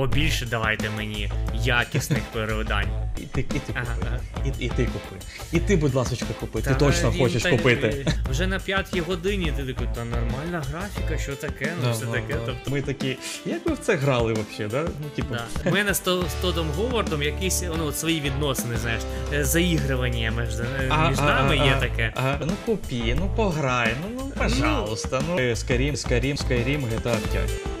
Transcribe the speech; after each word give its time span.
побільше 0.00 0.46
давайте 0.46 0.90
мені 0.90 1.30
якісних 1.54 2.22
перевидань. 2.32 2.88
І 3.16 3.20
ти, 3.20 3.40
і 3.40 3.44
ти 3.44 3.58
купи. 3.58 3.80
ага. 3.80 4.20
І, 4.46 4.64
і 4.64 4.68
ти 4.68 4.84
купи. 4.84 5.16
І 5.52 5.58
ти, 5.58 5.76
будь 5.76 5.94
ласка, 5.94 6.16
купи. 6.40 6.62
Та 6.62 6.74
ти 6.74 6.76
точно 6.84 7.10
він 7.10 7.18
хочеш 7.18 7.42
так, 7.42 7.52
купити. 7.52 8.06
Вже 8.30 8.46
на 8.46 8.58
п'ятій 8.58 9.00
годині 9.00 9.52
ти 9.56 9.62
такий, 9.64 9.88
та 9.94 10.04
нормальна 10.04 10.62
графіка, 10.70 11.18
що 11.18 11.36
таке, 11.36 11.72
ну 11.84 11.92
все 11.92 12.04
Ага, 12.04 12.14
таке. 12.14 12.34
ага. 12.34 12.42
Тобто, 12.46 12.70
Ми 12.70 12.82
такі, 12.82 13.16
як 13.46 13.66
ви 13.66 13.74
в 13.74 13.78
це 13.78 13.96
грали 13.96 14.32
взагалі, 14.32 14.70
да? 14.70 14.82
Ну, 15.02 15.08
типу, 15.16 15.34
да. 15.34 15.70
У 15.70 15.72
мене 15.72 15.94
з, 15.94 16.00
То- 16.00 16.22
з 16.22 16.42
Тодом 16.42 16.66
Говардом 16.76 17.22
якісь 17.22 17.62
ну, 17.78 17.92
свої 17.92 18.20
відносини, 18.20 18.76
знаєш, 18.76 19.02
е, 19.32 19.44
заігрування 19.44 20.30
між, 20.30 20.60
е, 20.60 21.08
між 21.10 21.18
нами 21.18 21.56
є 21.56 21.76
таке. 21.80 22.12
Ага. 22.16 22.38
Ну 22.46 22.52
купи, 22.66 23.16
ну 23.18 23.30
пограй, 23.36 23.94
ну, 24.02 24.22
ну 24.24 24.32
пожалуйста. 24.38 25.22
Ну, 25.28 25.36
Skyrim, 25.36 25.92
Skyrim, 25.92 26.36
Skyrim, 26.46 26.80
GTA 26.88 27.16
5. 27.32 27.79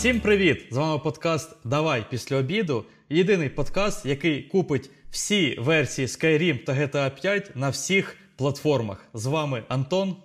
Всім 0.00 0.20
привіт! 0.20 0.66
З 0.70 0.76
вами 0.76 0.98
подкаст 0.98 1.56
Давай 1.64 2.04
після 2.10 2.36
обіду. 2.36 2.84
Єдиний 3.08 3.48
подкаст, 3.48 4.06
який 4.06 4.42
купить 4.42 4.90
всі 5.10 5.56
версії 5.58 6.06
Skyrim 6.06 6.64
та 6.64 6.72
GTA 6.72 7.20
5 7.20 7.56
на 7.56 7.68
всіх 7.68 8.16
платформах. 8.36 9.04
З 9.14 9.26
вами 9.26 9.64
Антон. 9.68 10.16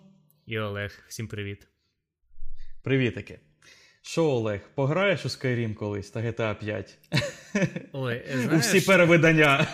І 0.45 0.59
Олег, 0.59 1.03
всім 1.07 1.27
привіт. 1.27 1.67
Привітики. 2.83 3.39
Що, 4.01 4.25
Олег, 4.25 4.61
пограєш 4.75 5.25
у 5.25 5.27
Skyrim 5.27 5.73
колись 5.73 6.09
та 6.09 6.19
GTA 6.19 6.55
5? 6.55 6.97
Ой, 7.91 8.15
е, 8.15 8.49
У 8.55 8.57
всі 8.57 8.81
перевидання. 8.81 9.67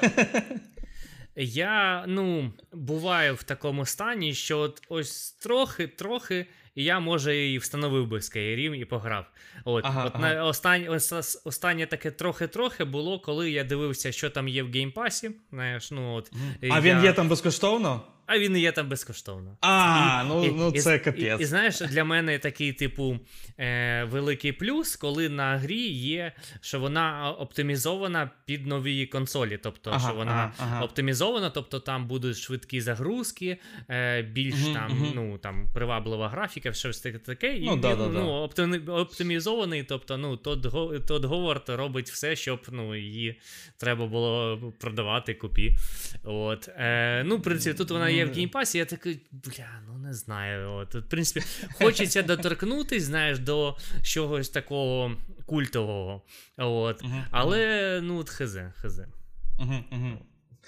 Я 1.36 2.05
ну 2.08 2.54
буваю 2.74 3.36
в 3.36 3.44
такому 3.44 3.86
стані, 3.86 4.34
що 4.34 4.60
от 4.60 4.82
ось 4.90 5.32
трохи, 5.32 5.88
трохи, 5.88 6.46
і 6.75 6.84
я 6.84 6.99
може 6.99 7.48
і 7.48 7.57
встановив 7.57 8.07
би 8.07 8.17
Skyrim 8.17 8.75
і 8.75 8.85
пограв. 8.85 9.25
От, 9.66 9.85
Ага, 9.85 10.05
от 10.05 10.12
ага. 10.16 10.34
на 10.34 10.45
останнє, 10.45 10.89
ос- 10.89 11.12
ос- 11.13 11.41
останнє 11.46 11.85
таке 11.85 12.12
трохи-трохи 12.12 12.84
було, 12.84 13.20
коли 13.20 13.51
я 13.51 13.63
дивився, 13.63 14.12
що 14.12 14.29
там 14.29 14.48
є 14.48 14.63
в 14.63 14.71
геймпасі. 14.71 15.31
Знаєш, 15.51 15.91
ну 15.91 16.13
от 16.15 16.31
А 16.70 16.81
він 16.81 17.04
є 17.04 17.13
там 17.13 17.29
безкоштовно? 17.29 18.01
А 18.26 18.40
він 18.40 18.58
і 18.58 18.60
є 18.60 18.72
там 18.72 18.90
безкоштовно. 18.90 19.58
А, 19.62 20.24
ну, 20.27 20.46
І- 20.46 20.52
ну 20.52 20.72
і- 20.76 20.80
це 20.80 20.96
І, 20.96 21.00
капець. 21.00 21.41
і 21.41 21.46
знаєш, 21.46 21.80
для 21.82 22.04
мене 22.04 22.40
такий, 22.40 22.74
типу, 22.74 23.20
е, 23.60 24.04
великий 24.04 24.52
плюс, 24.52 24.96
коли 24.96 25.30
на 25.30 25.58
грі 25.58 25.82
є, 25.88 26.32
що 26.62 26.80
вона 26.80 27.32
оптимізована 27.40 28.30
під 28.46 28.68
нові 28.68 29.05
консолі. 29.05 29.58
Тобто, 29.64 29.90
Ага, 29.92 30.08
що 30.08 30.18
вона 30.18 30.32
ага, 30.32 30.54
ага. 30.58 30.84
оптимізована, 30.84 31.49
тобто 31.49 31.80
там 31.80 32.08
будуть 32.08 32.38
швидкі 32.38 32.82
загрузки, 32.82 33.58
е, 33.90 34.22
більш 34.22 34.55
Мгм, 34.55 34.74
там, 34.74 34.92
мгм. 34.98 35.12
ну, 35.16 35.38
там 35.38 35.70
приваблива 35.74 36.30
графіка, 36.30 36.74
щось 36.74 36.99
таке 36.99 37.18
таке. 37.20 37.58
І 37.58 37.66
Ну, 37.66 37.72
він 37.74 37.82
да, 37.82 37.96
да, 37.96 38.04
да. 38.08 38.10
ну, 38.20 38.30
оптимі- 38.48 38.90
оптимізований, 38.92 39.84
тобто, 39.84 40.18
ну, 40.18 40.38
Тодд 40.38 41.26
Говард 41.26 41.64
робить 41.70 42.10
все, 42.10 42.36
щоб 42.36 42.62
ну, 42.72 42.96
її 42.96 43.40
треба 43.77 44.05
було 44.08 44.58
продавати 44.80 45.34
купі. 45.34 45.76
От. 46.24 46.70
Е, 46.77 47.24
ну, 47.26 47.38
в 47.38 47.42
принципі, 47.42 47.77
тут 47.77 47.92
вона 47.92 48.10
є 48.13 48.26
в 48.26 48.34
геймпасі, 48.34 48.77
я 48.77 48.85
такий, 48.85 49.20
бля, 49.31 49.81
ну 49.87 49.98
не 49.98 50.13
знаю. 50.13 50.71
От, 50.71 50.95
в 50.95 51.04
принципі, 51.09 51.45
хочеться 51.73 52.21
доторкнутись, 52.23 53.03
знаєш, 53.03 53.40
до 53.40 53.77
чогось 54.03 54.49
такого 54.49 55.15
культового. 55.45 56.21
От. 56.57 57.03
Але, 57.31 57.99
ну, 58.03 58.18
от 58.18 58.29
хз, 58.29 58.57
хз. 58.76 59.01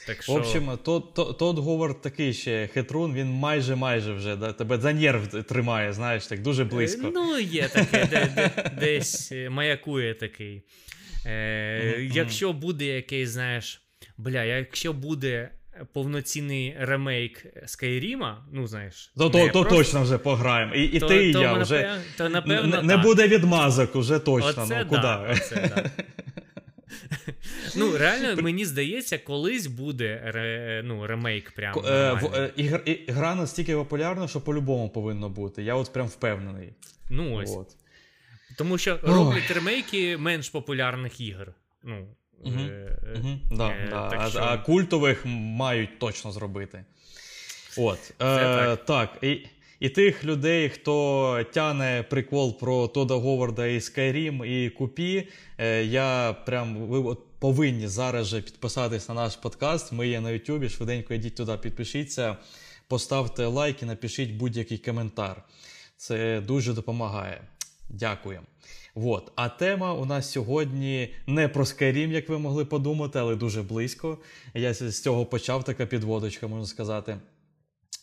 Так 0.07 0.23
що... 0.23 0.33
В 0.33 0.35
общем, 0.35 0.77
Тод, 0.83 1.13
Тод, 1.13 1.37
Тод 1.37 1.59
Говард 1.59 2.01
такий 2.01 2.33
ще 2.33 2.67
хитрун, 2.73 3.13
він 3.13 3.27
майже 3.27 3.75
майже 3.75 4.13
вже 4.13 4.35
да, 4.35 4.53
тебе 4.53 4.77
за 4.77 4.93
нерв 4.93 5.43
тримає, 5.43 5.93
знаєш, 5.93 6.27
так 6.27 6.41
дуже 6.41 6.63
близько. 6.63 7.07
Е, 7.07 7.11
Ну, 7.13 7.39
є 7.39 7.67
таке, 7.67 8.07
де, 8.11 8.31
де, 8.35 8.71
десь 8.79 9.31
маякує 9.49 10.13
такий. 10.13 10.63
Е, 11.25 12.09
якщо 12.13 12.53
буде 12.53 12.85
якийсь, 12.85 13.29
знаєш, 13.29 13.81
бля, 14.17 14.43
якщо 14.43 14.93
буде 14.93 15.49
повноцінний 15.93 16.75
ремейк 16.79 17.45
Скайріма, 17.65 18.45
ну 18.51 18.67
знаєш, 18.67 19.13
То, 19.17 19.29
то, 19.29 19.39
то 19.47 19.51
просто- 19.51 19.75
точно 19.75 20.01
вже 20.03 20.17
пограємо. 20.17 20.75
І, 20.75 20.83
і 20.83 20.99
то- 20.99 21.07
ти, 21.07 21.29
і 21.29 21.33
то 21.33 21.41
я 21.41 21.53
напев- 21.53 21.61
вже 21.61 21.97
то, 22.17 22.29
напевно, 22.29 22.77
не, 22.77 22.81
не 22.83 22.93
так. 22.93 23.03
буде 23.03 23.27
відмазок 23.27 23.95
уже 23.95 24.19
точно. 24.19 24.63
Оце 24.63 24.79
ну, 24.79 24.89
куди? 24.89 25.01
да, 25.01 25.27
оце 25.31 25.71
да. 25.75 25.91
Ну, 27.75 27.97
реально, 27.97 28.41
мені 28.41 28.65
здається, 28.65 29.17
колись 29.17 29.67
буде 29.67 30.21
ре, 30.25 30.81
ну, 30.85 31.07
ремейк 31.07 31.51
прям. 31.51 31.73
Ко- 31.73 31.83
е, 31.87 32.13
в- 32.13 32.51
е, 32.57 32.97
Гра 33.07 33.35
настільки 33.35 33.75
популярна, 33.75 34.27
що 34.27 34.41
по-любому 34.41 34.89
повинно 34.89 35.29
бути. 35.29 35.63
Я 35.63 35.75
от 35.75 35.93
прям 35.93 36.07
впевнений. 36.07 36.73
Ну 37.09 37.35
ось. 37.35 37.55
От. 37.57 37.67
Тому 38.57 38.77
що 38.77 38.99
Ой. 39.03 39.13
роблять 39.13 39.51
ремейки 39.51 40.17
менш 40.17 40.49
популярних 40.49 41.21
ігор. 41.21 41.53
Ну, 41.83 42.07
Мгм, 42.45 42.59
е, 42.59 42.97
е, 43.15 43.39
да, 43.51 43.69
е, 43.69 43.87
да. 43.89 44.09
так 44.09 44.19
А, 44.21 44.29
що- 44.29 44.39
а 44.39 44.57
культових 44.57 45.25
мають 45.25 45.99
точно 45.99 46.31
зробити. 46.31 46.85
От. 47.77 47.99
Е, 48.09 48.15
так. 48.15 48.85
так. 48.85 49.17
І, 49.23 49.45
і 49.79 49.89
тих 49.89 50.25
людей, 50.25 50.69
хто 50.69 51.45
тяне 51.53 52.05
прикол 52.09 52.59
про 52.59 52.87
Тода 52.87 53.13
Говарда 53.13 53.67
і 53.67 53.77
Skyrim, 53.79 54.45
і 54.45 54.69
Купі, 54.69 55.27
е, 55.57 55.83
я 55.83 56.35
прям 56.45 56.75
ви 56.77 56.99
от 56.99 57.19
повинні 57.39 57.87
зараз 57.87 58.27
же 58.27 58.41
підписатись 58.41 59.09
на 59.09 59.15
наш 59.15 59.35
подкаст. 59.35 59.91
Ми 59.91 60.07
є 60.07 60.21
на 60.21 60.31
Ютубі. 60.31 60.69
Швиденько 60.69 61.13
йдіть 61.13 61.35
туди, 61.35 61.57
підпишіться, 61.57 62.37
поставте 62.87 63.45
лайк 63.45 63.83
і 63.83 63.85
напишіть 63.85 64.31
будь-який 64.31 64.77
коментар. 64.77 65.43
Це 65.97 66.41
дуже 66.41 66.73
допомагає. 66.73 67.41
Дякуємо. 67.89 68.45
Вот. 68.95 69.31
А 69.35 69.49
тема 69.49 69.93
у 69.93 70.05
нас 70.05 70.31
сьогодні 70.31 71.13
не 71.27 71.47
про 71.47 71.63
Skyrim, 71.63 72.11
як 72.11 72.29
ви 72.29 72.39
могли 72.39 72.65
подумати, 72.65 73.19
але 73.19 73.35
дуже 73.35 73.61
близько. 73.61 74.17
Я 74.53 74.73
з 74.73 75.01
цього 75.01 75.25
почав 75.25 75.63
така 75.63 75.85
підводочка, 75.85 76.47
можна 76.47 76.65
сказати. 76.65 77.17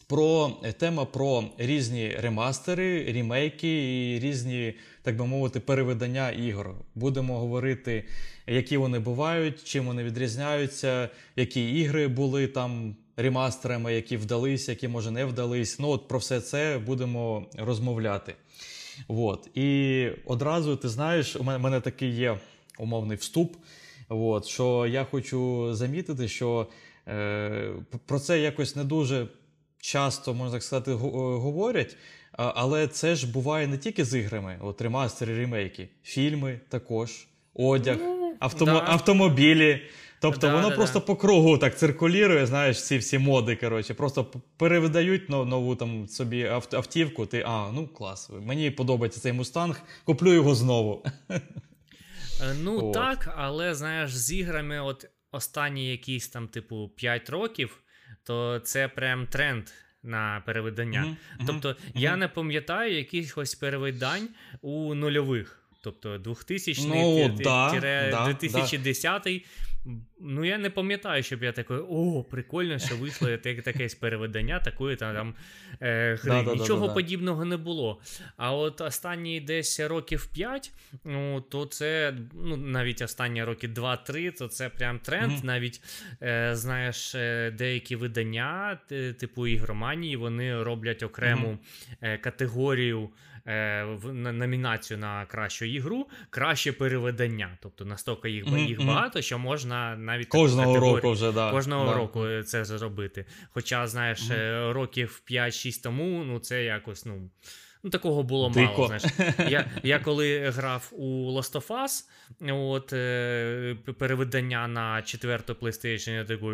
Про 0.09 0.56
тема 0.78 1.05
про 1.05 1.45
різні 1.59 2.17
ремастери, 2.21 3.05
рімейки 3.05 3.69
і 4.15 4.19
різні, 4.19 4.75
так 5.03 5.17
би 5.17 5.27
мовити, 5.27 5.61
перевидання 5.61 6.31
ігор. 6.31 6.75
Будемо 6.95 7.39
говорити, 7.39 8.05
які 8.47 8.77
вони 8.77 8.99
бувають, 8.99 9.65
чим 9.65 9.87
вони 9.87 10.05
відрізняються, 10.05 11.09
які 11.37 11.71
ігри 11.81 12.09
були 12.09 12.47
там 12.47 12.97
ремастерами, 13.17 13.95
які 13.95 14.17
вдались, 14.17 14.69
які 14.69 14.89
може 14.89 15.11
не 15.11 15.25
вдались. 15.25 15.78
Ну, 15.78 15.89
от 15.89 16.09
про 16.09 16.19
все 16.19 16.41
це 16.41 16.78
будемо 16.87 17.47
розмовляти. 17.59 18.34
От. 19.09 19.49
І 19.55 20.09
одразу 20.27 20.77
ти 20.77 20.88
знаєш, 20.88 21.37
у 21.37 21.43
мене, 21.43 21.59
мене 21.59 21.81
такий 21.81 22.11
є 22.11 22.38
умовний 22.78 23.16
вступ. 23.16 23.56
От, 24.09 24.47
що 24.47 24.87
я 24.87 25.05
хочу 25.05 25.69
замітити, 25.75 26.28
що 26.28 26.66
е, 27.09 27.72
про 28.06 28.19
це 28.21 28.41
якось 28.41 28.77
не 28.77 28.84
дуже 28.84 29.27
часто, 29.81 30.34
можна 30.34 30.53
так 30.53 30.62
сказати, 30.62 30.93
го- 30.93 31.41
говорять. 31.41 31.97
Але 32.33 32.87
це 32.89 33.15
ж 33.15 33.33
буває 33.33 33.66
не 33.66 33.78
тільки 33.78 34.05
з 34.05 34.19
іграми, 34.19 34.59
от 34.60 34.83
ремастери, 34.83 35.39
ремейки, 35.39 35.89
фільми 36.03 36.60
також, 36.69 37.27
одяг, 37.55 37.99
автомо, 38.39 38.83
автомобілі. 38.87 39.81
Тобто 40.20 40.47
Да, 40.47 40.54
воно 40.54 40.69
да, 40.70 40.76
просто 40.76 40.98
да. 40.98 41.04
по 41.04 41.16
кругу 41.16 41.58
так 41.58 41.78
циркулює, 41.78 42.47
знаєш, 42.47 42.82
ці 42.86 42.98
всі 42.98 43.19
моди. 43.19 43.56
Коротше, 43.56 43.94
просто 43.94 44.25
перевидають 44.56 45.28
нову 45.28 45.76
там 45.76 46.08
собі 46.08 46.44
авт- 46.44 46.76
автівку. 46.76 47.26
Ти 47.26 47.44
а, 47.47 47.70
ну 47.72 47.88
клас, 47.88 48.30
мені 48.42 48.70
подобається 48.70 49.20
цей 49.20 49.32
мустанг, 49.32 49.80
куплю 50.04 50.32
його 50.32 50.54
знову. 50.54 51.04
Е, 51.30 51.41
Ну 52.62 52.86
От. 52.88 52.94
так, 52.94 53.34
але 53.36 53.75
знаєш, 53.75 54.16
з 54.16 54.32
іграми, 54.32 54.80
от 54.80 55.06
останні 55.32 55.91
якісь 55.91 56.28
там, 56.28 56.48
типу, 56.48 56.88
5 56.97 57.30
років, 57.30 57.76
то 58.25 58.59
це 58.64 58.88
прям 58.88 59.26
тренд 59.26 59.64
на 60.03 60.42
перевидання. 60.47 61.00
Мгм, 61.00 61.16
Тобто, 61.47 61.76
я 61.94 62.16
не 62.16 62.28
пам'ятаю 62.28 62.97
якихось 62.97 63.54
перевидань 63.54 64.28
у 64.62 64.95
нульових. 64.95 65.56
Тобто 65.83 66.18
2000 66.18 66.89
Ну, 66.89 67.30
ті- 67.36 67.42
да, 67.42 67.71
тире 67.71 68.09
да, 68.12 68.24
2010 68.27 69.45
Ну, 70.21 70.44
я 70.44 70.59
не 70.59 70.71
пам'ятаю, 70.71 71.22
щоб 71.22 71.42
я 71.42 71.53
такий, 71.53 71.77
о, 71.77 72.24
прикольно, 72.30 72.78
що 72.78 72.97
вийшло 72.97 73.36
таке 73.36 73.88
перевидання 74.00 74.60
такої 74.60 74.97
там, 74.97 75.15
там 75.15 75.34
е, 75.80 76.18
гри. 76.22 76.30
Да, 76.30 76.42
да, 76.42 76.54
Нічого 76.54 76.80
да, 76.80 76.86
да. 76.86 76.94
подібного 76.94 77.44
не 77.44 77.56
було. 77.56 78.00
А 78.36 78.54
от 78.54 78.80
останні 78.80 79.41
десь 79.41 79.80
років 79.80 80.27
5, 80.27 80.72
ну, 81.04 81.41
то 81.41 81.66
це, 81.66 82.15
ну, 82.34 82.56
навіть 82.56 83.03
останні 83.03 83.44
роки 83.44 83.68
2-3, 83.68 84.38
то 84.38 84.48
це 84.48 84.68
прям 84.68 84.98
тренд. 84.98 85.32
Мгм. 85.32 85.41
Навіть, 85.44 85.83
е, 86.22 86.50
знаєш, 86.56 87.15
е, 87.15 87.50
деякі 87.59 87.97
видання, 87.97 88.78
типу 89.21 89.47
ігроманії, 89.47 90.16
вони 90.16 90.62
роблять 90.62 91.03
окрему 91.03 91.59
е, 92.00 92.18
категорію. 92.18 93.10
Е, 93.47 93.84
В 93.84 94.15
на- 94.15 94.33
номінацію 94.33 94.98
на 94.98 95.27
кращу 95.27 95.65
ігру, 95.65 96.09
краще 96.31 96.72
переведення. 96.72 97.59
Тобто 97.63 97.84
настільки 97.84 98.31
їх, 98.31 98.47
Мгм, 98.47 98.59
їх 98.59 98.84
багато, 98.87 99.22
що 99.22 99.39
можна 99.39 99.97
навіть 99.97 100.28
Кожного 100.28 100.81
року 100.81 101.10
вже, 101.13 101.33
да. 101.33 101.51
Кожного 101.51 101.87
да. 101.87 101.95
року 101.95 102.42
це 102.42 102.65
зробити. 102.65 103.25
Хоча, 103.51 103.87
знаєш, 103.87 104.31
е, 104.31 104.72
років 104.72 105.22
5-6 105.25 105.83
тому, 105.83 106.25
ну 106.25 106.39
це 106.39 106.65
якось, 106.65 107.07
ну. 107.07 107.31
Ну, 107.83 107.91
такого 107.91 108.22
було 108.22 108.51
Дико. 108.51 108.72
мало. 108.72 108.87
знаєш. 108.87 109.04
Я 109.51 109.71
я 109.83 109.98
коли 109.98 110.51
грав 110.51 110.89
у 110.93 111.31
Last 111.39 111.53
of 111.53 111.66
Us, 111.66 112.04
от, 112.54 112.93
е, 112.93 113.77
перевидання 113.98 114.69
на 114.69 115.03
четверту 115.03 115.53
PlayStation, 115.53 116.10
я 116.10 116.25
такий. 116.25 116.48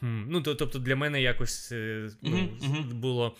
Хм. 0.00 0.22
Ну, 0.28 0.40
то, 0.42 0.54
тобто 0.54 0.78
для 0.78 0.96
мене 0.96 1.22
якось 1.22 1.72
е, 1.72 2.10
ну, 2.22 2.48
мгм. 2.62 3.00
було. 3.00 3.36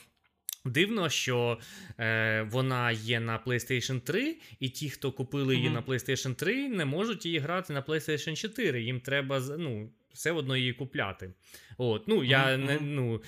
Дивно, 0.65 1.09
що 1.09 1.59
е, 1.99 2.43
вона 2.51 2.91
є 2.91 3.21
на 3.21 3.39
PlayStation 3.47 4.01
3, 4.01 4.37
і 4.61 4.69
ті, 4.69 4.91
хто 4.91 5.13
купили 5.13 5.55
її 5.55 5.67
Мгм. 5.71 5.75
на 5.75 5.83
PlayStation 5.83 6.35
3, 6.35 6.69
не 6.69 6.85
можуть 6.85 7.27
її 7.27 7.39
грати 7.39 7.73
на 7.73 7.83
PlayStation 7.83 8.37
4. 8.37 8.83
Їм 8.83 9.01
треба 9.01 9.41
ну, 9.59 9.91
все 10.15 10.33
одно 10.33 10.57
її 10.57 10.73
купляти. 10.73 11.31
От, 11.79 12.09
ну, 12.09 12.25
я 12.25 12.57
Мгм, 12.57 12.67
не 12.67 12.79
ну, 12.81 13.23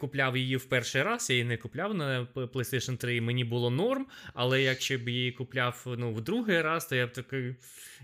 купляв 0.00 0.36
її 0.36 0.56
в 0.56 0.64
перший 0.64 1.02
раз, 1.02 1.30
я 1.30 1.36
її 1.36 1.44
не 1.48 1.56
купляв 1.56 1.94
на 1.94 2.26
PlayStation 2.34 2.96
3, 2.96 3.16
і 3.16 3.20
мені 3.20 3.44
було 3.44 3.70
норм, 3.70 4.06
але 4.34 4.62
якщо 4.62 4.98
б 4.98 5.08
її 5.08 5.32
купляв 5.32 5.84
ну, 5.98 6.12
в 6.12 6.20
другий 6.20 6.62
раз, 6.62 6.86
то 6.86 6.96
я 6.96 7.06
б 7.06 7.12
такий 7.12 7.54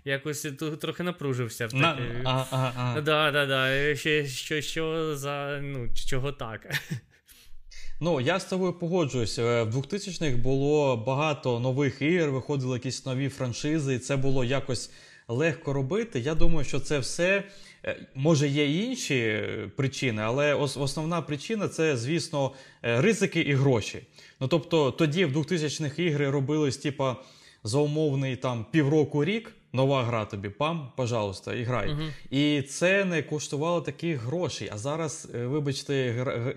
якось 0.04 0.42
трохи 0.80 1.02
напружився. 1.02 1.66
В 1.66 1.74
На, 1.74 1.92
таки- 1.92 2.22
а, 2.24 2.44
а, 2.50 2.72
а. 2.76 3.00
Да, 3.00 3.30
да, 3.46 3.94
що, 4.26 4.60
що 4.60 5.16
за 5.16 5.60
ну, 5.62 5.88
чого 6.08 6.32
так? 6.32 6.74
Ну, 8.04 8.20
я 8.20 8.40
з 8.40 8.44
тобою 8.44 8.72
погоджуюсь. 8.72 9.38
Е, 9.38 9.62
В 9.62 9.76
2000-х 9.76 10.36
було 10.36 10.96
багато 10.96 11.60
нових 11.60 12.02
ігор, 12.02 12.30
виходили 12.30 12.72
якісь 12.76 13.06
нові 13.06 13.28
франшизи, 13.28 13.94
і 13.94 13.98
це 13.98 14.16
було 14.16 14.44
якось 14.44 14.90
легко 15.28 15.72
робити. 15.72 16.20
Я 16.20 16.34
думаю, 16.34 16.64
що 16.64 16.80
це 16.80 16.98
все. 16.98 17.42
е, 17.84 18.06
Може, 18.14 18.48
є 18.48 18.84
інші 18.84 19.14
е, 19.14 19.70
причини, 19.76 20.22
але 20.22 20.54
основна 20.54 21.22
причина 21.22 21.68
це, 21.68 21.96
звісно, 21.96 22.52
ризики 22.82 23.40
і 23.40 23.54
гроші. 23.54 24.06
Ну 24.40 24.48
тобто, 24.48 24.90
тоді 24.90 25.24
в 25.24 25.36
2000-х 25.36 25.98
ігри 26.02 26.30
робились, 26.30 26.76
типа, 26.76 27.16
за 27.64 27.78
умовний 27.78 28.36
там 28.36 28.66
півроку 28.70 29.24
рік, 29.24 29.54
нова 29.72 30.04
гра 30.04 30.24
тобі, 30.24 30.48
пам, 30.48 30.92
пожалуйста, 30.96 31.54
і 31.54 31.62
грай. 31.62 31.92
Мгм. 31.92 32.10
І 32.30 32.62
це 32.62 33.04
не 33.04 33.22
коштувало 33.22 33.80
таких 33.80 34.20
грошей. 34.20 34.70
А 34.72 34.78
зараз, 34.78 35.28
е, 35.34 35.46
вибачте, 35.46 36.06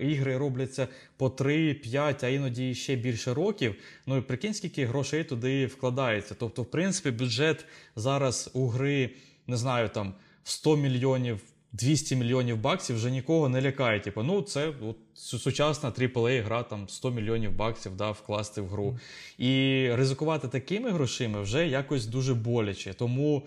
ігри 0.00 0.36
робляться 0.36 0.88
по 1.16 1.30
3, 1.30 1.74
5, 1.74 2.24
а 2.24 2.28
іноді 2.28 2.74
ще 2.74 2.96
більше 2.96 3.34
років. 3.34 3.74
Ну 4.06 4.16
і 4.16 4.20
прикинь, 4.20 4.54
скільки 4.54 4.86
грошей 4.86 5.24
туди 5.24 5.66
вкладається. 5.66 6.34
Тобто, 6.38 6.62
в 6.62 6.70
принципі, 6.70 7.10
бюджет 7.10 7.64
зараз 7.96 8.50
у 8.52 8.68
гри, 8.68 9.10
не 9.46 9.56
знаю, 9.56 9.88
там 9.88 10.14
100 10.44 10.76
мільйонів. 10.76 11.40
200 11.78 12.16
мільйонів 12.16 12.60
баксів 12.60 12.96
вже 12.96 13.10
нікого 13.10 13.48
не 13.48 13.62
лякає. 13.62 14.00
Типу, 14.00 14.22
ну 14.22 14.42
це 14.42 14.68
от, 14.68 14.96
сучасна 15.14 15.90
AAA 15.90 16.44
гра, 16.44 16.62
там 16.62 16.88
100 16.88 17.10
мільйонів 17.10 17.56
баксів 17.56 17.96
да, 17.96 18.10
вкласти 18.10 18.60
в 18.60 18.68
гру. 18.68 18.98
І 19.38 19.88
ризикувати 19.92 20.48
такими 20.48 20.90
грошима 20.90 21.40
вже 21.40 21.68
якось 21.68 22.06
дуже 22.06 22.34
боляче. 22.34 22.94
Тому 22.94 23.42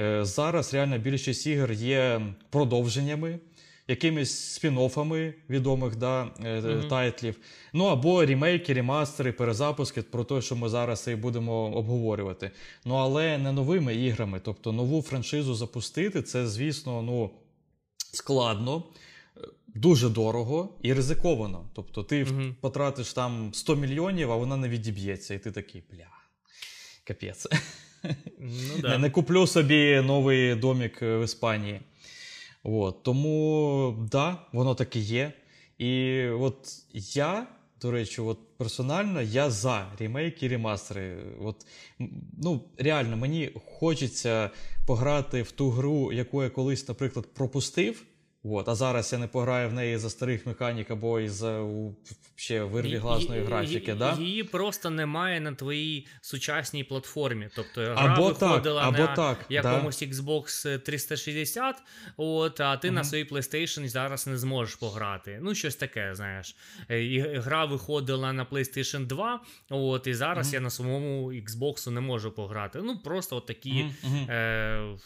е, 0.00 0.24
зараз 0.24 0.74
реально 0.74 0.98
більшість 0.98 1.46
ігор 1.46 1.72
є 1.72 2.20
продовженнями, 2.50 3.38
якимись 3.88 4.60
спін-оффами 4.64 5.34
відомих 5.50 5.96
да, 5.96 6.24
Мгм. 6.24 6.88
тайтлів. 6.88 7.36
Ну 7.72 7.84
або 7.84 8.24
рімейки, 8.24 8.74
ремастери, 8.74 9.32
перезапуски, 9.32 10.02
про 10.02 10.24
те, 10.24 10.40
що 10.40 10.56
ми 10.56 10.68
зараз 10.68 11.08
і 11.08 11.14
будемо 11.14 11.64
обговорювати. 11.64 12.50
Ну 12.84 12.94
але 12.94 13.38
не 13.38 13.52
новими 13.52 13.94
іграми. 13.94 14.40
Тобто 14.44 14.72
нову 14.72 15.02
франшизу 15.02 15.54
запустити, 15.54 16.22
це, 16.22 16.46
звісно, 16.46 17.02
ну 17.02 17.30
складно. 18.12 18.82
Дуже 19.74 20.08
дорого 20.08 20.68
і 20.82 20.92
ризиковано. 20.92 21.70
Тобто, 21.74 22.02
ти 22.04 22.24
Мгм. 22.24 22.56
потратиш 22.60 23.12
там 23.12 23.54
100 23.54 23.76
мільйонів, 23.76 24.32
а 24.32 24.36
вона 24.36 24.56
не 24.56 24.68
відіб'ється, 24.68 25.34
і 25.34 25.38
ти 25.38 25.50
такий, 25.52 25.82
бля, 25.92 26.06
капець. 27.04 27.46
Ну, 28.38 28.74
Не, 28.76 28.80
да. 28.82 28.98
не 28.98 29.10
куплю 29.10 29.46
собі 29.46 30.00
новий 30.04 30.54
домік 30.54 31.02
е, 31.02 31.18
в 31.18 31.24
Іспанії. 31.24 31.80
От, 32.62 33.02
тому 33.02 34.08
да, 34.10 34.36
воно 34.52 34.74
так 34.74 34.96
і 34.96 35.00
є. 35.00 35.32
І 35.78 36.22
от 36.28 36.68
я, 36.94 37.46
до 37.80 37.90
речі, 37.90 38.20
от 38.20 38.51
персонально 38.62 39.20
я 39.20 39.50
за 39.50 39.86
ремейки, 39.98 40.48
ремастери. 40.48 41.16
От, 41.40 41.66
ну, 42.38 42.64
реально, 42.78 43.16
мені 43.16 43.50
хочеться 43.78 44.50
пограти 44.86 45.42
в 45.42 45.52
ту 45.52 45.70
гру, 45.70 46.12
яку 46.12 46.42
я 46.42 46.50
колись, 46.50 46.88
наприклад, 46.88 47.26
пропустив. 47.34 48.02
От, 48.44 48.68
а 48.68 48.74
зараз 48.74 49.12
я 49.12 49.18
не 49.18 49.26
пограю 49.28 49.68
в 49.68 49.72
неї 49.72 49.98
за 49.98 50.10
старих 50.10 50.46
механік 50.46 50.90
або 50.90 51.20
із 51.20 51.44
ще 52.36 52.62
вирві 52.62 52.96
гласної 52.96 53.40
Ї- 53.42 53.46
графіки. 53.46 53.94
да? 53.94 54.16
Її 54.20 54.44
просто 54.44 54.90
немає 54.90 55.40
на 55.40 55.54
твоїй 55.54 56.06
сучасній 56.20 56.84
платформі. 56.84 57.48
Тобто 57.56 57.80
гра 57.80 57.94
Або 57.94 58.32
так, 58.32 58.42
виходила 58.50 58.82
або 58.82 58.98
на 58.98 59.06
так, 59.06 59.38
да. 59.48 59.54
якомусь 59.54 60.02
Xbox 60.02 60.78
360, 60.78 61.82
от, 62.16 62.60
а 62.60 62.76
ти 62.76 62.90
на 62.90 63.04
своїй 63.04 63.24
PlayStation 63.24 63.88
зараз 63.88 64.26
не 64.26 64.38
зможеш 64.38 64.74
пограти. 64.74 65.38
Ну, 65.42 65.54
щось 65.54 65.76
таке, 65.76 66.14
знаєш. 66.14 66.56
Е, 66.90 67.02
І 67.04 67.20
гра 67.20 67.64
виходила 67.64 68.32
на 68.32 68.44
PlayStation 68.44 69.06
2, 69.06 69.40
от, 69.70 70.06
і 70.06 70.14
зараз 70.14 70.46
Мгм. 70.46 70.54
я 70.54 70.60
на 70.60 70.70
своєму 70.70 71.32
Xbox 71.32 71.90
не 71.90 72.00
можу 72.00 72.32
пограти. 72.32 72.80
Ну, 72.82 72.98
просто 72.98 73.36
от 73.36 73.46
такі. 73.46 73.84
Мгм. 74.02 74.30
Е, 74.30 74.96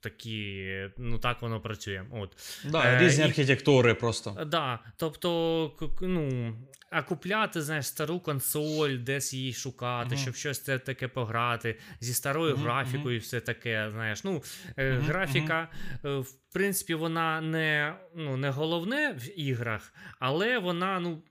такі, 0.00 0.66
ну 0.98 1.18
так 1.18 1.42
воно 1.42 1.60
працює. 1.60 2.04
От. 2.12 2.36
Да, 2.64 2.84
Е, 2.84 2.98
різні 3.04 3.24
і- 3.24 3.26
архітектури 3.26 3.94
просто. 3.94 4.44
Да, 4.46 4.78
тобто, 4.96 5.72
ну, 6.00 6.54
а 6.90 7.02
купляти, 7.02 7.62
знаєш, 7.62 7.86
стару 7.86 8.20
консоль, 8.20 8.90
десь 8.98 9.34
її 9.34 9.52
шукати, 9.52 10.08
Мгм. 10.14 10.18
щоб 10.18 10.34
щось 10.34 10.60
це 10.60 10.78
таке 10.78 11.08
пограти, 11.08 11.78
зі 12.00 12.14
старою 12.14 12.54
Мгм, 12.54 12.62
графікою, 12.64 13.16
і 13.16 13.18
все 13.18 13.40
таке. 13.40 13.88
Знаєш, 13.90 14.24
ну, 14.24 14.42
е, 14.76 14.92
Мгм, 14.92 15.02
графіка, 15.06 15.68
е, 16.04 16.08
в 16.16 16.32
принципі, 16.52 16.94
вона 16.94 17.40
не, 17.40 17.94
ну, 18.16 18.36
не 18.36 18.50
головне 18.50 19.12
в 19.12 19.38
іграх, 19.40 19.94
але 20.18 20.58
вона, 20.58 21.00
ну. 21.00 21.22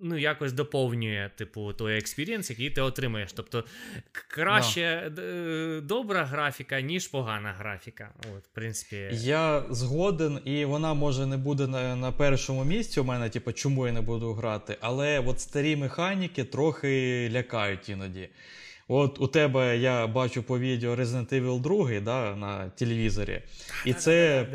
Ну, 0.00 0.18
якось 0.18 0.52
доповнює, 0.52 1.30
типу, 1.36 1.72
той 1.72 1.98
experience, 1.98 2.50
який 2.50 2.70
ти 2.70 2.80
отримаєш. 2.80 3.32
Тобто 3.32 3.64
краще 4.28 5.10
д- 5.16 5.22
е, 5.22 5.80
добра 5.80 6.24
графіка, 6.24 6.80
ніж 6.80 7.08
погана 7.08 7.52
графіка. 7.52 8.10
От, 8.36 8.44
в 8.44 8.48
принципі. 8.54 9.08
Я 9.12 9.64
згоден, 9.70 10.38
і 10.44 10.64
вона 10.64 10.94
може 10.94 11.26
не 11.26 11.36
буде 11.36 11.66
на, 11.66 11.96
на 11.96 12.12
першому 12.12 12.64
місці 12.64 13.00
у 13.00 13.04
мене, 13.04 13.28
типу, 13.30 13.52
чому 13.52 13.86
я 13.86 13.92
не 13.92 14.00
буду 14.00 14.32
грати. 14.32 14.76
Але 14.80 15.20
от 15.20 15.40
старі 15.40 15.76
механіки 15.76 16.44
трохи 16.44 17.28
лякають 17.32 17.88
іноді. 17.88 18.28
От 18.94 19.20
у 19.20 19.26
тебе 19.26 19.78
я 19.78 20.06
бачу 20.06 20.42
по 20.42 20.58
відео 20.58 20.94
Resident 20.96 21.28
Evil 21.34 21.60
2 21.60 22.00
да, 22.00 22.36
на 22.36 22.68
телевізорі. 22.68 23.40
І 23.86 23.92
це, 23.92 24.46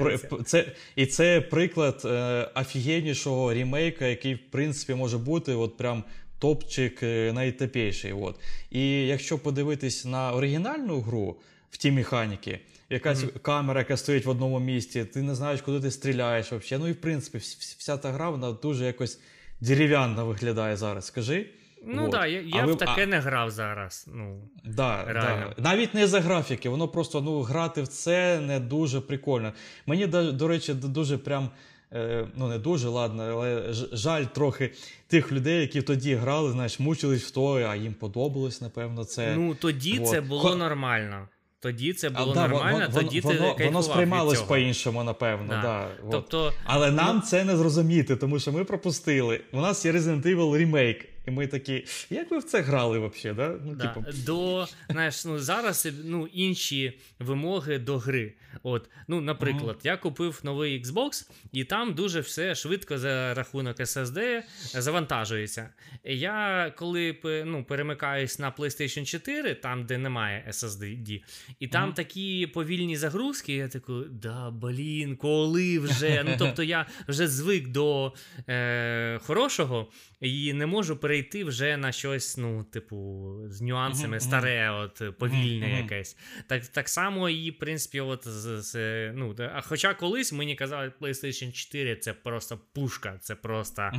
це, 0.45 0.65
і 0.95 1.05
це 1.05 1.41
приклад 1.41 2.01
е, 2.05 2.49
офігеннішого 2.55 3.53
ремейка, 3.53 4.05
який, 4.05 4.35
в 4.35 4.39
принципі, 4.51 4.93
може 4.93 5.17
бути 5.17 5.53
от 5.53 5.77
прям 5.77 6.03
топчик 6.39 7.03
е, 7.03 7.31
найтопіший. 7.33 8.13
От. 8.13 8.39
І 8.71 9.07
якщо 9.07 9.37
подивитись 9.39 10.05
на 10.05 10.33
оригінальну 10.33 11.01
гру 11.01 11.35
в 11.71 11.77
ті 11.77 11.91
механіки, 11.91 12.59
якась 12.89 13.23
Мгм. 13.23 13.31
камера, 13.41 13.79
яка 13.79 13.97
стоїть 13.97 14.25
в 14.25 14.29
одному 14.29 14.59
місці, 14.59 15.05
ти 15.05 15.21
не 15.21 15.35
знаєш, 15.35 15.61
куди 15.61 15.79
ти 15.79 15.91
стріляєш 15.91 16.51
взагалі. 16.51 16.83
Ну 16.83 16.89
і 16.89 16.91
в 16.91 17.01
принципі, 17.01 17.37
вс- 17.37 17.41
вс- 17.59 17.75
вся 17.79 17.97
та 17.97 18.11
гра 18.11 18.29
вона 18.29 18.51
дуже 18.51 18.85
якось 18.85 19.19
дерев'яно 19.61 20.25
виглядає 20.25 20.77
зараз. 20.77 21.05
Скажи. 21.05 21.45
Ну 21.85 22.01
так, 22.01 22.11
да, 22.11 22.27
я, 22.27 22.41
я 22.41 22.65
ви- 22.65 22.73
в 22.73 22.77
таке 22.77 23.03
а- 23.03 23.05
не 23.05 23.19
грав 23.19 23.51
зараз. 23.51 24.09
Ну, 24.13 24.49
Да, 24.65 25.03
Реально. 25.07 25.53
да. 25.57 25.63
Навіть 25.63 25.93
не 25.93 26.07
за 26.07 26.19
графіки, 26.19 26.69
воно 26.69 26.87
просто 26.87 27.21
ну, 27.21 27.41
грати 27.41 27.81
в 27.81 27.87
це 27.87 28.39
не 28.39 28.59
дуже 28.59 29.01
прикольно. 29.01 29.53
Мені, 29.85 30.07
до, 30.07 30.31
до 30.31 30.47
речі, 30.47 30.73
дуже 30.73 31.17
прям. 31.17 31.49
е, 31.93 32.27
Ну, 32.35 32.47
не 32.47 32.57
дуже, 32.57 32.87
ладно, 32.89 33.23
але 33.23 33.63
жаль 33.91 34.23
трохи 34.23 34.73
тих 35.07 35.31
людей, 35.31 35.61
які 35.61 35.81
тоді 35.81 36.15
грали, 36.15 36.51
знаєш, 36.51 36.79
мучились 36.79 37.23
в 37.23 37.31
то, 37.31 37.53
а 37.53 37.75
їм 37.75 37.93
подобалось, 37.93 38.61
напевно, 38.61 39.05
це. 39.05 39.35
ну 39.35 39.55
тоді 39.55 39.99
вот. 39.99 40.09
це 40.09 40.21
було 40.21 40.41
Хо- 40.41 40.55
нормально. 40.55 41.27
Тоді 41.59 41.93
це 41.93 42.09
було 42.09 42.33
да, 42.33 42.47
нормально, 42.47 42.87
воно, 42.93 43.01
тоді 43.01 43.19
воно, 43.19 43.35
ти 43.35 43.41
воно, 43.41 43.65
воно 43.65 43.83
сприймалось 43.83 44.41
по-іншому, 44.41 45.03
напевно. 45.03 45.47
Да. 45.47 45.61
Да. 45.61 45.87
от. 46.03 46.11
Тобто, 46.11 46.53
Але 46.65 46.91
нам 46.91 47.21
це 47.21 47.43
не 47.43 47.57
зрозуміти, 47.57 48.15
тому 48.15 48.39
що 48.39 48.51
ми 48.51 48.63
пропустили. 48.63 49.41
У 49.51 49.61
нас 49.61 49.85
є 49.85 49.91
Resident 49.91 50.21
Evil 50.21 50.57
ремейк, 50.57 51.05
і 51.27 51.31
ми 51.31 51.47
такі, 51.47 51.85
як 52.09 52.31
ви 52.31 52.37
в 52.37 52.43
це 52.43 52.61
грали 52.61 52.99
взагалі? 52.99 53.37
Да? 53.37 53.59
Ну, 53.65 53.75
да, 53.75 53.87
типу, 53.87 54.05
до 54.25 54.67
знаєш, 54.89 55.25
ну 55.25 55.39
зараз 55.39 55.87
ну, 56.03 56.27
інші 56.27 56.99
вимоги 57.19 57.79
до 57.79 57.97
гри. 57.97 58.33
От, 58.63 58.89
ну, 59.07 59.21
наприклад, 59.21 59.79
я 59.83 59.97
купив 59.97 60.39
новий 60.43 60.83
Xbox, 60.83 61.29
і 61.51 61.63
там 61.63 61.93
дуже 61.93 62.19
все 62.19 62.55
швидко 62.55 62.97
за 62.97 63.33
рахунок 63.33 63.79
SSD 63.79 64.41
завантажується. 64.73 65.69
Я 66.03 66.73
коли 66.77 67.15
ну, 67.45 67.63
перемикаюсь 67.63 68.39
на 68.39 68.51
PlayStation 68.51 69.05
4, 69.05 69.55
там, 69.55 69.85
де 69.85 69.97
немає 69.97 70.45
SSD, 70.49 71.21
і 71.59 71.67
там 71.67 71.83
Мгм. 71.83 71.93
такі 71.93 72.47
повільні 72.47 72.97
загрузки, 72.97 73.53
я 73.53 73.67
такий, 73.67 73.95
да, 74.09 74.51
блін, 74.51 75.15
коли 75.15 75.79
вже. 75.79 76.23
Ну, 76.23 76.35
тобто 76.39 76.63
я 76.63 76.85
вже 77.07 77.27
звик 77.27 77.67
до 77.67 78.13
е, 78.49 79.19
хорошого 79.23 79.91
і 80.21 80.53
не 80.53 80.65
можу 80.65 80.97
перейти 80.97 81.16
перейти 81.17 81.43
вже 81.43 81.77
на 81.77 81.91
щось, 81.91 82.37
ну, 82.37 82.63
типу, 82.63 83.35
з 83.49 83.61
нюансами, 83.61 84.19
старе, 84.19 84.71
от 84.71 85.17
повільне 85.17 85.77
якесь. 85.81 86.17
Так 86.47 86.67
так 86.67 86.89
само 86.89 87.29
і, 87.29 87.51
в 87.51 87.59
принципі, 87.59 87.99
от 87.99 88.27
з, 88.27 88.61
з 88.61 88.75
ну, 89.11 89.35
а 89.53 89.61
хоча 89.61 89.93
колись 89.93 90.33
мені 90.33 90.55
казали, 90.55 90.91
PlayStation 91.01 91.51
4 91.51 91.95
це 91.95 92.13
просто 92.13 92.59
пушка, 92.73 93.17
це 93.21 93.35
просто 93.35 93.91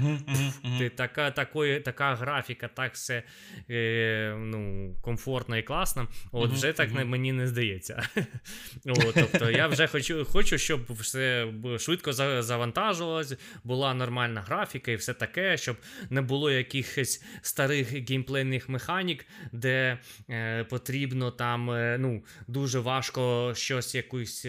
ти, 0.78 0.88
така 0.88 1.30
такої, 1.30 1.80
така 1.80 2.14
графіка, 2.14 2.68
так 2.68 2.94
все 2.94 3.22
е, 3.70 4.37
ну, 4.38 4.94
комфортно 5.02 5.56
і 5.56 5.62
класно. 5.62 6.08
От 6.32 6.52
вже 6.52 6.72
так 6.72 6.90
мені 6.92 7.32
не 7.32 7.46
здається. 7.46 8.08
От, 8.87 9.14
Тобто 9.14 9.50
я 9.50 9.66
вже 9.66 9.87
хочу, 9.87 10.25
хочу, 10.25 10.58
щоб 10.58 10.92
все 10.92 11.52
швидко 11.78 12.12
завантажилось, 12.42 13.34
була 13.64 13.94
нормальна 13.94 14.40
графіка 14.40 14.90
і 14.90 14.96
все 14.96 15.14
таке, 15.14 15.56
щоб 15.56 15.76
не 16.10 16.22
було 16.22 16.50
якихось 16.50 17.07
старих 17.42 17.92
геймплейних 18.08 18.68
механік, 18.68 19.26
де 19.52 19.98
е, 20.30 20.64
потрібно 20.64 21.30
там 21.30 21.70
е, 21.70 21.96
ну, 22.00 22.24
дуже 22.46 22.78
важко 22.78 23.52
щось 23.54 23.94
якусь. 23.94 24.46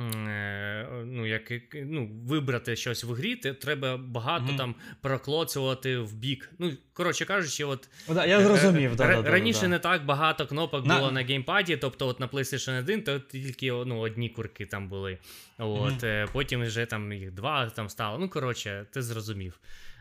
Е, 0.00 0.88
ну, 1.06 1.26
як, 1.26 1.52
ну, 1.74 2.10
Вибрати 2.24 2.76
щось 2.76 3.04
в 3.04 3.12
грі, 3.12 3.36
ти 3.36 3.52
треба 3.52 3.96
багато 3.96 4.52
mm-hmm. 4.52 4.56
там 4.56 4.74
проклоцювати 5.00 5.98
в 5.98 6.14
бік. 6.14 6.50
Ну, 6.58 6.72
коротше 6.92 7.24
кажучи, 7.24 7.64
от 7.64 7.88
ну, 8.08 8.14
да, 8.14 8.26
я 8.26 8.42
зрозумів. 8.42 8.96
Да, 8.96 9.04
р- 9.04 9.22
да, 9.22 9.30
раніше 9.30 9.60
да, 9.60 9.68
не 9.68 9.78
так 9.78 10.04
багато 10.04 10.46
кнопок 10.46 10.86
на... 10.86 10.98
було 10.98 11.10
на 11.10 11.22
геймпаді, 11.22 11.76
тобто 11.76 12.06
от 12.06 12.20
на 12.20 12.28
PlayStation 12.28 12.78
1 12.78 13.02
то 13.02 13.18
тільки 13.18 13.72
ну, 13.72 13.98
одні 13.98 14.28
курки 14.28 14.66
там 14.66 14.88
були. 14.88 15.18
От, 15.58 16.02
mm-hmm. 16.02 16.28
Потім 16.32 16.62
вже 16.62 16.86
там 16.86 17.12
їх 17.12 17.32
два 17.32 17.70
там 17.70 17.88
стало. 17.88 18.18
Ну, 18.18 18.28
коротше, 18.28 18.86
ти 18.92 19.02
зрозумів. 19.02 19.60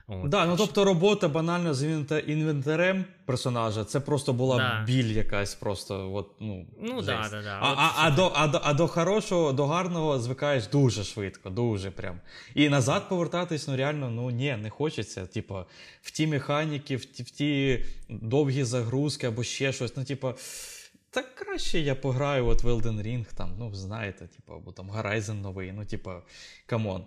От. 0.10 0.30
Да, 0.30 0.46
ну 0.46 0.58
тобто 0.58 0.86
робота 0.86 1.28
банально 1.28 1.74
з 1.74 1.84
інвентарем 2.28 3.06
персонажа, 3.26 3.84
це 3.84 4.00
просто 4.00 4.34
була 4.34 4.58
да. 4.58 4.84
біль 4.88 5.16
якась 5.16 5.56
просто. 5.56 6.14
От, 6.14 6.32
ну, 6.40 6.66
ну 6.82 7.02
да, 7.02 7.28
да, 7.32 7.42
да. 7.42 7.60
А, 7.62 7.74
а, 7.78 7.94
а, 7.98 8.12
до, 8.12 8.32
а, 8.36 8.48
до, 8.48 8.62
а 8.64 8.74
до 8.74 8.88
хорошого, 8.88 9.54
до 9.54 9.66
гарного 9.66 10.20
звикаєш 10.20 10.68
дуже 10.68 11.04
швидко, 11.04 11.50
дуже 11.50 11.92
прям. 11.92 12.20
І 12.56 12.70
назад 12.70 13.10
повертатись, 13.10 13.68
ну 13.68 13.76
реально, 13.76 14.10
ну 14.10 14.30
ні, 14.30 14.58
не 14.62 14.70
хочеться. 14.70 15.26
Типу, 15.26 15.66
в 16.02 16.12
ті 16.12 16.28
механіки, 16.28 16.96
в 16.96 17.06
ті, 17.06 17.24
в 17.24 17.30
ті 17.30 17.86
довгі 18.10 18.64
загрузки 18.64 19.28
або 19.28 19.44
ще 19.44 19.74
щось. 19.74 19.98
Ну, 19.98 20.04
типу, 20.04 20.34
так 21.10 21.36
краще 21.36 21.80
я 21.80 21.96
пограю 21.96 22.48
от 22.48 22.64
в 22.64 22.68
Elden 22.68 23.04
Ring, 23.04 23.26
там, 23.36 23.56
ну, 23.60 23.74
знаєте, 23.74 24.28
типу, 24.28 24.54
або 24.54 24.72
там 24.72 24.92
Horizon 24.92 25.42
новий, 25.42 25.72
ну, 25.72 25.86
типу, 25.86 26.12
come 26.66 26.89
on. 26.89 27.06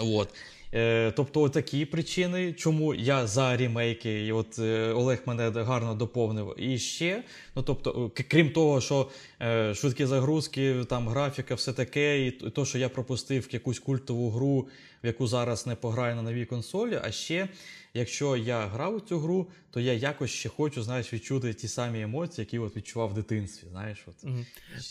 От. 0.00 0.34
Е, 0.74 1.12
Тобто, 1.16 1.48
такі 1.48 1.86
причини, 1.86 2.52
чому 2.52 2.94
я 2.94 3.26
за 3.26 3.56
рімейки, 3.56 4.26
і 4.26 4.32
от 4.32 4.58
е, 4.58 4.92
Олег 4.92 5.22
мене 5.26 5.50
гарно 5.50 5.94
доповнив. 5.94 6.54
І 6.56 6.78
ще, 6.78 7.22
ну 7.56 7.62
тобто, 7.62 8.10
крім 8.28 8.50
того, 8.50 8.80
що 8.80 9.10
е, 9.42 9.74
швидкі 9.74 10.06
загрузки, 10.06 10.84
там 10.88 11.08
графіка, 11.08 11.54
все 11.54 11.72
таке, 11.72 12.26
і 12.26 12.30
то, 12.30 12.64
що 12.64 12.78
я 12.78 12.88
пропустив 12.88 13.48
якусь 13.50 13.78
культову 13.78 14.30
гру, 14.30 14.68
в 15.04 15.06
яку 15.06 15.26
зараз 15.26 15.66
не 15.66 15.74
пограю 15.74 16.16
на 16.16 16.22
новій 16.22 16.44
консолі. 16.44 17.00
А 17.02 17.10
ще, 17.10 17.48
якщо 17.94 18.36
я 18.36 18.66
грав 18.66 18.94
у 18.94 19.00
цю 19.00 19.18
гру, 19.18 19.46
то 19.70 19.80
я 19.80 19.92
якось 19.92 20.30
ще 20.30 20.48
хочу 20.48 20.82
знаєш, 20.82 21.12
відчути 21.12 21.54
ті 21.54 21.68
самі 21.68 22.02
емоції, 22.02 22.42
які 22.42 22.58
от 22.58 22.76
відчував 22.76 23.10
в 23.10 23.14
дитинстві. 23.14 23.68
Знаєш, 23.70 23.98
от. 24.06 24.14
Угу. 24.24 24.44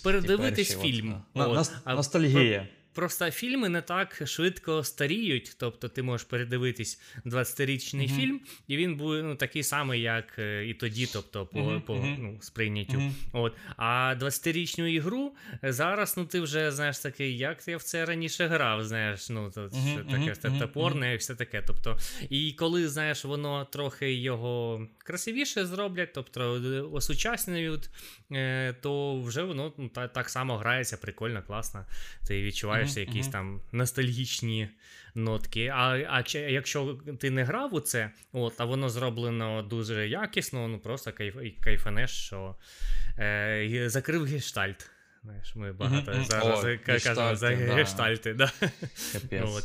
Передивитись 0.04 0.76
перші, 0.76 0.92
фільм. 0.92 1.16
От, 1.34 1.48
от. 1.48 1.86
На, 1.86 1.96
ностальгія. 1.96 2.68
Просто 2.98 3.32
фільми 3.32 3.70
не 3.70 3.82
так 3.82 4.22
швидко 4.26 4.84
старіють. 4.84 5.56
Тобто 5.60 5.90
ти 5.90 6.04
можеш 6.04 6.28
передивитись 6.28 7.02
20-річний 7.26 8.10
uh-huh. 8.10 8.16
фільм, 8.16 8.40
і 8.68 8.78
він 8.78 8.96
буде 8.96 9.24
ну, 9.24 9.36
такий 9.36 9.64
самий, 9.64 10.02
як 10.02 10.40
е, 10.40 10.68
і 10.68 10.74
тоді, 10.74 11.10
тобто 11.14 11.46
по 11.46 11.60
uh-huh. 11.60 11.82
по 11.82 11.96
ну, 11.96 12.38
сприйняттю. 12.42 12.98
Uh-huh. 12.98 13.12
От. 13.34 13.54
А 13.76 14.16
20-річну 14.20 14.86
ігру 14.86 15.36
е, 15.64 15.74
зараз 15.74 16.18
ну, 16.18 16.26
ти 16.26 16.42
вже 16.42 16.72
знаєш 16.72 17.00
такий, 17.00 17.38
як 17.38 17.68
я 17.68 17.78
в 17.78 17.84
це 17.84 18.06
раніше 18.06 18.48
грав, 18.48 18.86
знаєш, 18.86 19.30
ну 19.30 19.52
то 19.52 19.70
таке 20.12 20.60
топорне 20.60 21.14
і 21.14 21.18
все 21.18 21.36
таке. 21.36 21.64
Тобто, 21.68 21.98
І 22.30 22.54
коли 22.54 22.90
знаєш, 22.90 23.26
воно 23.26 23.66
трохи 23.66 24.14
його 24.14 24.88
красивіше 24.98 25.66
зроблять, 25.66 26.14
тобто 26.14 26.62
осучаснюють, 26.94 27.90
е, 28.32 28.74
то 28.82 29.22
вже 29.22 29.44
воно 29.44 29.74
ну, 29.78 29.90
так 29.90 30.30
само 30.30 30.58
грається, 30.58 30.98
прикольно, 30.98 31.44
класно. 31.48 31.86
Ти 32.28 32.44
відчуваєш 32.44 32.87
з'являються 32.88 33.00
mm-hmm. 33.00 33.18
якісь 33.18 33.28
там 33.28 33.62
ностальгічні 33.72 34.70
нотки. 35.16 35.68
А 35.68 35.98
а 36.10 36.38
якщо 36.38 37.00
ти 37.20 37.30
не 37.30 37.44
грав 37.44 37.74
у 37.74 37.80
це, 37.80 38.12
от, 38.32 38.54
а 38.58 38.66
воно 38.66 38.90
зроблено 38.90 39.64
дуже 39.64 40.08
якісно, 40.08 40.68
ну 40.68 40.80
просто 40.80 41.14
кайф, 41.14 41.36
кайфанеш, 41.62 42.12
що 42.12 42.56
е, 43.20 43.84
закрив 43.88 44.26
гештальт. 44.26 44.92
Знаєш, 45.24 45.56
Ми 45.56 45.74
багато 45.74 46.12
mm-hmm. 46.12 46.26
зараз 46.26 46.66
О, 46.66 46.78
кажемо 46.86 47.36
за 47.36 47.48
гештальти. 47.48 48.34
Да. 48.34 48.52
От. 49.44 49.64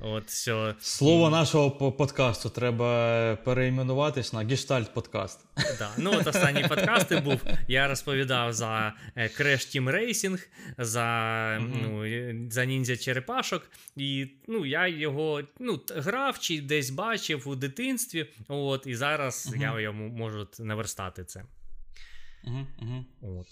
От, 0.00 0.26
все. 0.26 0.74
Слово 0.80 1.30
нашого 1.30 1.70
подкасту 1.70 2.50
треба 2.50 3.36
переіменуватись 3.44 4.32
на 4.32 4.44
гештальт 4.44 4.94
подкаст. 4.94 5.46
Да. 5.78 5.90
Ну, 5.98 6.12
от 6.14 6.26
Останній 6.26 6.68
подкаст 6.68 7.20
був. 7.20 7.40
Я 7.68 7.88
розповідав 7.88 8.52
за 8.52 8.92
е, 9.16 9.22
Crash 9.22 9.76
Team 9.76 9.90
Racing, 9.90 10.46
за 10.78 11.00
mm-hmm. 11.00 12.32
ну, 12.34 12.50
за 12.50 12.64
ніндзя 12.64 12.96
черепашок. 12.96 13.70
І 13.96 14.26
ну, 14.48 14.66
я 14.66 14.88
його 14.88 15.42
ну, 15.58 15.80
грав 15.96 16.38
чи 16.38 16.60
десь 16.60 16.90
бачив 16.90 17.48
у 17.48 17.56
дитинстві. 17.56 18.26
От, 18.48 18.86
І 18.86 18.94
зараз 18.94 19.52
mm-hmm. 19.52 19.74
я 19.74 19.80
йому 19.80 20.08
можу 20.08 20.48
наверстати 20.58 21.24
це. 21.24 21.44
От. 23.22 23.46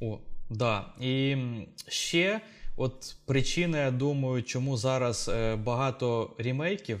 О, 0.00 0.20
да. 0.50 0.84
І 1.00 1.36
ще. 1.88 2.40
От 2.76 3.16
причина, 3.26 3.84
я 3.84 3.90
думаю, 3.90 4.42
чому 4.42 4.76
зараз 4.76 5.30
е, 5.34 5.56
багато 5.56 6.30
рімейків. 6.38 7.00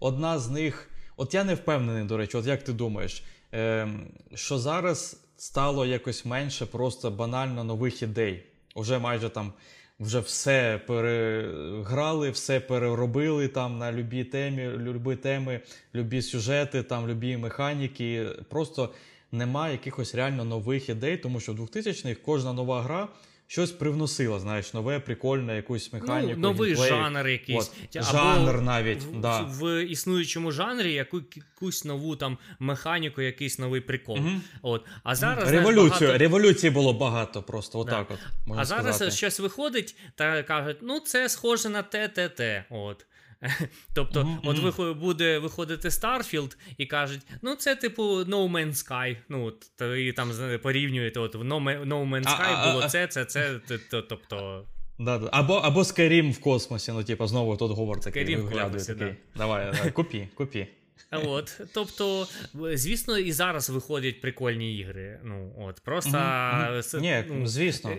Одна 0.00 0.38
з 0.38 0.50
них, 0.50 0.90
от 1.16 1.34
я 1.34 1.44
не 1.44 1.54
впевнений, 1.54 2.04
до 2.04 2.16
речі, 2.16 2.36
от 2.36 2.46
як 2.46 2.64
ти 2.64 2.72
думаєш, 2.72 3.24
е, 3.54 3.88
що 4.34 4.58
зараз 4.58 5.20
стало 5.36 5.86
якось 5.86 6.24
менше 6.24 6.66
просто 6.66 7.10
банально 7.10 7.64
нових 7.64 8.02
ідей. 8.02 8.42
Уже 8.74 8.98
майже 8.98 9.28
там 9.28 9.52
вже 10.00 10.20
все 10.20 10.80
переграли, 10.86 12.30
все 12.30 12.60
переробили 12.60 13.48
там 13.48 13.78
на 13.78 13.92
любі 13.92 14.24
темі, 14.24 14.68
любі 14.68 15.16
теми, 15.16 15.60
любі 15.94 16.22
сюжети, 16.22 16.82
там 16.82 17.08
любі 17.08 17.36
механіки. 17.36 18.26
Просто 18.48 18.90
немає 19.32 19.72
якихось 19.72 20.14
реально 20.14 20.44
нових 20.44 20.88
ідей, 20.88 21.16
тому 21.16 21.40
що 21.40 21.52
в 21.52 21.56
2000-х 21.56 22.20
кожна 22.24 22.52
нова 22.52 22.82
гра 22.82 23.08
щось 23.50 23.70
привносила, 23.70 24.40
знаєш, 24.40 24.74
нове, 24.74 25.00
прикольне, 25.00 25.56
якусь 25.56 25.92
механіку. 25.92 26.34
Ну, 26.36 26.48
Новий 26.48 26.74
геймплей. 26.74 26.88
жанр 26.90 27.28
якийсь. 27.28 27.72
От, 27.94 28.04
жанр 28.04 28.60
навіть. 28.60 29.02
В, 29.02 29.20
да. 29.20 29.40
в 29.40 29.84
існуючому 29.84 30.52
жанрі 30.52 30.92
яку, 30.92 31.20
якусь 31.36 31.84
нову 31.84 32.16
там 32.16 32.38
механіку, 32.58 33.22
якийсь 33.22 33.58
новий 33.58 33.80
прикол. 33.80 34.18
Угу. 34.18 34.30
От. 34.62 34.86
А 35.02 35.14
зараз, 35.14 35.50
Революцію, 35.50 35.88
знаєш, 35.88 36.00
багато... 36.00 36.18
Революції 36.18 36.70
було 36.70 36.92
багато 36.92 37.42
просто. 37.42 37.78
отак 37.78 38.06
да. 38.08 38.14
от. 38.14 38.20
Можна 38.46 38.62
а 38.62 38.66
сказати. 38.66 38.92
зараз 38.92 39.16
щось 39.16 39.40
виходить 39.40 39.96
та 40.14 40.42
кажуть, 40.42 40.76
ну 40.82 41.00
це 41.00 41.28
схоже 41.28 41.68
на 41.68 41.82
те, 41.82 42.08
те, 42.08 42.28
те. 42.28 42.64
От. 42.70 43.06
Тобто, 43.94 44.20
mm-hmm. 44.22 44.38
от 44.42 44.58
виход, 44.58 44.98
буде 44.98 45.38
виходити 45.38 45.88
Starfield 45.88 46.56
і 46.78 46.86
кажуть, 46.86 47.20
ну 47.42 47.54
це 47.54 47.76
типу 47.76 48.02
No 48.02 48.50
Man's 48.50 48.88
Sky. 48.88 49.16
Ну, 49.28 49.44
от 49.44 49.82
і 49.98 50.12
там 50.12 50.32
порівнюєте, 50.62 51.20
от 51.20 51.34
в 51.34 51.42
No, 51.42 51.86
no 51.86 52.08
Man's 52.08 52.24
Sky 52.24 52.72
було 52.72 52.88
це, 52.88 53.06
це, 53.06 53.24
це, 53.24 53.60
тобто. 53.90 54.66
Да, 54.98 55.18
да. 55.18 55.28
Або 55.32 55.54
або 55.54 55.80
Skyrim 55.80 56.32
в 56.32 56.40
космосі, 56.40 56.92
ну, 56.92 57.04
типу, 57.04 57.26
знову 57.26 57.56
тут 57.56 57.72
говор 57.72 58.00
такий 58.00 58.26
Skyrim 58.26 58.40
в 58.40 58.50
космосі, 58.50 58.94
Да. 58.94 59.16
Давай, 59.36 59.72
давай, 59.72 59.90
купі, 59.90 60.28
купі. 60.34 60.66
От, 61.10 61.60
Тобто, 61.74 62.28
звісно, 62.54 63.18
і 63.18 63.32
зараз 63.32 63.70
виходять 63.70 64.20
прикольні 64.20 64.78
ігри. 64.78 65.20
Ну, 65.24 65.54
от, 65.58 65.80
Просто 65.80 66.10
mm-hmm. 66.10 67.00
Ні, 67.00 67.24
ну, 67.28 67.46
звісно. 67.46 67.90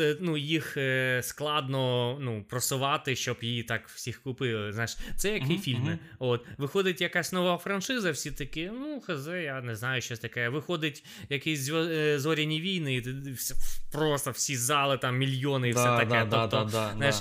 Е, 0.00 0.16
ну, 0.20 0.36
їх 0.36 0.76
е, 0.76 1.20
складно 1.24 2.18
ну, 2.20 2.44
просувати, 2.48 3.16
щоб 3.16 3.36
її 3.40 3.62
так 3.62 3.88
всіх 3.88 4.22
купили. 4.22 4.72
Знаєш, 4.72 4.96
Це 5.16 5.32
як 5.32 5.42
mm-hmm. 5.42 5.54
і 5.54 5.58
фільми. 5.58 5.98
От, 6.18 6.46
Виходить 6.58 7.00
якась 7.00 7.32
нова 7.32 7.58
франшиза, 7.58 8.10
всі 8.10 8.30
такі, 8.30 8.70
ну, 8.74 9.00
хз, 9.00 9.26
я 9.26 9.60
не 9.60 9.76
знаю, 9.76 10.02
щось 10.02 10.18
таке. 10.18 10.48
Виходить 10.48 11.04
якісь 11.28 11.70
е, 11.70 12.18
зоряні 12.18 12.60
війни, 12.60 12.94
і 12.94 13.04
просто 13.92 14.30
всі 14.30 14.56
зали, 14.56 14.98
там 14.98 15.18
мільйони 15.18 15.68
і 15.68 15.72
да, 15.72 15.96
все 15.96 16.04
таке. 16.04 16.24
Да, 16.24 16.46
тобто, 16.46 16.68
да, 16.72 16.92
знаєш, 16.96 17.16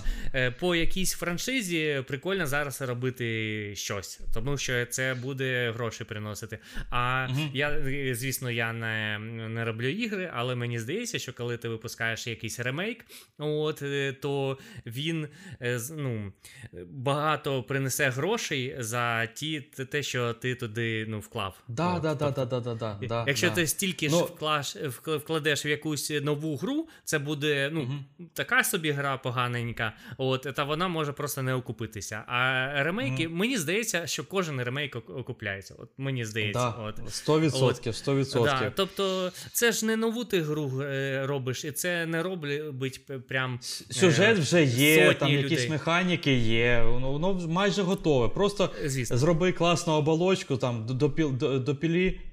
по 0.59 0.75
якійсь 0.75 1.13
франшизі 1.13 2.03
прикольно 2.07 2.47
зараз 2.47 2.81
робити 2.81 3.73
щось. 3.75 4.19
Тому 4.33 4.57
що 4.57 4.85
це 4.89 5.13
буде 5.13 5.71
гроші 5.71 6.03
приносити. 6.03 6.59
А 6.89 7.27
uh 7.31 7.49
я, 7.53 7.81
звісно, 8.15 8.51
я 8.51 8.73
не 8.73 9.19
не 9.49 9.65
роблю 9.65 9.87
ігри, 9.87 10.31
але 10.33 10.55
мені 10.55 10.79
здається, 10.79 11.19
що 11.19 11.33
коли 11.33 11.57
ти 11.57 11.69
випускаєш 11.69 12.27
якийсь 12.27 12.59
ремейк, 12.59 13.05
от, 13.37 13.83
то 14.21 14.57
він 14.85 15.27
ну, 15.91 16.33
багато 16.85 17.63
принесе 17.63 18.09
грошей 18.09 18.75
за 18.79 19.25
ті, 19.25 19.61
те, 19.61 20.03
що 20.03 20.33
ти 20.33 20.55
туди 20.55 21.05
ну, 21.07 21.19
вклав. 21.19 21.63
Да, 21.67 21.93
от, 21.93 22.01
да, 22.01 22.15
тобто, 22.15 22.45
да, 22.45 22.59
да, 22.59 22.73
да, 22.75 22.97
да, 23.07 23.23
Якщо 23.27 23.49
да. 23.49 23.55
ти 23.55 23.67
стільки 23.67 24.09
ну, 24.09 24.19
вклаш, 24.19 24.75
вкладеш 25.05 25.65
в 25.65 25.67
якусь 25.67 26.09
нову 26.09 26.57
гру, 26.57 26.87
це 27.03 27.19
буде 27.19 27.69
ну, 27.73 27.81
uh 27.81 27.99
така 28.33 28.63
собі 28.63 28.91
гра 28.91 29.17
поганенька, 29.17 29.93
от, 30.17 30.47
та 30.55 30.63
вона 30.63 30.87
може 30.87 31.13
просто 31.13 31.41
не 31.41 31.53
окупитися. 31.53 32.23
А 32.27 32.69
ремейки, 32.83 33.27
uh 33.27 33.29
мені 33.29 33.57
здається, 33.57 34.07
що 34.07 34.23
кожен 34.23 34.61
ремейк 34.61 34.78
окупляється. 34.87 35.75
От 35.77 35.89
Мені 35.97 36.25
здається. 36.25 36.59
Да, 36.59 36.69
от. 36.69 36.99
100%. 36.99 37.63
От. 37.63 37.87
100%. 37.87 38.43
Да, 38.43 38.73
Тобто, 38.75 39.31
це 39.51 39.71
ж 39.71 39.85
не 39.85 39.95
нову 39.95 40.25
ти 40.25 40.41
гру 40.41 40.81
е, 40.81 41.25
робиш, 41.27 41.65
і 41.65 41.71
це 41.71 42.05
не 42.05 42.23
робить 42.23 43.01
прям. 43.27 43.59
Сюжет 43.89 44.37
е, 44.37 44.41
вже 44.41 44.63
є, 44.63 45.13
там 45.13 45.29
людей. 45.29 45.43
якісь 45.43 45.69
механіки 45.69 46.33
є, 46.33 46.83
воно, 46.83 47.11
воно 47.11 47.33
майже 47.33 47.81
готове. 47.81 48.29
Просто 48.29 48.69
Звісно. 48.85 49.17
зроби 49.17 49.51
класну 49.51 49.93
оболочку, 49.93 50.57
там 50.57 50.85
допілі 50.85 51.29
до, 51.31 51.59
до 51.59 51.75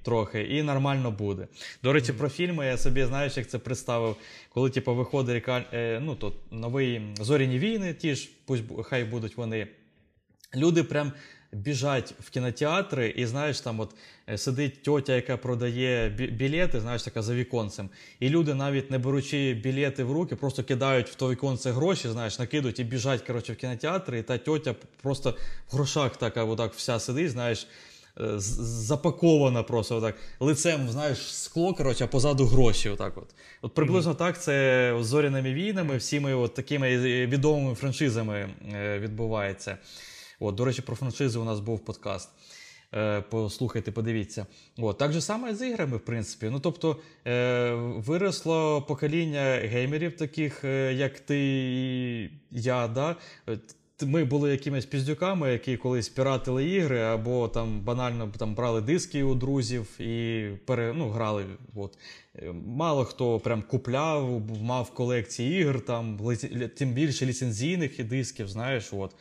трохи, 0.03 0.41
і 0.41 0.63
нормально 0.63 1.11
буде. 1.11 1.47
До 1.83 1.93
речі, 1.93 2.11
mm. 2.11 2.17
про 2.17 2.29
фільми 2.29 2.65
я 2.65 2.77
собі 2.77 3.05
знаєш, 3.05 3.37
як 3.37 3.47
це 3.47 3.59
представив, 3.59 4.15
коли 4.49 4.69
типу, 4.69 4.95
виходить 4.95 5.43
е, 5.47 5.99
ну, 6.03 6.15
то, 6.15 6.33
новий 6.51 7.01
зоряні 7.19 7.59
війни, 7.59 7.93
ті 7.93 8.15
ж, 8.15 8.29
пусть 8.45 8.63
хай 8.83 9.03
будуть 9.03 9.37
вони. 9.37 9.67
Люди 10.55 10.83
прям 10.83 11.13
біжать 11.57 12.13
в 12.19 12.29
кінотеатри, 12.29 13.09
і 13.09 13.25
знаєш, 13.25 13.61
там 13.61 13.79
от 13.79 13.95
е, 14.29 14.37
сидить 14.37 14.83
тьотя, 14.83 15.15
яка 15.15 15.37
продає 15.37 16.09
білети, 16.09 16.79
знаєш, 16.79 17.03
така 17.03 17.21
за 17.21 17.33
віконцем. 17.33 17.89
І 18.19 18.29
люди, 18.29 18.53
навіть 18.53 18.91
не 18.91 18.97
беручи 18.97 19.53
білети 19.53 20.03
в 20.03 20.11
руки, 20.11 20.35
просто 20.35 20.63
кидають 20.63 21.09
в 21.09 21.15
то 21.15 21.31
віконце 21.31 21.71
гроші, 21.71 22.09
знаєш, 22.09 22.39
накидують 22.39 22.79
і 22.79 22.83
біжать 22.83 23.21
коротше, 23.21 23.53
в 23.53 23.55
кінотеатри, 23.55 24.19
і 24.19 24.23
та 24.23 24.37
тьотя 24.37 24.75
просто 25.01 25.35
в 25.71 25.75
грошах 25.75 26.17
така 26.17 26.43
отак 26.43 26.73
вся 26.73 26.99
сидить, 26.99 27.31
знаєш. 27.31 27.67
Е, 28.19 28.33
запакована 28.39 29.63
просто 29.63 29.97
отак, 29.97 30.15
лицем, 30.39 30.89
знаєш, 30.89 31.35
скло, 31.35 31.73
коротше, 31.73 32.03
а 32.03 32.07
позаду 32.07 32.45
гроші. 32.45 32.89
Отак 32.89 33.17
от. 33.17 33.27
От 33.61 33.73
приблизно 33.73 34.11
mm-hmm. 34.11 34.15
так 34.15 34.41
це 34.41 34.97
з 35.01 35.05
зоряними 35.05 35.53
війнами, 35.53 35.97
всіми 35.97 36.33
от 36.33 36.53
такими 36.53 36.97
відомими 37.27 37.75
франшизами 37.75 38.49
е, 38.73 38.99
відбувається. 38.99 39.77
От, 40.39 40.55
До 40.55 40.65
речі, 40.65 40.81
про 40.81 40.95
франшизи 40.95 41.39
у 41.39 41.43
нас 41.43 41.59
був 41.59 41.79
подкаст. 41.79 42.29
Е, 42.95 43.21
послухайте, 43.29 43.91
подивіться. 43.91 44.45
От, 44.77 44.97
Так 44.97 45.13
же 45.13 45.21
саме 45.21 45.55
з 45.55 45.67
іграми, 45.67 45.97
в 45.97 46.05
принципі. 46.05 46.49
Ну, 46.51 46.59
Тобто 46.59 46.97
е, 47.27 47.71
виросло 47.97 48.81
покоління 48.81 49.59
геймерів, 49.63 50.17
таких, 50.17 50.63
е, 50.63 50.93
як 50.93 51.19
ти 51.19 51.39
і 52.21 52.29
я. 52.51 52.87
да? 52.87 53.15
Ми 54.01 54.23
були 54.23 54.51
якимись 54.51 54.85
піздюками, 54.85 55.51
які 55.51 55.77
колись 55.77 56.09
піратили 56.09 56.69
ігри, 56.69 57.01
або 57.01 57.47
там 57.47 57.79
банально 57.79 58.33
там 58.37 58.55
брали 58.55 58.81
диски 58.81 59.23
у 59.23 59.35
друзів 59.35 60.01
і 60.01 60.47
пере, 60.65 60.93
ну, 60.95 61.09
грали. 61.09 61.45
От. 61.75 61.97
Мало 62.65 63.05
хто 63.05 63.39
прям 63.39 63.61
купляв, 63.61 64.41
мав 64.61 64.91
колекції 64.93 65.61
ігр, 65.61 65.81
там, 65.81 66.19
тим 66.77 66.93
більше 66.93 67.25
ліцензійних 67.25 68.03
дисків, 68.03 68.47
знаєш. 68.47 68.93
от. 68.93 69.15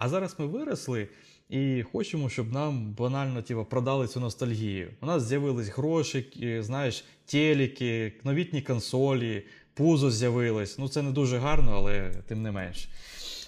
А 0.00 0.08
зараз 0.08 0.36
ми 0.38 0.46
виросли 0.46 1.08
і 1.48 1.82
хочемо, 1.92 2.28
щоб 2.28 2.52
нам 2.52 2.92
банально 2.92 3.42
типу, 3.42 3.64
продали 3.64 4.08
цю 4.08 4.20
ностальгію. 4.20 4.90
У 5.00 5.06
нас 5.06 5.22
з'явились 5.22 5.68
гроші, 5.68 6.60
знаєш, 6.62 7.04
телеки, 7.26 8.12
новітні 8.24 8.62
консолі, 8.62 9.46
пузо 9.74 10.10
з'явилось. 10.10 10.78
Ну 10.78 10.88
це 10.88 11.02
не 11.02 11.10
дуже 11.10 11.38
гарно, 11.38 11.72
але 11.72 12.10
тим 12.28 12.42
не 12.42 12.52
менш. 12.52 12.88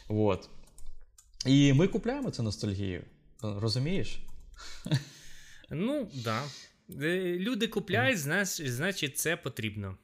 От. 0.09 0.49
І 1.47 1.73
ми 1.73 1.88
купляємо 1.88 2.30
цю 2.30 2.42
ностальгію. 2.42 3.02
Розумієш? 3.42 4.18
Ну, 5.71 6.04
так. 6.25 6.44
Да. 6.88 7.06
Е, 7.06 7.38
люди 7.38 7.68
купляють, 7.68 8.18
значить, 8.18 9.18
це 9.18 9.37
потрібно. 9.37 9.97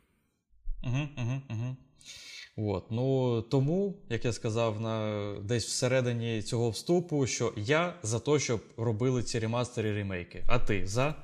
Угу, 0.85 1.09
угу, 1.17 1.43
угу. 1.50 1.76
От. 2.61 2.90
Ну, 2.90 3.42
Тому, 3.42 3.94
як 4.09 4.25
я 4.25 4.33
сказав, 4.33 4.81
на 4.81 5.35
десь 5.42 5.66
всередині 5.66 6.42
цього 6.42 6.71
вступу, 6.71 7.27
що 7.27 7.53
я 7.57 7.94
за 8.03 8.21
те, 8.21 8.38
щоб 8.38 8.61
робили 8.77 9.23
ці 9.23 9.38
ремастери 9.38 9.94
ремейки. 9.94 10.44
А 10.47 10.59
ти 10.59 10.87
за? 10.87 11.14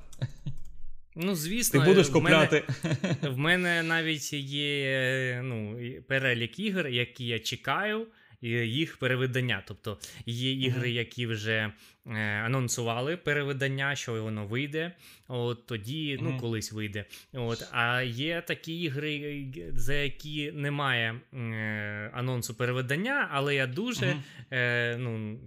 Ну, 1.15 1.35
звісно, 1.35 1.79
ти 1.79 1.85
будеш 1.85 2.09
купляти. 2.09 2.63
В 2.83 2.83
мене, 2.83 3.17
в 3.35 3.37
мене 3.37 3.83
навіть 3.83 4.33
є 4.33 5.41
ну, 5.43 5.79
перелік 6.07 6.59
ігор, 6.59 6.87
які 6.87 7.25
я 7.25 7.39
чекаю 7.39 8.07
їх 8.49 8.97
перевидання. 8.97 9.63
Тобто 9.67 9.97
є 10.25 10.51
ігри, 10.51 10.91
які 10.91 11.27
вже 11.27 11.71
е, 12.07 12.11
анонсували 12.45 13.17
перевидання, 13.17 13.95
що 13.95 14.23
воно 14.23 14.45
вийде. 14.45 14.91
От 15.27 15.65
тоді, 15.65 16.19
ну 16.21 16.37
колись 16.39 16.71
вийде. 16.71 17.05
От, 17.33 17.67
А 17.71 18.01
є 18.01 18.41
такі 18.41 18.81
ігри, 18.81 19.45
за 19.75 19.93
які 19.93 20.51
немає 20.51 21.15
е, 21.33 22.11
анонсу 22.13 22.53
перевидання, 22.53 23.29
але 23.31 23.55
я 23.55 23.67
дуже 23.67 24.15
е, 24.51 24.97
ну, 24.97 25.39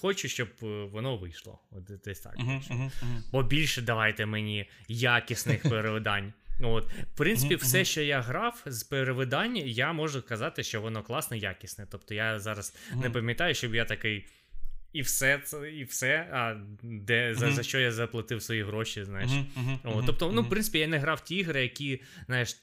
хочу, 0.00 0.28
щоб 0.28 0.48
воно 0.92 1.16
вийшло. 1.16 1.58
От 1.70 1.84
десь 2.04 2.20
так. 2.20 2.34
Бо 3.32 3.42
більше 3.42 3.82
давайте 3.82 4.26
мені 4.26 4.70
якісних 4.88 5.62
перевидань. 5.70 6.32
От, 6.60 6.86
В 6.86 7.16
принципі, 7.16 7.54
mm-hmm. 7.54 7.62
все, 7.62 7.84
що 7.84 8.02
я 8.02 8.20
грав 8.20 8.62
з 8.66 8.82
перевидань, 8.82 9.56
я 9.56 9.92
можу 9.92 10.22
казати, 10.22 10.62
що 10.62 10.80
воно 10.80 11.02
класне, 11.02 11.38
якісне. 11.38 11.86
Тобто 11.90 12.14
я 12.14 12.38
зараз 12.38 12.74
mm-hmm. 12.74 13.02
не 13.02 13.10
пам'ятаю, 13.10 13.54
щоб 13.54 13.74
я 13.74 13.84
такий. 13.84 14.26
І 14.92 15.02
все 15.02 15.42
і 15.74 15.84
все, 15.84 16.28
а 16.32 16.54
де 16.82 17.34
за, 17.34 17.50
за 17.50 17.62
що 17.62 17.78
я 17.78 17.92
заплатив 17.92 18.42
свої 18.42 18.62
гроші, 18.62 19.04
знаєш. 19.04 19.30
От, 19.84 20.06
тобто, 20.06 20.32
ну, 20.32 20.42
в 20.42 20.48
принципі, 20.48 20.78
я 20.78 20.86
не 20.86 20.98
грав 20.98 21.24
ті 21.24 21.36
ігри, 21.36 21.62
які, 21.62 22.02
знаєш, 22.26 22.56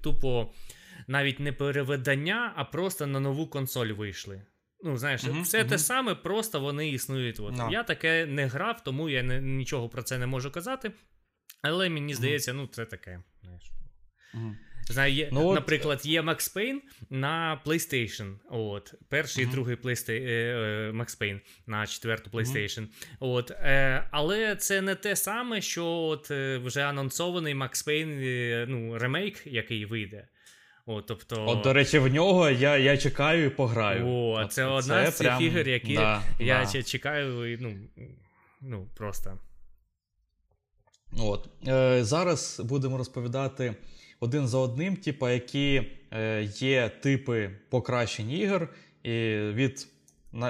тупо 0.00 0.52
навіть 1.06 1.40
не 1.40 1.52
переведення, 1.52 2.52
а 2.56 2.64
просто 2.64 3.06
на 3.06 3.20
нову 3.20 3.46
консоль 3.46 3.86
вийшли. 3.86 4.42
Ну, 4.82 4.96
знаєш, 4.96 5.24
uh-huh, 5.24 5.42
все 5.42 5.62
uh-huh. 5.62 5.68
те 5.68 5.78
саме, 5.78 6.14
просто 6.14 6.60
вони 6.60 6.90
існують. 6.90 7.40
От. 7.40 7.54
No. 7.54 7.72
Я 7.72 7.82
таке 7.82 8.26
не 8.26 8.46
грав, 8.46 8.84
тому 8.84 9.08
я 9.08 9.22
не, 9.22 9.40
нічого 9.40 9.88
про 9.88 10.02
це 10.02 10.18
не 10.18 10.26
можу 10.26 10.50
казати. 10.50 10.92
Але 11.64 11.88
мені 11.88 12.14
здається, 12.14 12.52
ну 12.52 12.66
це 12.66 12.84
таке. 12.84 13.20
знаєш. 13.42 13.72
Знаю, 14.88 15.12
є, 15.12 15.28
ну, 15.32 15.52
Наприклад, 15.52 16.06
є 16.06 16.22
Max 16.22 16.56
Payne 16.56 16.78
на 17.10 17.60
PlayStation. 17.66 18.34
От, 18.50 18.94
Перший 19.08 19.44
uh-huh. 19.44 19.48
і 19.48 19.52
другий 19.52 19.76
PlayStation, 19.76 20.28
е, 20.28 20.92
Max 20.94 21.20
Payne 21.20 21.40
на 21.66 21.86
четверту 21.86 22.30
PlayStation. 22.30 22.80
Uh-huh. 22.80 23.16
От, 23.20 23.50
е, 23.50 24.08
Але 24.10 24.56
це 24.56 24.80
не 24.80 24.94
те 24.94 25.16
саме, 25.16 25.60
що 25.60 25.86
от, 25.86 26.30
е, 26.30 26.58
вже 26.58 26.82
анонсований 26.82 27.54
Max 27.54 27.88
Payne 27.88 28.66
ну, 28.68 28.98
ремейк, 28.98 29.46
який 29.46 29.84
вийде. 29.84 30.28
О, 30.86 31.02
тобто... 31.02 31.44
От, 31.46 31.60
до 31.60 31.72
речі, 31.72 31.98
в 31.98 32.12
нього 32.12 32.50
я 32.50 32.76
я 32.76 32.96
чекаю 32.96 33.46
і 33.46 33.50
пограю. 33.50 34.06
О, 34.06 34.40
От, 34.40 34.52
Це 34.52 34.64
одна 34.64 35.10
з 35.10 35.16
цих 35.16 35.26
прям... 35.26 35.42
ігор, 35.42 35.68
які 35.68 35.94
да, 35.94 36.22
я 36.38 36.70
да. 36.72 36.82
чекаю, 36.82 37.58
ну, 37.60 37.76
ну, 38.60 38.88
просто. 38.96 39.38
От. 41.18 41.48
Е, 41.68 42.04
Зараз 42.04 42.60
будемо 42.64 42.98
розповідати 42.98 43.74
один 44.20 44.48
за 44.48 44.58
одним, 44.58 44.96
типа, 44.96 45.30
які 45.30 45.82
е, 46.10 46.42
є 46.42 46.88
типи 46.88 47.50
покращень 47.68 48.30
ігор 48.30 48.68
і 49.02 49.10
від 49.34 49.86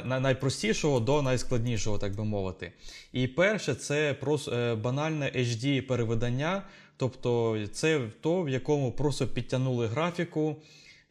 найпростішого 0.04 1.00
до 1.00 1.22
найскладнішого, 1.22 1.98
так 1.98 2.16
би 2.16 2.24
мовити. 2.24 2.72
І 3.12 3.26
перше, 3.26 3.74
це 3.74 4.14
просто 4.14 4.52
е, 4.52 4.74
банальне 4.74 5.32
HD 5.36 5.80
перевидання, 5.80 6.62
тобто 6.96 7.58
це 7.72 8.00
то, 8.20 8.42
в 8.42 8.48
якому 8.48 8.92
просто 8.92 9.26
підтягнули 9.26 9.86
графіку, 9.86 10.56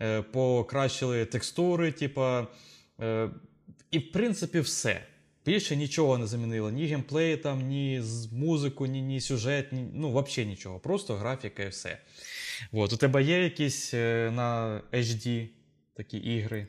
е, 0.02 0.22
покращили 0.22 1.26
текстури, 1.26 1.92
типа, 1.92 2.48
е, 3.02 3.30
і 3.92 4.00
в 4.00 4.12
принципі 4.12 4.60
все. 4.60 5.02
Більше 5.46 5.76
нічого 5.76 6.18
не 6.18 6.28
замінило. 6.28 6.72
Ні 6.72 6.86
геймплей, 6.86 7.38
там, 7.38 7.68
ні 7.68 8.02
музику, 8.32 8.86
ні 8.86 9.02
ні 9.02 9.22
сюжет, 9.22 9.74
ні, 9.74 9.86
ну 9.94 10.10
взагалі 10.10 10.50
нічого. 10.50 10.80
Просто 10.80 11.16
графіка 11.16 11.64
і 11.64 11.68
все. 11.68 11.98
От, 12.72 12.94
У 12.94 12.98
тебе 12.98 13.24
є 13.24 13.44
якісь 13.44 13.94
е, 13.94 14.32
на 14.36 14.82
HD 14.94 15.48
такі 15.94 16.18
ігри, 16.18 16.68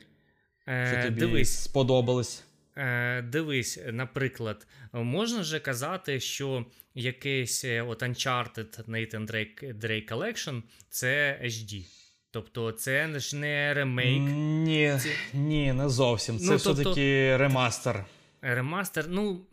е, 0.67 0.93
що 0.93 1.03
тобі 1.03 1.19
дивись. 1.19 1.63
сподобались? 1.63 2.43
Е, 2.77 3.21
Дивись, 3.21 3.79
наприклад, 3.91 4.67
можна 4.93 5.43
же 5.43 5.59
казати, 5.59 6.19
що 6.19 6.65
якийсь 6.95 7.65
е, 7.65 7.81
от 7.81 8.03
Uncharted 8.03 8.89
Nathan 8.89 9.31
Drake 9.31 9.79
Drake 9.79 10.13
Collection 10.13 10.61
це 10.89 11.39
HD. 11.43 11.85
Тобто, 12.31 12.71
це 12.71 13.19
ж 13.19 13.35
не 13.35 13.73
ремейк. 13.73 14.21
Ні, 14.65 14.99
ці... 15.01 15.09
ні, 15.37 15.73
не 15.73 15.89
зовсім. 15.89 16.39
Це 16.39 16.45
ну, 16.45 16.55
все-таки 16.55 16.83
тобто... 16.83 17.37
ремастер. 17.37 18.05
Ремастер, 18.53 19.05
ну. 19.09 19.45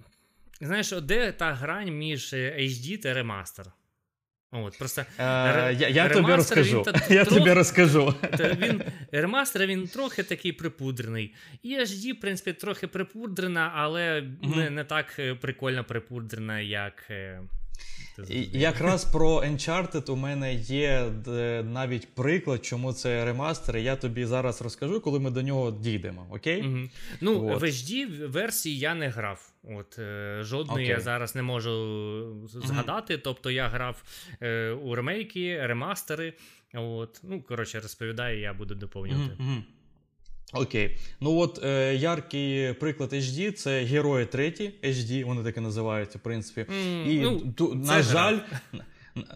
Знаєш, 0.61 0.93
де 0.93 1.33
та 1.33 1.53
грань 1.53 1.91
між 1.91 2.35
HD 2.35 3.03
та 3.03 3.15
ремастер? 3.15 3.67
От, 4.51 4.79
просто 4.79 5.01
е, 5.19 5.75
Я 5.79 5.89
я 5.89 6.09
тобі 6.09 6.33
розкажу. 6.33 6.83
Він, 6.83 6.95
я 7.17 7.25
трох... 7.25 7.39
тобі 7.39 7.53
розкажу. 7.53 8.15
Він, 8.39 8.83
Ремастер 9.13 9.67
він 9.67 9.89
трохи 9.89 10.23
такий 10.23 10.53
припудрений. 10.53 11.35
І 11.63 11.79
HD, 11.79 12.13
в 12.13 12.21
принципі, 12.21 12.53
трохи 12.53 12.87
припудрена, 12.87 13.73
але 13.75 14.21
mm-hmm. 14.21 14.57
не 14.57 14.71
не 14.71 14.85
так 14.85 15.19
е, 15.19 15.35
прикольно 15.35 15.85
припудрена, 15.85 16.61
як. 16.61 17.11
Е, 18.19 18.25
Якраз 18.53 19.05
про 19.05 19.29
Uncharted 19.29 20.11
у 20.11 20.17
мене 20.17 20.55
є 20.55 21.13
навіть 21.65 22.15
приклад, 22.15 22.65
чому 22.65 22.93
це 22.93 23.25
ремастер. 23.25 23.77
Я 23.77 23.97
тобі 23.97 24.25
зараз 24.25 24.63
розкажу, 24.63 25.01
коли 25.01 25.21
ми 25.21 25.31
до 25.31 25.43
нього 25.43 25.71
дійдемо. 25.71 26.27
Окей? 26.31 26.63
Угу. 26.63 26.79
Ну, 27.21 27.49
От. 27.49 27.61
в 27.61 27.65
HD 27.65 28.27
версії 28.27 28.79
я 28.79 28.95
не 28.95 29.09
грав. 29.09 29.53
От 29.65 29.99
е, 29.99 30.39
Жодної 30.43 30.87
okay. 30.87 30.91
я 30.91 31.01
зараз 31.01 31.35
не 31.35 31.43
можу 31.43 32.49
згадати. 32.49 33.17
Mm-hmm. 33.17 33.21
Тобто 33.25 33.51
я 33.51 33.69
грав 33.69 34.03
е, 34.43 34.71
у 34.71 34.95
ремейки, 34.95 35.67
ремастери. 35.67 36.33
От, 36.75 37.21
Ну, 37.23 37.43
коротше, 37.43 37.81
розповідаю, 37.81 38.41
я 38.41 38.55
буду 38.55 38.75
доповнювати. 38.75 39.43
Mm-hmm. 39.43 39.63
Окей. 40.53 40.97
Ну 41.21 41.39
от 41.39 41.65
е, 41.65 41.95
яркий 41.95 42.73
приклад 42.73 43.13
HD 43.13 43.53
це 43.53 43.85
герої 43.85 44.27
треті 44.27 44.73
HD, 44.83 45.25
вони 45.25 45.43
так 45.43 45.57
і 45.57 45.61
називаються, 45.61 46.19
в 46.19 46.21
принципі. 46.21 46.67
Mm, 46.73 47.07
і 47.07 47.21
ну, 47.21 47.53
ту, 47.57 47.75
на 47.75 48.03
жаль. 48.03 48.39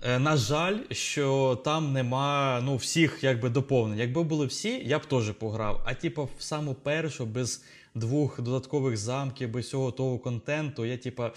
Е, 0.03 0.19
на 0.19 0.37
жаль, 0.37 0.79
що 0.91 1.59
там 1.65 1.93
нема 1.93 2.61
ну, 2.65 2.77
всіх 2.77 3.25
якби 3.25 3.49
доповнень. 3.49 3.99
Якби 3.99 4.23
були 4.23 4.47
всі, 4.47 4.83
я 4.85 4.99
б 4.99 5.07
теж 5.07 5.33
пограв. 5.33 5.83
А 5.87 5.95
типу, 5.95 6.29
в 6.39 6.43
саму 6.43 6.75
першу, 6.75 7.27
без 7.27 7.65
двох 7.95 8.41
додаткових 8.41 8.97
замків, 8.97 9.51
без 9.51 9.67
всього 9.67 9.93
того 9.93 10.19
контенту, 10.19 10.85
я 10.85 10.97
типа 10.97 11.33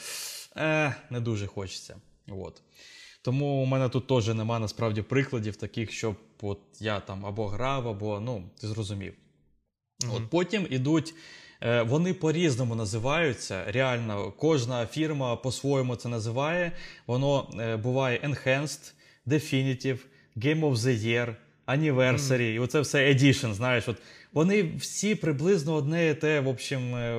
е, 0.58 0.96
не 1.10 1.20
дуже 1.20 1.48
хочеться. 1.48 1.96
От. 2.28 2.62
Тому 3.22 3.64
у 3.64 3.66
мене 3.66 3.90
тут 3.90 4.08
теж 4.08 4.28
нема 4.28 4.60
насправді 4.60 5.02
прикладів 5.02 5.56
таких, 5.56 5.92
щоб 5.92 6.16
от 6.42 6.60
я 6.80 7.00
там 7.00 7.26
або 7.26 7.48
грав, 7.48 7.88
або 7.88 8.20
ну, 8.20 8.44
ти 8.62 8.68
зрозумів. 8.68 9.14
Mm-hmm. 10.00 10.16
От 10.16 10.30
Потім 10.30 10.68
ідуть. 10.70 11.14
Е, 11.62 11.82
вони 11.82 12.14
по-різному 12.14 12.76
називаються. 12.76 13.64
Реально, 13.68 14.34
кожна 14.38 14.86
фірма 14.88 15.36
по-своєму 15.36 15.96
це 15.96 16.10
називає. 16.10 16.72
Воно 17.08 17.52
е, 17.60 17.78
буває 17.78 18.20
Enhanced, 18.24 18.94
Definitive, 19.28 19.98
Game 20.38 20.60
of 20.60 20.76
the 20.76 20.98
Year, 21.08 21.36
Anniversary, 21.70 22.42
mm. 22.42 22.54
і 22.54 22.60
оце 22.60 22.80
все 22.80 23.14
Edition, 23.14 23.54
знаєш. 23.54 23.88
от 23.88 23.98
Вони 24.34 24.72
всі 24.78 25.16
приблизно 25.16 25.74
одне 25.74 26.10
і 26.10 26.14
те, 26.14 26.40
в 26.40 26.48
общем, 26.48 26.96
е, 26.96 27.16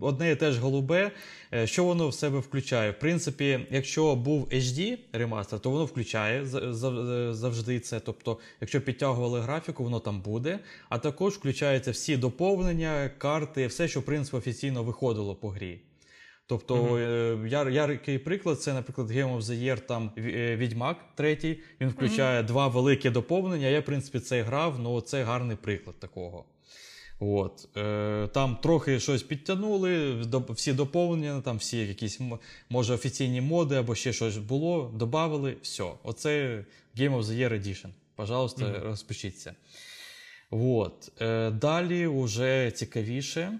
одне 0.00 0.30
і 0.30 0.36
те 0.36 0.52
ж 0.52 0.60
голубе. 0.60 1.10
Що 1.64 1.84
воно 1.84 2.08
в 2.08 2.14
себе 2.14 2.38
включає? 2.38 2.90
В 2.90 2.98
принципі, 2.98 3.66
якщо 3.70 4.16
був 4.16 4.48
HD 4.52 4.98
ремастер, 5.12 5.60
то 5.60 5.70
воно 5.70 5.84
включає 5.84 6.46
завжди 7.34 7.80
це. 7.80 8.00
Тобто, 8.00 8.38
якщо 8.60 8.80
підтягували 8.80 9.40
графіку, 9.40 9.84
воно 9.84 10.00
там 10.00 10.20
буде. 10.20 10.58
А 10.88 10.98
також 10.98 11.34
включаються 11.34 11.90
всі 11.90 12.16
доповнення, 12.16 13.10
карти, 13.18 13.66
все, 13.66 13.88
що 13.88 14.00
в 14.00 14.02
принципі 14.02 14.36
офіційно 14.36 14.82
виходило 14.82 15.34
по 15.34 15.48
грі. 15.48 15.78
Тобто 16.46 16.74
mm-hmm. 16.74 17.46
яр, 17.46 17.70
яркий 17.70 18.18
приклад 18.18 18.62
це, 18.62 18.72
наприклад, 18.72 19.10
Game 19.10 19.36
of 19.36 19.40
the 19.40 19.64
Year, 19.64 19.80
там 19.80 20.10
е, 20.18 20.56
Відьмак 20.56 21.04
третій. 21.14 21.60
Він 21.80 21.88
включає 21.88 22.40
mm-hmm. 22.42 22.46
два 22.46 22.68
великі 22.68 23.10
доповнення. 23.10 23.66
Я, 23.66 23.80
в 23.80 23.84
принципі, 23.84 24.20
це 24.20 24.42
грав, 24.42 24.78
ну 24.80 25.00
це 25.00 25.24
гарний 25.24 25.56
приклад 25.56 26.00
такого. 26.00 26.44
От. 27.20 27.68
Е, 27.76 28.28
Там 28.34 28.56
трохи 28.56 29.00
щось 29.00 29.22
підтягнули, 29.22 30.22
всі 30.50 30.72
доповнення, 30.72 31.40
там 31.40 31.56
всі 31.56 31.78
якісь, 31.78 32.20
може, 32.70 32.94
офіційні 32.94 33.40
моди 33.40 33.74
або 33.74 33.94
ще 33.94 34.12
щось 34.12 34.36
було, 34.36 34.92
додали, 34.94 35.56
все. 35.62 35.84
Оце 36.02 36.64
Game 36.96 37.18
of 37.18 37.22
the 37.22 37.38
Year 37.38 37.52
Edition. 37.52 37.88
Пожалуйста, 38.16 38.64
mm-hmm. 38.64 38.84
розпишіться. 38.84 39.54
От. 40.50 41.12
Е, 41.20 41.50
Далі 41.50 42.06
вже 42.06 42.70
цікавіше. 42.70 43.58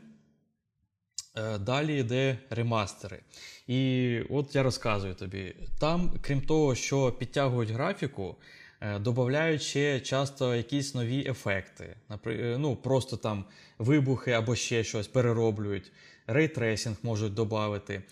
Е, 1.37 1.59
далі 1.59 1.99
йде 1.99 2.38
ремастери. 2.51 3.18
І 3.66 4.20
от 4.31 4.55
я 4.55 4.62
розказую 4.62 5.14
тобі. 5.14 5.55
Там, 5.79 6.12
крім 6.20 6.40
того, 6.40 6.75
що 6.75 7.12
підтягують 7.12 7.70
графіку, 7.70 8.37
е, 8.81 8.99
додають 8.99 9.62
ще 9.62 10.01
часто 10.01 10.55
якісь 10.55 10.94
нові 10.94 11.29
ефекти. 11.29 11.97
Е, 12.27 12.57
ну, 12.59 12.77
Просто 12.77 13.16
там 13.16 13.44
вибухи 13.79 14.33
або 14.33 14.57
ще 14.57 14.85
щось 14.85 15.09
перероблюють, 15.09 15.92
ray 16.26 16.47
tracing 16.47 16.96
можуть 17.03 17.35
додати. 17.35 18.03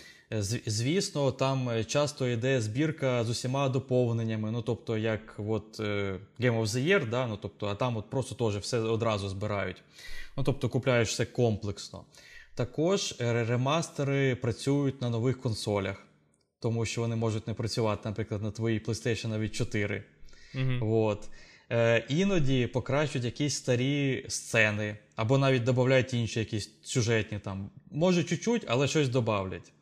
Звісно, 0.67 1.33
там 1.33 1.85
часто 1.85 2.29
йде 2.29 2.61
збірка 2.61 3.25
з 3.25 3.31
усіма 3.31 3.69
доповненнями. 3.69 4.51
Ну, 4.51 4.63
тобто, 4.63 4.99
як 4.99 5.35
от 5.39 5.81
Game 5.81 6.61
of 6.61 6.67
the 6.67 6.89
Year, 6.89 7.11
да? 7.11 7.27
ну, 7.27 7.39
тобто, 7.43 7.67
а 7.67 7.75
там 7.75 7.97
от 7.97 8.11
просто 8.11 8.35
теж 8.35 8.63
все 8.63 8.79
одразу 8.79 9.29
збирають. 9.29 9.83
Ну, 10.37 10.43
Тобто 10.45 10.69
купляєш 10.69 11.09
все 11.09 11.25
комплексно. 11.25 12.05
Також 12.55 13.15
ремастери 13.19 14.37
працюють 14.37 15.01
на 15.01 15.11
нових 15.11 15.41
консолях, 15.41 16.07
тому 16.61 16.87
що 16.87 17.01
вони 17.01 17.17
можуть 17.17 17.47
не 17.47 17.55
працювати, 17.55 18.09
наприклад, 18.09 18.43
на 18.43 18.51
твоїй 18.51 18.81
PlayStation 18.81 19.27
навіть 19.27 19.53
4. 19.53 20.05
Угу. 20.55 20.97
От. 20.97 21.29
Е, 21.71 22.05
Іноді 22.09 22.67
покращують 22.67 23.25
якісь 23.25 23.55
старі 23.55 24.27
сцени, 24.29 24.99
або 25.17 25.39
навіть 25.39 25.65
додають 25.65 26.15
інші 26.15 26.39
якісь 26.39 26.71
сюжетні 26.83 27.39
там. 27.39 27.71
Може, 27.91 28.25
чуть-чуть, 28.25 28.65
але 28.69 28.89
щось 28.89 29.09
додавлять. 29.09 29.73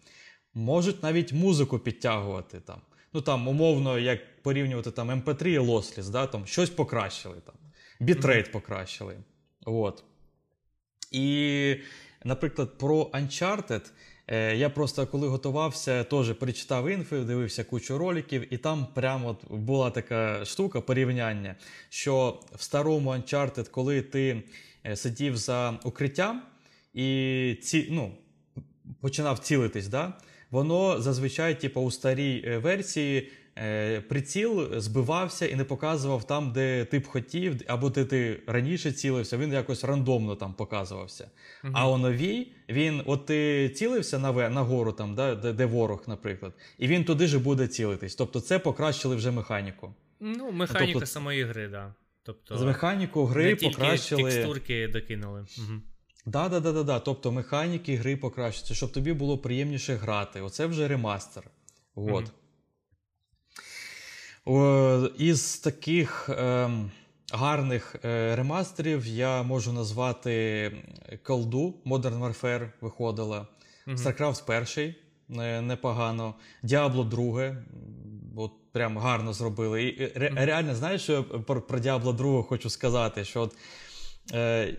Можуть 0.54 1.02
навіть 1.02 1.33
музику 1.33 1.78
підтягувати 1.78 2.61
там. 2.61 2.80
Ну 3.12 3.20
там, 3.20 3.48
умовно, 3.48 3.98
як 3.98 4.42
порівнювати 4.42 4.90
там 4.90 5.11
MP3 5.11 5.46
і 5.46 5.59
Lossless, 5.59 6.11
да, 6.11 6.26
там 6.26 6.46
щось 6.46 6.70
покращили 6.70 7.37
там. 7.46 7.54
Бітрейт 8.00 8.46
mm-hmm. 8.46 8.52
покращили. 8.52 9.16
От. 9.64 10.04
І 11.12 11.76
Наприклад, 12.24 12.78
про 12.78 13.02
Uncharted. 13.04 13.90
Е, 14.26 14.56
я 14.56 14.70
просто 14.70 15.06
коли 15.06 15.28
готувався, 15.28 16.04
теж 16.04 16.33
перечитав 16.33 16.88
інфи, 16.88 17.20
дивився 17.20 17.64
кучу 17.64 17.98
роликів, 17.98 18.54
і 18.54 18.59
там 18.59 18.87
прямо 18.94 19.37
була 19.50 19.90
така 19.90 20.44
штука 20.44 20.80
порівняння, 20.80 21.56
що 21.88 22.40
в 22.56 22.62
старому 22.62 23.11
Uncharted, 23.11 23.70
коли 23.70 24.02
ти 24.02 24.42
е, 24.87 24.96
сидів 24.96 25.37
за 25.37 25.78
укриттям 25.85 26.42
і 26.94 27.59
ці, 27.62 27.88
ну, 27.90 28.12
починав 29.00 29.38
цілитись, 29.38 29.88
да, 29.88 30.12
воно 30.50 31.00
зазвичай, 31.00 31.61
типу, 31.61 31.80
у 31.80 31.90
старій 31.90 32.44
е, 32.46 32.59
версії 32.59 33.30
приціл 34.08 34.80
збивався 34.80 35.46
і 35.46 35.54
не 35.54 35.64
показував 35.64 36.26
там, 36.26 36.52
де 36.52 36.84
ти 36.84 36.98
б 36.98 37.06
хотів, 37.06 37.60
або 37.66 37.90
де 37.90 38.04
ти 38.04 38.42
раніше 38.46 38.92
цілився, 38.92 39.38
він 39.38 39.52
якось 39.52 39.84
рандомно 39.84 40.36
там 40.36 40.54
показувався. 40.54 41.30
uh 41.64 41.70
А 41.74 41.88
у 41.88 41.98
новій 41.98 42.52
він, 42.68 43.02
от 43.06 43.26
ти 43.26 43.68
цілився 43.68 44.18
на 44.18 44.50
на 44.50 44.62
гору, 44.62 44.92
там, 44.92 45.14
да, 45.14 45.34
де, 45.34 45.52
де 45.52 45.66
ворог, 45.66 46.04
наприклад, 46.06 46.52
і 46.78 46.86
він 46.86 47.04
туди 47.04 47.26
ж 47.26 47.38
буде 47.38 47.66
цілитись. 47.66 48.14
Тобто 48.14 48.40
це 48.40 48.58
покращили 48.58 49.16
вже 49.16 49.30
механіку. 49.30 49.94
Ну, 50.20 50.52
механіка 50.52 50.92
тобто, 50.92 51.06
самої 51.06 51.44
гри, 51.44 51.68
да. 51.68 51.94
Тобто, 52.22 52.58
З 52.58 52.62
механіку 52.62 53.24
гри 53.24 53.44
не 53.44 53.56
тільки 53.56 53.74
покращили. 53.74 54.30
текстурки 54.30 54.88
докинули. 54.88 55.40
Угу. 55.58 55.80
Да, 56.26 56.48
да, 56.48 56.60
да, 56.60 56.72
да, 56.72 56.82
да. 56.82 57.00
Тобто 57.00 57.32
механіки 57.32 57.96
гри 57.96 58.16
покращуються, 58.16 58.74
щоб 58.74 58.92
тобі 58.92 59.12
було 59.12 59.38
приємніше 59.38 59.94
грати. 59.94 60.40
Оце 60.40 60.66
вже 60.66 60.88
ремастер. 60.88 61.44
От. 61.94 62.24
Угу. 62.24 62.30
Із 65.18 65.59
таких 65.59 66.29
е, 66.29 66.70
гарних 67.33 67.96
е, 68.05 68.37
ремастерів 68.37 69.07
я 69.07 69.42
можу 69.42 69.72
назвати 69.72 70.72
колду 71.22 71.74
Modern 71.87 72.18
Warfare 72.18 72.70
виходила. 72.81 73.46
Mm-hmm. 73.87 73.96
StarCraft 73.96 74.46
перший 74.46 74.94
не, 75.31 75.61
непогано. 75.61 76.35
Diablo 76.62 77.09
2, 77.09 77.57
от 78.37 78.53
прям 78.72 78.98
гарно 78.98 79.33
зробили. 79.33 79.85
І 79.85 80.12
ре, 80.18 80.29
mm-hmm. 80.31 80.44
Реально, 80.44 80.74
знаєш, 80.74 81.03
що 81.03 81.12
я 81.12 81.22
про, 81.22 81.62
про 81.62 81.79
Diablo 81.79 82.14
2 82.14 82.42
хочу 82.42 82.70
сказати? 82.70 83.24
що 83.24 83.40
от, 83.40 83.57
е, 84.33 84.76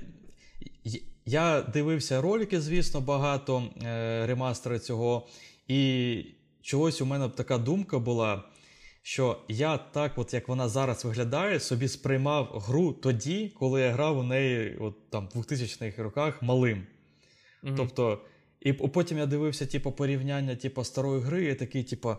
Я 1.26 1.62
дивився 1.62 2.22
ролики, 2.22 2.62
звісно, 2.62 3.02
багато 3.02 3.64
е, 3.84 4.26
ремастера 4.26 4.80
цього. 4.80 5.28
І 5.68 6.26
чогось 6.62 7.02
у 7.02 7.06
мене 7.06 7.30
така 7.30 7.58
думка 7.58 8.00
була 8.00 8.44
що 9.02 9.42
я 9.48 9.78
так, 9.78 10.18
от 10.18 10.34
як 10.34 10.48
вона 10.48 10.70
зараз 10.70 11.06
виглядає, 11.06 11.60
собі 11.60 11.88
сприймав 11.88 12.46
гру 12.46 12.94
тоді, 12.94 13.54
коли 13.60 13.82
я 13.82 13.92
грав 13.92 14.18
у 14.18 14.24
неї 14.24 14.78
от, 14.80 15.10
там, 15.10 15.30
в 15.36 15.38
2000-х 15.38 16.04
роках 16.04 16.42
малим. 16.42 16.88
Mm-hmm. 17.64 17.76
Тобто, 17.78 18.22
і 18.60 18.74
потім 18.74 19.18
я 19.18 19.26
дивився 19.26 19.66
типу, 19.66 19.92
порівняння 19.92 20.56
типу, 20.56 20.84
старої 20.84 21.22
гри, 21.22 21.46
і 21.46 21.56
такий, 21.56 21.84
типу, 21.84 22.16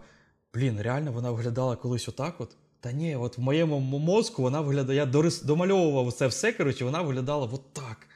блін, 0.55 0.81
реально 0.81 1.13
вона 1.13 1.31
виглядала 1.31 1.77
колись 1.77 2.09
отак. 2.09 2.41
от? 2.41 2.57
Та 2.81 2.93
ні, 2.93 3.17
от 3.17 3.39
в 3.39 3.41
моєму 3.41 3.81
мозку 3.81 4.43
вона 4.43 4.61
виглядає. 4.61 4.99
Я 4.99 5.07
дорис, 5.07 5.43
домальовував 5.43 6.13
це 6.13 6.27
все, 6.27 6.53
коротше, 6.53 6.85
вона 6.85 7.03
виглядала 7.03 7.47
отак. 7.53 8.07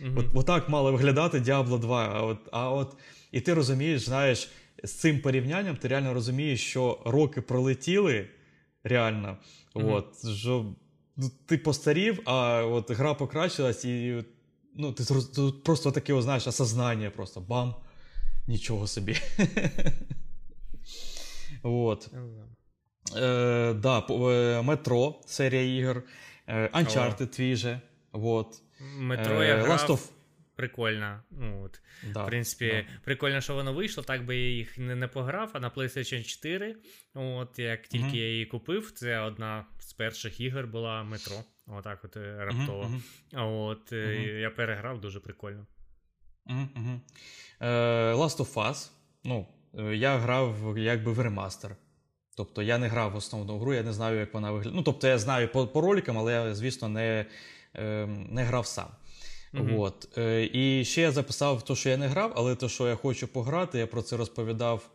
Mm-hmm. 0.00 0.18
От, 0.18 0.26
Отак 0.34 0.68
мало 0.68 0.92
виглядати 0.92 1.38
Diablo 1.38 1.78
2. 1.78 2.08
А 2.14 2.22
от, 2.22 2.38
а 2.52 2.70
от 2.70 2.96
І 3.32 3.40
ти 3.40 3.54
розумієш, 3.54 4.02
знаєш, 4.02 4.50
з 4.84 4.92
цим 4.92 5.20
порівнянням 5.20 5.76
ти 5.76 5.88
реально 5.88 6.14
розумієш, 6.14 6.64
що 6.64 7.02
роки 7.04 7.40
пролетіли 7.40 8.28
реально. 8.84 9.36
Mm-hmm. 9.74 9.92
От, 9.92 10.36
що 10.36 10.74
ну, 11.16 11.30
Ти 11.46 11.58
постарів, 11.58 12.20
а 12.24 12.64
от 12.64 12.90
гра 12.90 13.14
покращилась, 13.14 13.84
і 13.84 14.24
ну, 14.74 14.92
ти 14.92 15.04
просто 15.64 15.92
таке, 15.92 16.22
знаєш, 16.22 16.46
осознання, 16.46 17.10
просто 17.10 17.40
бам, 17.40 17.74
нічого 18.46 18.86
собі. 18.86 19.16
От. 21.62 22.10
Е, 23.16 23.74
да, 23.74 24.06
е, 24.10 24.62
Метро, 24.62 25.20
серія 25.26 25.78
ігор, 25.78 26.02
е, 26.46 26.70
Uncharted 26.74 27.26
твій 27.26 27.56
же. 27.56 27.80
Метро 28.98 29.44
я 29.44 29.56
грав. 29.56 29.78
Last 29.78 29.86
of... 29.86 30.00
Прикольно. 30.58 31.22
Ну, 31.30 31.62
от. 31.64 31.80
Да, 32.12 32.24
В 32.24 32.26
принципі, 32.26 32.86
да. 32.88 33.00
прикольно, 33.04 33.40
що 33.40 33.54
воно 33.54 33.72
вийшло. 33.72 34.02
Так 34.02 34.24
би 34.24 34.36
я 34.36 34.50
їх 34.50 34.78
не, 34.78 34.94
не 34.94 35.08
пограв, 35.08 35.50
а 35.52 35.60
на 35.60 35.70
PlayStation 35.70 36.24
4. 36.24 36.76
От 37.14 37.58
як 37.58 37.86
тільки 37.86 38.06
mm-hmm. 38.06 38.16
я 38.16 38.28
її 38.28 38.46
купив, 38.46 38.92
це 38.92 39.18
одна 39.18 39.66
з 39.78 39.92
перших 39.92 40.40
ігор 40.40 40.66
була 40.66 41.02
метро. 41.02 41.36
Отак, 41.66 42.04
от 42.04 42.16
раптово. 42.16 42.90
Mm-hmm. 43.32 43.62
От 43.62 43.92
mm-hmm. 43.92 44.38
я 44.38 44.50
переграв 44.50 45.00
дуже 45.00 45.20
прикольно. 45.20 45.66
Uh, 47.60 48.16
Last 48.16 48.38
of 48.38 48.54
Us. 48.54 48.90
Ну, 49.24 49.46
я 49.92 50.18
грав 50.18 50.78
якби 50.78 51.12
в 51.12 51.20
ремастер. 51.20 51.76
Тобто 52.36 52.62
я 52.62 52.78
не 52.78 52.88
грав 52.88 53.12
в 53.12 53.16
основну 53.16 53.58
гру, 53.58 53.74
я 53.74 53.82
не 53.82 53.92
знаю, 53.92 54.18
як 54.18 54.34
вона 54.34 54.50
виглядає. 54.50 54.76
Ну, 54.76 54.82
тобто 54.82 55.06
я 55.06 55.18
знаю 55.18 55.48
по, 55.48 55.66
по 55.66 55.80
роликам, 55.80 56.18
але 56.18 56.32
я, 56.32 56.54
звісно, 56.54 56.88
не 56.88 57.26
е, 57.74 58.06
не 58.06 58.44
грав 58.44 58.66
сам. 58.66 58.88
Mm-hmm. 59.58 59.80
От. 59.80 60.18
Е, 60.18 60.50
І 60.52 60.84
ще 60.84 61.00
я 61.00 61.12
записав 61.12 61.62
те, 61.62 61.74
що 61.74 61.88
я 61.88 61.96
не 61.96 62.06
грав, 62.06 62.32
але 62.36 62.54
те, 62.54 62.68
що 62.68 62.88
я 62.88 62.96
хочу 62.96 63.28
пограти, 63.28 63.78
я 63.78 63.86
про 63.86 64.02
це 64.02 64.16
розповідав 64.16 64.90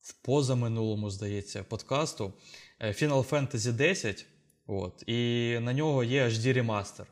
в 0.00 0.12
позаминулому, 0.12 1.10
здається, 1.10 1.62
подкасту. 1.62 2.32
Е, 2.80 2.88
Final 2.88 3.28
Fantasy 3.28 3.72
10. 3.72 4.26
От, 4.66 5.02
І 5.06 5.58
на 5.60 5.72
нього 5.72 6.04
є 6.04 6.28
HD 6.28 6.52
ремастер. 6.52 7.06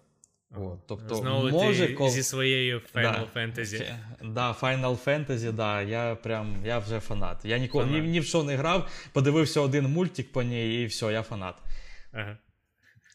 От, 0.57 0.79
тобто, 0.87 1.15
Знову 1.15 1.49
може, 1.49 1.87
ти 1.87 1.95
кол... 1.95 2.11
зі 2.11 2.23
своєю 2.23 2.83
Final 2.95 3.03
да, 3.35 3.41
Fantasy. 3.41 3.95
Да, 4.23 4.57
Final 4.61 5.05
Fantasy, 5.05 5.53
да, 5.53 5.83
я 5.83 6.15
прям 6.15 6.57
я 6.65 6.79
вже 6.79 7.01
фанат. 7.01 7.45
Я 7.45 7.59
ніколи 7.59 7.87
ні, 7.87 8.01
ні 8.01 8.21
в 8.21 8.25
що 8.25 8.43
не 8.43 8.57
грав, 8.57 8.91
подивився 9.13 9.61
один 9.61 9.87
мультик 9.87 10.33
по 10.33 10.43
ній, 10.43 10.83
і 10.83 10.87
все, 10.87 11.13
я 11.13 11.23
фанат. 11.23 11.55
Ага. 12.13 12.39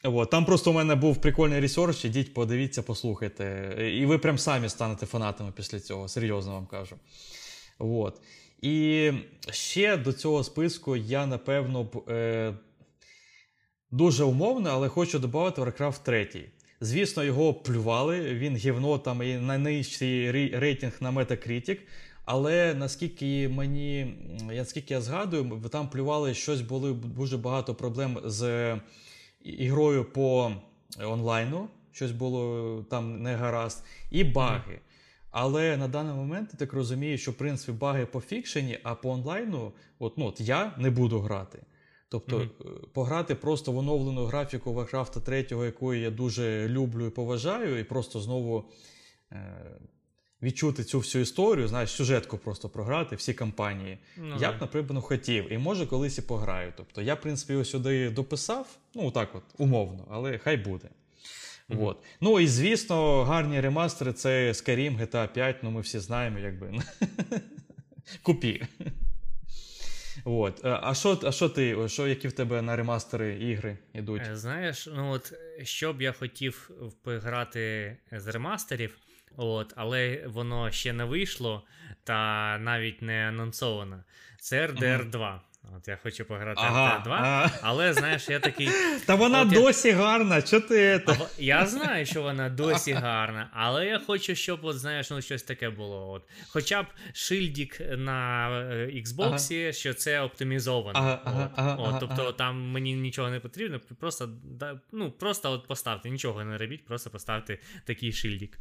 От, 0.04 0.30
Там 0.30 0.46
просто 0.46 0.72
у 0.72 0.74
мене 0.74 0.96
був 0.96 1.18
прикольний 1.18 1.60
research, 1.60 2.06
ідіть, 2.06 2.34
подивіться, 2.34 2.84
послухайте. 2.84 3.76
І 3.94 4.06
ви 4.06 4.18
прям 4.18 4.38
самі 4.38 4.70
станете 4.70 5.06
фанатами 5.06 5.52
після 5.56 5.80
цього, 5.80 6.08
серйозно 6.08 6.54
вам 6.54 6.66
кажу. 6.66 6.96
От. 7.80 8.22
І 8.62 9.12
ще 9.52 9.98
до 9.98 10.14
цього 10.14 10.44
списку 10.44 10.96
я, 10.96 11.26
напевно, 11.26 11.90
е, 12.10 12.54
дуже 13.92 14.24
умовно, 14.24 14.70
але 14.70 14.88
хочу 14.88 15.20
додати 15.20 15.62
Warcraft 15.62 16.04
3. 16.04 16.50
Звісно, 16.82 17.24
його 17.24 17.54
плювали, 17.54 18.22
він 18.22 18.56
гівно 18.56 18.98
там 18.98 19.24
і 19.24 19.38
найнижчий 19.38 20.32
рейтинг 20.60 20.94
на 21.00 21.12
Metacritic. 21.12 21.78
Але 22.26 22.74
наскільки 22.74 23.50
мені, 23.50 24.16
наскільки 24.48 24.94
я 24.94 25.02
згадую, 25.02 25.62
там 25.72 25.90
плювали 25.90 26.34
щось 26.34 26.62
були 26.62 26.94
дуже 26.94 27.38
багато 27.38 27.76
проблем 27.76 28.20
з 28.26 28.76
ігрою 29.44 30.06
по 30.06 30.52
онлайну, 31.00 31.68
щось 31.92 32.12
було 32.12 32.86
там 32.90 33.24
не 33.24 33.36
гаразд, 33.36 33.86
і 34.12 34.24
баги. 34.24 34.80
Але 35.32 35.78
на 35.78 35.88
даний 35.88 36.14
момент 36.14 36.50
я 36.54 36.60
так 36.60 36.74
розумію, 36.74 37.18
що 37.18 37.32
в 37.32 37.34
принципі 37.34 37.72
баги 37.72 38.06
по 38.06 38.22
фікшені, 38.22 38.80
а 38.84 38.96
по 38.96 39.10
онлайну, 39.10 39.72
от, 40.00 40.18
ну, 40.18 40.26
от 40.26 40.42
я 40.42 40.76
не 40.78 40.90
буду 40.90 41.20
грати. 41.20 41.60
Тобто 42.10 42.38
mm-hmm. 42.38 42.88
пограти 42.94 43.36
просто 43.36 43.72
в 43.72 43.78
оновлену 43.78 44.26
графіку 44.26 44.74
Warcraft 44.74 45.22
3, 45.22 45.48
яку 45.52 45.94
я 45.94 46.12
дуже 46.12 46.68
люблю 46.70 47.06
і 47.06 47.10
поважаю, 47.10 47.80
і 47.80 47.84
просто 47.84 48.20
знову 48.20 48.66
е, 49.32 49.80
відчути 50.44 50.84
цю 50.84 51.00
всю 51.00 51.22
історію, 51.22 51.68
знаєш, 51.68 51.90
сюжетку 51.90 52.38
просто 52.38 52.70
програти, 52.70 53.16
всі 53.16 53.34
кампанії. 53.34 53.98
Mm-hmm. 54.18 54.42
Я 54.42 54.52
б, 54.52 54.56
наприклад, 54.62 55.04
хотів, 55.04 55.54
і 55.54 55.58
може 55.58 55.86
колись 55.86 56.18
і 56.18 56.22
пограю. 56.22 56.74
Тобто 56.78 57.02
я, 57.02 57.14
в 57.14 57.22
принципі, 57.22 57.54
ось 57.54 57.70
сюди 57.70 58.10
дописав, 58.10 58.68
ну 58.96 59.12
так 59.12 59.36
от, 59.36 59.44
умовно, 59.58 60.06
але 60.10 60.38
хай 60.38 60.58
буде. 60.58 60.88
Mm-hmm. 61.70 61.84
От. 61.84 61.98
Ну 62.22 62.40
і 62.40 62.48
звісно, 62.48 63.24
гарні 63.24 63.62
ремастери 63.62 64.14
це 64.14 64.52
Skyrim, 64.52 65.00
GTA 65.02 65.28
5, 65.28 65.56
ну 65.64 65.72
ми 65.72 65.82
всі 65.82 66.00
знаємо, 66.00 66.40
якби. 66.40 66.80
Купі. 68.24 68.64
От. 70.26 70.66
Е, 70.66 70.80
а 70.82 70.94
що 70.94 71.20
а 71.24 71.32
що 71.32 71.50
ти, 71.50 71.90
що, 71.90 72.08
які 72.08 72.28
в 72.28 72.32
тебе 72.32 72.62
на 72.62 72.76
ремастери 72.76 73.36
ігри 73.40 73.78
йдуть? 73.94 74.22
Е, 74.32 74.36
знаєш, 74.36 74.90
ну 74.96 75.12
от 75.12 75.34
що 75.64 75.94
б 75.94 76.02
я 76.02 76.12
хотів 76.12 76.72
пограти 77.04 77.98
з 78.12 78.28
ремастерів, 78.28 78.98
от, 79.38 79.74
але 79.76 80.24
воно 80.28 80.72
ще 80.72 80.94
не 80.94 81.04
вийшло 81.04 81.64
та 82.04 82.58
навіть 82.58 83.02
не 83.02 83.28
анонсовано. 83.28 84.04
Це 84.40 84.68
RDR 84.68 85.10
2. 85.10 85.42
От 85.64 85.88
я 85.88 85.98
хочу 86.04 86.26
пограти 86.26 86.62
ага, 86.64 87.02
2, 87.04 87.16
ага. 87.16 87.52
але 87.62 87.94
знаєш, 87.94 88.30
я 88.30 88.40
такий. 88.40 88.70
Та 89.06 89.16
вона 89.16 89.46
досі 89.46 89.88
я... 89.88 89.96
гарна, 89.96 90.42
що 90.42 90.62
ти? 90.62 91.04
це? 91.08 91.18
Я 91.38 91.66
знаю, 91.66 92.06
що 92.06 92.22
вона 92.22 92.50
досі 92.50 92.92
гарна, 92.94 93.50
але 93.54 93.86
я 93.86 94.00
хочу, 94.00 94.36
щоб 94.36 94.60
от, 94.64 94.80
знаєш, 94.80 95.10
ну 95.12 95.22
щось 95.22 95.44
таке 95.44 95.70
було. 95.70 96.12
От. 96.12 96.24
Хоча 96.48 96.84
б 96.84 96.86
шильдік 97.14 97.82
на 97.98 98.50
е, 98.50 99.04
Xbox, 99.06 99.64
ага. 99.64 99.74
що 99.74 99.94
це 99.94 100.22
оптимізовано. 100.22 101.20
От. 101.58 101.78
От, 101.80 102.00
тобто 102.00 102.32
там 102.32 102.72
мені 102.72 102.94
нічого 102.94 103.30
не 103.30 103.40
потрібно, 103.40 103.80
просто 104.00 104.30
ну, 104.92 105.12
просто 105.12 105.52
от 105.52 105.68
поставте, 105.68 106.10
нічого 106.10 106.44
не 106.44 106.58
робіть, 106.58 106.86
просто 106.86 107.10
поставте 107.10 107.58
такий 107.86 108.12
шильдик. 108.14 108.60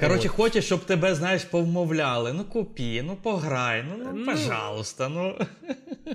Коротше, 0.00 0.28
хочеш, 0.28 0.64
щоб 0.64 0.84
тебе, 0.84 1.14
знаєш, 1.14 1.44
повмовляли. 1.44 2.32
Ну 2.32 2.44
купі, 2.44 3.02
ну 3.02 3.16
пограй, 3.16 3.84
ну, 3.88 4.04
ну, 4.04 4.12
ну 4.14 4.26
пожалуйста. 4.26 5.08
ну. 5.08 5.46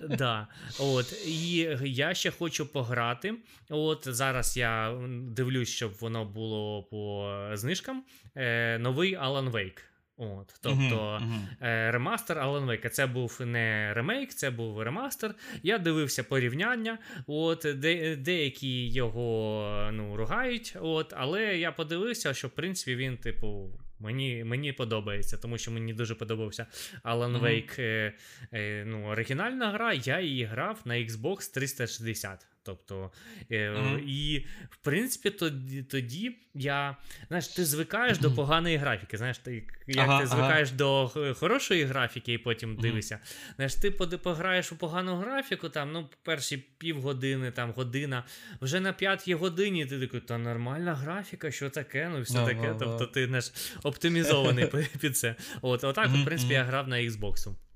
Да. 0.10 0.48
От. 0.80 1.28
І 1.28 1.56
я 1.84 2.14
ще 2.14 2.32
хочу 2.32 2.66
пограти. 2.66 3.34
От 3.70 4.08
Зараз 4.08 4.58
я 4.58 5.00
дивлюсь, 5.22 5.70
щоб 5.70 5.94
воно 6.00 6.26
було 6.26 6.84
по 6.84 7.34
знижкам. 7.54 8.04
Е, 8.36 8.78
Новий 8.78 9.18
Alan 9.18 9.52
Wake. 9.52 9.80
От, 10.18 10.60
Тобто 10.62 10.80
uh-huh, 10.80 11.22
uh-huh. 11.62 11.92
ремастер 11.92 12.38
Alan 12.38 12.66
Wake. 12.66 12.90
Це 12.90 13.08
був 13.08 13.42
не 13.46 13.94
ремейк, 13.94 14.34
це 14.34 14.50
був 14.52 14.82
ремастер. 14.82 15.36
Я 15.64 15.78
дивився 15.78 16.24
порівняння. 16.24 16.98
От, 17.28 17.66
де, 17.76 18.16
Деякі 18.16 18.90
його 18.90 19.90
ну, 19.94 20.16
ругають, 20.16 20.78
от, 20.82 21.14
але 21.18 21.58
я 21.58 21.72
подивився, 21.72 22.34
що 22.34 22.48
в 22.48 22.52
принципі 22.52 22.96
він, 22.96 23.18
типу. 23.18 23.80
Мені 24.00 24.44
мені 24.44 24.74
подобається, 24.74 25.38
тому 25.38 25.58
що 25.58 25.72
мені 25.72 25.94
дуже 25.94 26.16
подобався 26.16 26.66
Alan 27.04 27.42
Wake 27.42 27.80
mm-hmm. 27.80 28.14
е, 28.54 28.84
ну, 28.88 29.06
оригінальна 29.06 29.72
гра. 29.72 29.94
Я 29.94 30.20
її 30.20 30.44
грав 30.44 30.82
на 30.86 30.94
Xbox 30.94 31.54
360. 31.54 32.48
Тобто, 32.68 33.12
е, 33.50 33.70
mm-hmm. 33.70 34.00
і 34.00 34.46
в 34.70 34.78
принципі, 34.78 35.30
тоді 35.30 35.84
тоді 35.84 36.38
я 36.54 36.98
знаєш, 37.28 37.48
ти 37.48 37.66
звикаєш 37.66 38.18
mm-hmm. 38.18 38.22
до 38.22 38.32
поганої 38.32 38.78
графіки. 38.78 39.18
Знаєш, 39.18 39.38
ти 39.38 39.68
як 39.88 40.08
ага, 40.08 40.22
ти 40.22 40.28
звикаєш 40.28 40.70
ага. 40.70 40.78
до 40.78 41.12
хорошої 41.40 41.84
графіки, 41.84 42.34
і 42.34 42.38
потім 42.38 42.76
mm-hmm. 42.76 42.82
дивишся. 42.82 43.20
Знаєш, 43.56 43.76
ти 43.76 43.92
пограєш 43.92 44.72
у 44.72 44.76
погану 44.76 45.16
графіку, 45.16 45.70
там, 45.70 45.92
ну, 45.92 46.10
перші 46.24 46.58
півгодини, 46.58 47.52
там, 47.52 47.72
година, 47.72 48.24
вже 48.62 48.80
на 48.80 48.94
п'ятій 48.94 49.34
годині 49.34 49.86
ти 49.86 50.00
такий, 50.00 50.20
та 50.20 50.38
нормальна 50.38 50.96
графіка, 50.96 51.52
що 51.52 51.70
таке, 51.70 52.10
ну 52.14 52.22
все 52.22 52.46
таке. 52.46 52.76
Тобто 52.80 53.06
ти 53.06 53.26
знаєш, 53.26 53.52
оптимізований 53.84 54.72
під 55.00 55.18
це. 55.18 55.36
От, 55.62 55.84
Отак, 55.84 56.08
в 56.08 56.26
принципі, 56.26 56.54
я 56.54 56.64
грав 56.64 56.88
на 56.88 56.96
Xbox. 56.96 57.67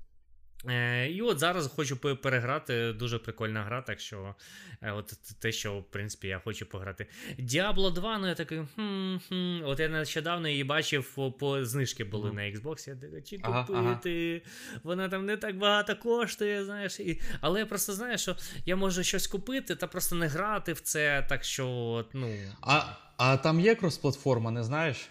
Е, 0.68 1.08
І 1.10 1.22
от 1.22 1.38
зараз 1.38 1.72
хочу 1.76 1.96
переграти. 1.96 2.92
Дуже 2.92 3.18
прикольна 3.18 3.62
гра, 3.62 3.82
так 3.82 4.00
що 4.00 4.34
е, 4.82 4.92
от 4.92 5.14
те, 5.38 5.52
що 5.52 5.78
в 5.78 5.84
принципі 5.84 6.28
я 6.28 6.38
хочу 6.38 6.66
пограти. 6.66 7.06
Diablo 7.38 7.92
2, 7.92 8.18
ну 8.18 8.28
я 8.28 8.34
такий. 8.34 8.58
хм, 8.58 9.16
хм. 9.28 9.60
От 9.64 9.80
я 9.80 9.88
нещодавно 9.88 10.48
її 10.48 10.64
бачив 10.64 11.32
по, 11.38 11.64
знижки 11.64 12.04
були 12.04 12.30
mm. 12.30 12.34
на 12.34 12.42
Xbox. 12.42 12.88
Я 12.88 12.96
такий, 12.96 13.22
чи 13.22 13.38
купити? 13.38 14.42
Ага. 14.44 14.80
Вона 14.82 15.08
там 15.08 15.26
не 15.26 15.36
так 15.36 15.58
багато 15.58 15.96
коштує, 15.96 16.64
знаєш. 16.64 17.00
І... 17.00 17.20
Але 17.40 17.60
я 17.60 17.66
просто 17.66 17.92
знаю, 17.92 18.18
що 18.18 18.36
я 18.66 18.76
можу 18.76 19.02
щось 19.02 19.26
купити 19.26 19.76
та 19.76 19.86
просто 19.86 20.16
не 20.16 20.26
грати 20.26 20.72
в 20.72 20.80
це. 20.80 21.26
Так 21.28 21.44
що, 21.44 22.04
ну. 22.12 22.34
А, 22.60 22.82
А 23.16 23.36
там 23.36 23.60
є 23.60 23.74
кросплатформа, 23.74 24.50
не 24.50 24.62
знаєш? 24.62 25.08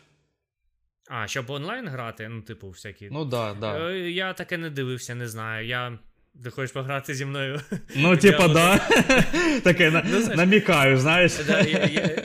А, 1.13 1.27
щоб 1.27 1.49
онлайн 1.49 1.87
грати, 1.87 2.29
ну, 2.29 2.41
типу, 2.41 2.69
всякі. 2.69 3.09
Ну, 3.11 3.25
да, 3.25 3.53
да. 3.53 3.89
Е, 3.89 4.11
я 4.11 4.33
таке 4.33 4.57
не 4.57 4.69
дивився, 4.69 5.15
не 5.15 5.27
знаю. 5.27 5.67
Я. 5.67 5.99
Ти 6.43 6.49
хочеш 6.49 6.71
пограти 6.71 7.13
зі 7.13 7.25
мною? 7.25 7.61
Ну, 7.95 8.17
типа, 8.27 8.47
да. 8.47 8.77
Таке 9.63 10.03
ну, 10.05 10.35
намікаю, 10.35 10.97
знаєш. 10.97 11.33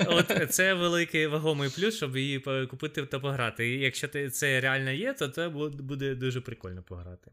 От 0.06 0.50
Це 0.50 0.74
великий 0.74 1.26
вагомий 1.26 1.70
плюс, 1.76 1.96
щоб 1.96 2.16
її 2.16 2.40
купити 2.70 3.02
та 3.02 3.18
пограти. 3.18 3.68
І 3.68 3.80
якщо 3.80 4.08
це 4.32 4.60
реально 4.60 4.90
є, 4.90 5.12
то 5.12 5.28
це 5.28 5.48
буде 5.48 6.14
дуже 6.14 6.40
прикольно 6.40 6.82
пограти. 6.82 7.30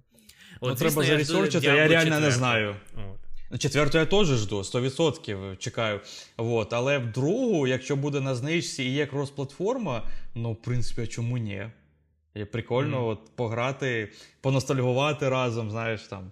От, 0.60 0.70
ну, 0.70 0.76
Треба 0.76 1.04
заресерчити, 1.04 1.66
я 1.68 1.88
реально 1.88 2.20
не 2.20 2.32
знаю. 2.32 2.76
От. 2.96 3.23
Четверту 3.60 3.98
я 3.98 4.06
теж 4.06 4.28
жду, 4.28 4.60
100% 4.60 5.58
чекаю. 5.58 6.02
Вот. 6.38 6.74
Але 6.74 6.98
в 6.98 7.12
другу, 7.12 7.68
якщо 7.68 7.96
буде 7.96 8.20
на 8.20 8.36
знижці 8.36 8.84
і 8.84 8.94
є 8.94 9.06
крос-платформа, 9.06 10.02
ну, 10.36 10.52
в 10.52 10.62
принципі, 10.62 11.02
а 11.02 11.08
чому 11.08 11.38
ні? 11.38 11.70
І 12.36 12.46
прикольно 12.46 12.98
mm. 12.98 13.10
от, 13.10 13.20
пограти, 13.36 14.12
поностальгувати 14.42 15.30
разом, 15.30 15.72
знаєш 15.72 16.02
там. 16.02 16.32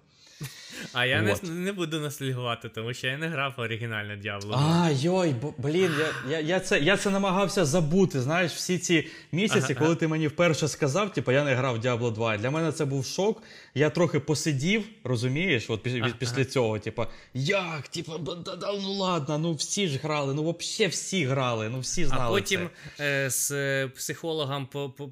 А 0.92 1.06
я 1.06 1.22
не 1.22 1.36
не 1.42 1.72
буду 1.72 2.00
ностальгувати, 2.00 2.68
тому 2.68 2.94
що 2.94 3.06
я 3.06 3.18
не 3.18 3.28
грав 3.28 3.54
оригінальне 3.56 4.16
Діабло. 4.16 4.54
А, 4.58 4.90
йой, 4.90 5.34
блін, 5.58 5.90
я 5.98 6.38
я, 6.38 6.40
я, 6.40 6.60
це 6.60 6.80
я 6.80 6.96
це 6.96 7.10
намагався 7.10 7.64
забути. 7.64 8.20
Знаєш, 8.20 8.52
всі 8.52 8.78
ці 8.78 9.06
місяці, 9.32 9.66
ага, 9.72 9.74
коли 9.74 9.90
ага. 9.90 9.96
ти 9.96 10.08
мені 10.08 10.28
вперше 10.28 10.68
сказав, 10.68 11.12
типу, 11.12 11.32
я 11.32 11.44
не 11.44 11.54
грав 11.54 11.78
Діабло 11.78 12.10
2. 12.10 12.36
Для 12.36 12.50
мене 12.50 12.72
це 12.72 12.84
був 12.84 13.06
шок. 13.06 13.42
Я 13.74 13.90
трохи 13.90 14.20
посидів, 14.20 14.84
розумієш, 15.04 15.70
от 15.70 15.82
після, 15.82 15.98
ага, 15.98 16.14
після 16.18 16.44
цього, 16.44 16.78
типу, 16.78 17.06
як? 17.34 17.88
Типу, 17.88 18.18
да, 18.18 18.56
да, 18.56 18.72
ну 18.72 18.92
ладно, 18.92 19.38
ну 19.38 19.52
всі 19.52 19.88
ж 19.88 19.98
грали, 20.02 20.34
ну 20.34 20.56
взагалі 20.58 20.90
всі 20.90 21.24
грали, 21.24 21.68
ну 21.68 21.80
всі 21.80 22.04
знали. 22.04 22.24
А 22.24 22.40
потім 22.40 22.68
це. 22.96 23.26
Е, 23.26 23.30
з 23.30 23.86
психологом 23.86 24.68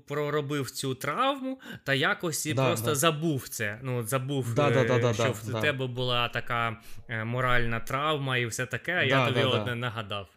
проробив 0.09 0.71
цю 0.71 0.95
травму 0.95 1.61
та 1.85 1.95
якось 1.95 2.47
да, 2.47 2.67
просто 2.67 2.87
да. 2.87 2.95
забув 2.95 3.49
це. 3.49 3.79
Ну, 3.83 4.07
забув, 4.07 4.55
да, 4.55 4.71
е, 4.71 5.15
що 5.15 5.35
в 5.59 5.61
тебе 5.61 5.87
була 5.87 6.29
така 6.29 6.77
е, 7.09 7.25
моральна 7.25 7.81
травма 7.81 8.37
і 8.37 8.47
все 8.47 8.67
таке, 8.67 8.93
а 8.93 9.03
я 9.03 9.27
тобі 9.27 9.43
одне 9.43 9.75
нагадав. 9.75 10.29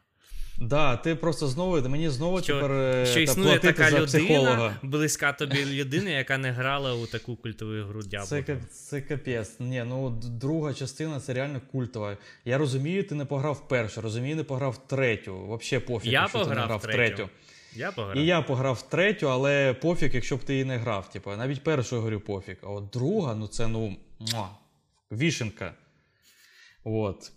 Да, 0.59 0.97
ти 0.97 1.15
просто 1.15 1.47
знову 1.47 1.89
мені 1.89 2.09
знову 2.09 2.41
що, 2.41 2.53
тепер 2.53 2.71
е, 2.71 3.05
що 3.05 3.19
існує 3.19 3.59
така 3.59 3.83
за 3.83 3.89
людина, 3.89 4.05
психолога. 4.05 4.75
близька 4.81 5.33
тобі 5.33 5.65
людина, 5.65 6.09
яка 6.09 6.37
не 6.37 6.51
грала 6.51 6.93
у 6.93 7.05
таку 7.05 7.35
культову 7.35 7.71
гру 7.71 8.03
Дябо. 8.03 8.25
Це 8.25 8.43
це 8.71 9.01
капець. 9.01 9.59
Ні, 9.59 9.83
ну 9.87 10.09
друга 10.23 10.73
частина 10.73 11.19
це 11.19 11.33
реально 11.33 11.61
культова. 11.71 12.17
Я 12.45 12.57
розумію, 12.57 13.03
ти 13.03 13.15
не 13.15 13.25
пограв 13.25 13.67
першу, 13.67 14.01
розумію, 14.01 14.35
не 14.35 14.43
пограв 14.43 14.87
третю. 14.87 15.57
Взагалі 15.59 15.85
пофіг, 15.85 16.11
я 16.11 16.21
якщо 16.21 16.45
ти 16.45 16.55
не 16.55 16.61
грав 16.61 16.81
третю. 16.81 17.15
третю. 17.15 17.29
Я 17.75 17.91
пограв. 17.91 18.17
І 18.17 18.25
я 18.25 18.41
пограв 18.41 18.89
третю, 18.89 19.29
але 19.29 19.73
пофіг, 19.73 20.11
якщо 20.13 20.37
б 20.37 20.43
ти 20.43 20.53
її 20.53 20.65
не 20.65 20.77
грав. 20.77 21.09
Типу, 21.09 21.35
навіть 21.35 21.63
першу 21.63 21.95
я 21.95 21.99
говорю 21.99 22.19
пофіг. 22.19 22.57
А 22.63 22.67
от 22.67 22.89
друга, 22.89 23.35
ну 23.35 23.47
це 23.47 23.67
ну 23.67 23.95
вішенка. 25.17 25.73
От. 26.83 27.31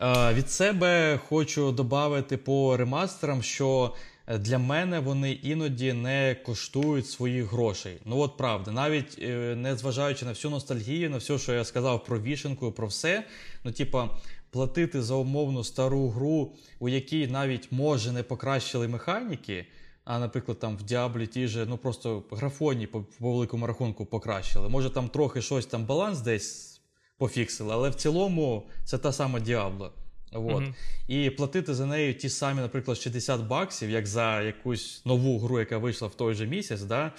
Е, 0.00 0.34
від 0.34 0.50
себе 0.50 1.20
хочу 1.28 1.72
додати 1.72 2.36
по 2.36 2.76
ремастерам, 2.76 3.42
що 3.42 3.94
для 4.36 4.58
мене 4.58 5.00
вони 5.00 5.32
іноді 5.32 5.92
не 5.92 6.36
коштують 6.46 7.06
своїх 7.06 7.52
грошей. 7.52 7.98
Ну 8.04 8.18
от 8.18 8.36
правда, 8.36 8.70
навіть 8.72 9.18
е, 9.22 9.54
не 9.56 9.76
зважаючи 9.76 10.24
на 10.24 10.30
всю 10.30 10.50
ностальгію, 10.50 11.10
на 11.10 11.16
все, 11.16 11.38
що 11.38 11.52
я 11.52 11.64
сказав 11.64 12.04
про 12.04 12.20
вішенку, 12.20 12.72
про 12.72 12.86
все. 12.86 13.24
Ну, 13.64 13.72
типа, 13.72 14.18
платити 14.50 15.02
за 15.02 15.14
умовну 15.14 15.64
стару 15.64 16.08
гру, 16.08 16.52
у 16.78 16.88
якій 16.88 17.26
навіть 17.26 17.72
може 17.72 18.12
не 18.12 18.22
покращили 18.22 18.88
механіки. 18.88 19.66
А, 20.08 20.18
наприклад, 20.18 20.58
там 20.58 20.76
в 20.76 20.82
Діаблі 20.82 21.26
ті 21.26 21.46
же, 21.46 21.66
ну 21.66 21.78
просто 21.78 22.22
графоні 22.30 22.86
по, 22.86 23.02
по 23.02 23.32
великому 23.32 23.66
рахунку 23.66 24.06
покращили. 24.06 24.68
Може 24.68 24.90
там 24.90 25.08
трохи 25.08 25.42
щось 25.42 25.66
там 25.66 25.84
баланс 25.84 26.20
десь 26.20 26.80
пофіксили, 27.18 27.74
але 27.74 27.90
в 27.90 27.94
цілому 27.94 28.66
це 28.84 28.98
та 28.98 29.12
сама 29.12 29.40
Діабло. 29.40 29.92
От. 30.32 30.44
Mm-hmm. 30.44 30.74
І 31.08 31.30
платити 31.30 31.74
за 31.74 31.86
нею 31.86 32.14
ті 32.14 32.28
самі, 32.28 32.60
наприклад, 32.60 32.98
60 32.98 33.40
баксів, 33.40 33.90
як 33.90 34.06
за 34.06 34.42
якусь 34.42 35.02
нову 35.04 35.38
гру, 35.38 35.58
яка 35.58 35.78
вийшла 35.78 36.08
в 36.08 36.14
той 36.14 36.34
же 36.34 36.46
місяць. 36.46 36.82
да? 36.82 37.12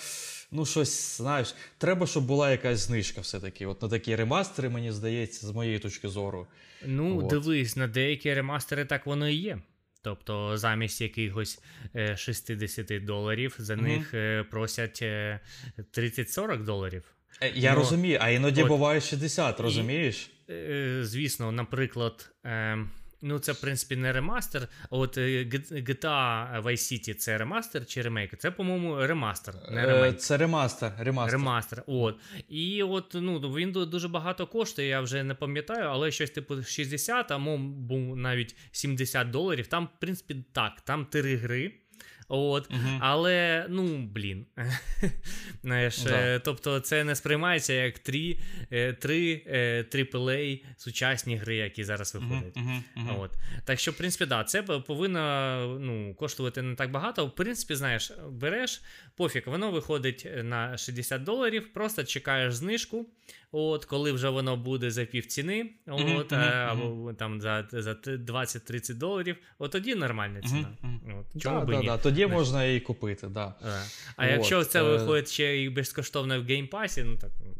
Ну, 0.51 0.65
щось, 0.65 1.17
знаєш, 1.17 1.55
треба, 1.77 2.07
щоб 2.07 2.25
була 2.25 2.51
якась 2.51 2.79
знижка 2.79 3.21
все-таки. 3.21 3.65
От 3.65 3.81
на 3.81 3.89
такі 3.89 4.15
ремастери, 4.15 4.69
мені 4.69 4.91
здається, 4.91 5.47
з 5.47 5.51
моєї 5.51 5.79
точки 5.79 6.07
зору. 6.07 6.47
Ну, 6.85 7.19
От. 7.19 7.27
дивись, 7.27 7.75
на 7.75 7.87
деякі 7.87 8.33
ремастери 8.33 8.85
так 8.85 9.05
воно 9.05 9.29
і 9.29 9.35
є. 9.35 9.59
Тобто 10.01 10.57
замість 10.57 11.01
якихось 11.01 11.61
60 12.15 12.91
е, 12.91 12.99
доларів 12.99 13.55
за 13.57 13.73
mm-hmm. 13.73 13.81
них 13.81 14.13
е, 14.13 14.43
просять 14.43 15.01
30-40 15.01 16.53
е, 16.53 16.57
доларів. 16.57 17.03
Я 17.53 17.73
ну, 17.73 17.79
розумію, 17.79 18.17
а 18.21 18.29
іноді 18.29 18.63
от, 18.63 18.67
буває 18.67 19.01
60, 19.01 19.59
розумієш? 19.59 20.31
І, 20.47 21.03
звісно, 21.03 21.51
наприклад. 21.51 22.31
Ну, 23.21 23.39
це, 23.39 23.51
в 23.51 23.61
принципі, 23.61 23.95
не 23.95 24.13
ремастер. 24.13 24.67
От 24.89 25.17
е, 25.17 25.45
GTA 25.71 26.63
Vice 26.63 26.63
City 26.63 27.13
це 27.13 27.37
ремастер 27.37 27.85
чи 27.85 28.01
ремейк? 28.01 28.37
Це, 28.37 28.51
по-моєму, 28.51 29.07
ремастер. 29.07 29.55
не 29.71 29.85
ремейк. 29.85 30.17
Це 30.17 30.37
ремастер. 30.37 30.91
Ремастер. 30.99 31.39
Ремастер. 31.39 31.83
От. 31.87 32.19
І 32.49 32.83
от 32.83 33.11
ну, 33.13 33.39
він 33.39 33.71
дуже 33.71 34.07
багато 34.07 34.47
коштує, 34.47 34.87
я 34.87 35.01
вже 35.01 35.23
не 35.23 35.33
пам'ятаю, 35.33 35.89
але 35.89 36.11
щось 36.11 36.31
типу 36.31 36.63
60, 36.63 37.31
а 37.31 37.37
був 37.57 38.17
навіть 38.17 38.55
70 38.71 39.29
доларів. 39.29 39.67
Там, 39.67 39.85
в 39.85 39.99
принципі, 39.99 40.43
так, 40.53 40.81
там 40.81 41.05
три 41.05 41.35
гри. 41.35 41.73
От, 42.31 42.71
угу. 42.71 42.97
Але, 42.99 43.65
ну, 43.69 43.97
блін. 43.97 44.45
Знаєш, 45.63 46.01
да. 46.03 46.15
Е, 46.15 46.39
тобто 46.39 46.79
це 46.79 47.03
не 47.03 47.15
сприймається 47.15 47.73
як 47.73 47.99
три 47.99 48.37
е, 48.71 48.93
три 48.93 49.41
AAA 49.91 50.55
е, 50.55 50.59
сучасні 50.77 51.35
гри, 51.35 51.55
які 51.55 51.83
зараз 51.83 52.15
виходять. 52.15 52.57
Угу, 52.57 52.71
угу, 52.95 53.21
От. 53.21 53.31
Так 53.65 53.79
що, 53.79 53.91
в 53.91 53.93
принципі, 53.93 54.25
да, 54.25 54.43
це 54.43 54.63
повинно 54.63 55.77
ну, 55.81 56.13
коштувати 56.13 56.61
не 56.61 56.75
так 56.75 56.91
багато. 56.91 57.25
В 57.25 57.35
принципі, 57.35 57.75
знаєш, 57.75 58.11
береш 58.29 58.81
пофіг, 59.15 59.43
воно 59.45 59.71
виходить 59.71 60.27
на 60.43 60.77
60 60.77 61.23
доларів, 61.23 61.73
просто 61.73 62.03
чекаєш 62.03 62.53
знижку. 62.53 63.05
От, 63.51 63.85
Коли 63.85 64.11
вже 64.11 64.29
воно 64.29 64.57
буде 64.57 64.91
за 64.91 65.05
півціни, 65.05 65.69
от, 65.87 66.31
mm-hmm, 66.31 66.69
або 66.69 67.13
там 67.13 67.41
за 67.41 67.67
за 67.71 67.91
20-30 67.93 68.93
доларів, 68.93 69.37
от 69.59 69.71
тоді 69.71 69.95
нормальна 69.95 70.41
ціна. 70.41 70.67
Mm-hmm. 70.83 71.19
От, 71.19 71.41
чому 71.41 71.65
да, 71.65 71.77
да, 71.77 71.81
да, 71.81 71.97
Тоді 71.97 72.18
не. 72.27 72.33
можна 72.33 72.65
її 72.65 72.79
купити. 72.79 73.27
Да. 73.27 73.55
А, 73.61 73.83
а 74.15 74.25
от, 74.25 74.31
якщо 74.31 74.63
це 74.63 74.79
е... 74.79 74.83
виходить 74.83 75.29
ще 75.29 75.63
і 75.63 75.69
безкоштовно 75.69 76.41
в 76.41 76.45
Game 76.45 76.68
Pass 76.68 76.91
і, 76.91 77.03
ну 77.03 77.17
так 77.17 77.31
ну, 77.45 77.55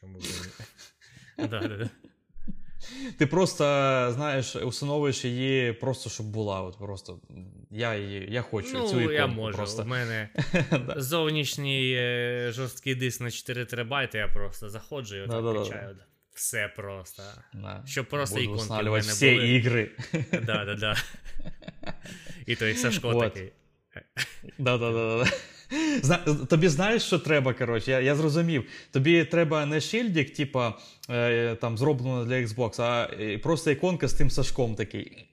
чому 0.00 0.18
б 0.18 0.22
не. 1.38 1.90
Ти 3.18 3.26
просто 3.26 3.64
знаєш, 4.14 4.56
усиновуєш 4.56 5.24
її 5.24 5.72
просто, 5.72 6.10
щоб 6.10 6.26
була. 6.26 6.62
От 6.62 6.78
просто 6.78 7.20
Я 7.70 7.96
її, 7.96 8.28
я 8.30 8.42
хочу 8.42 8.70
ну, 8.72 8.88
цю 8.88 9.00
іконку 9.00 9.12
я 9.12 9.26
можу. 9.26 9.56
просто. 9.56 9.82
У 9.82 9.86
мене 9.86 10.28
зовнішній 10.96 11.94
е, 11.94 12.50
жорсткий 12.52 12.94
диск 12.94 13.20
на 13.20 13.30
4 13.30 13.64
терабайти, 13.64 14.18
я 14.18 14.28
просто 14.28 14.70
заходжу 14.70 15.16
і 15.16 15.20
отак 15.20 15.56
качаю. 15.56 15.96
Все 16.34 16.72
просто. 16.76 17.22
Да. 17.54 17.82
Щоб 17.86 18.06
просто 18.06 18.36
Буду 18.40 18.54
іконки 18.54 18.88
в 18.88 18.92
мене 18.92 18.98
всі 18.98 19.30
були. 19.30 19.48
ігри. 19.48 19.90
Да, 20.32 20.64
да, 20.64 20.74
да. 20.74 20.96
І 22.46 22.56
той 22.56 22.74
Сашко 22.74 23.10
вот. 23.10 23.34
такий. 23.34 23.52
Да-да-да. 24.58 25.30
Тобі 26.46 26.68
знаєш, 26.68 27.02
що 27.02 27.18
треба, 27.18 27.54
коротше, 27.54 27.90
я 27.90 28.00
я 28.00 28.14
зрозумів. 28.14 28.64
Тобі 28.90 29.24
треба 29.24 29.66
не 29.66 29.80
шильдик, 29.80 30.34
типа 30.34 30.74
е, 31.10 31.54
там 31.54 31.78
зроблено 31.78 32.24
для 32.24 32.34
Xbox, 32.34 32.82
а 32.82 33.10
е, 33.20 33.38
просто 33.38 33.70
іконка 33.70 34.08
з 34.08 34.12
тим 34.12 34.30
Сашком 34.30 34.74
такий. 34.74 35.28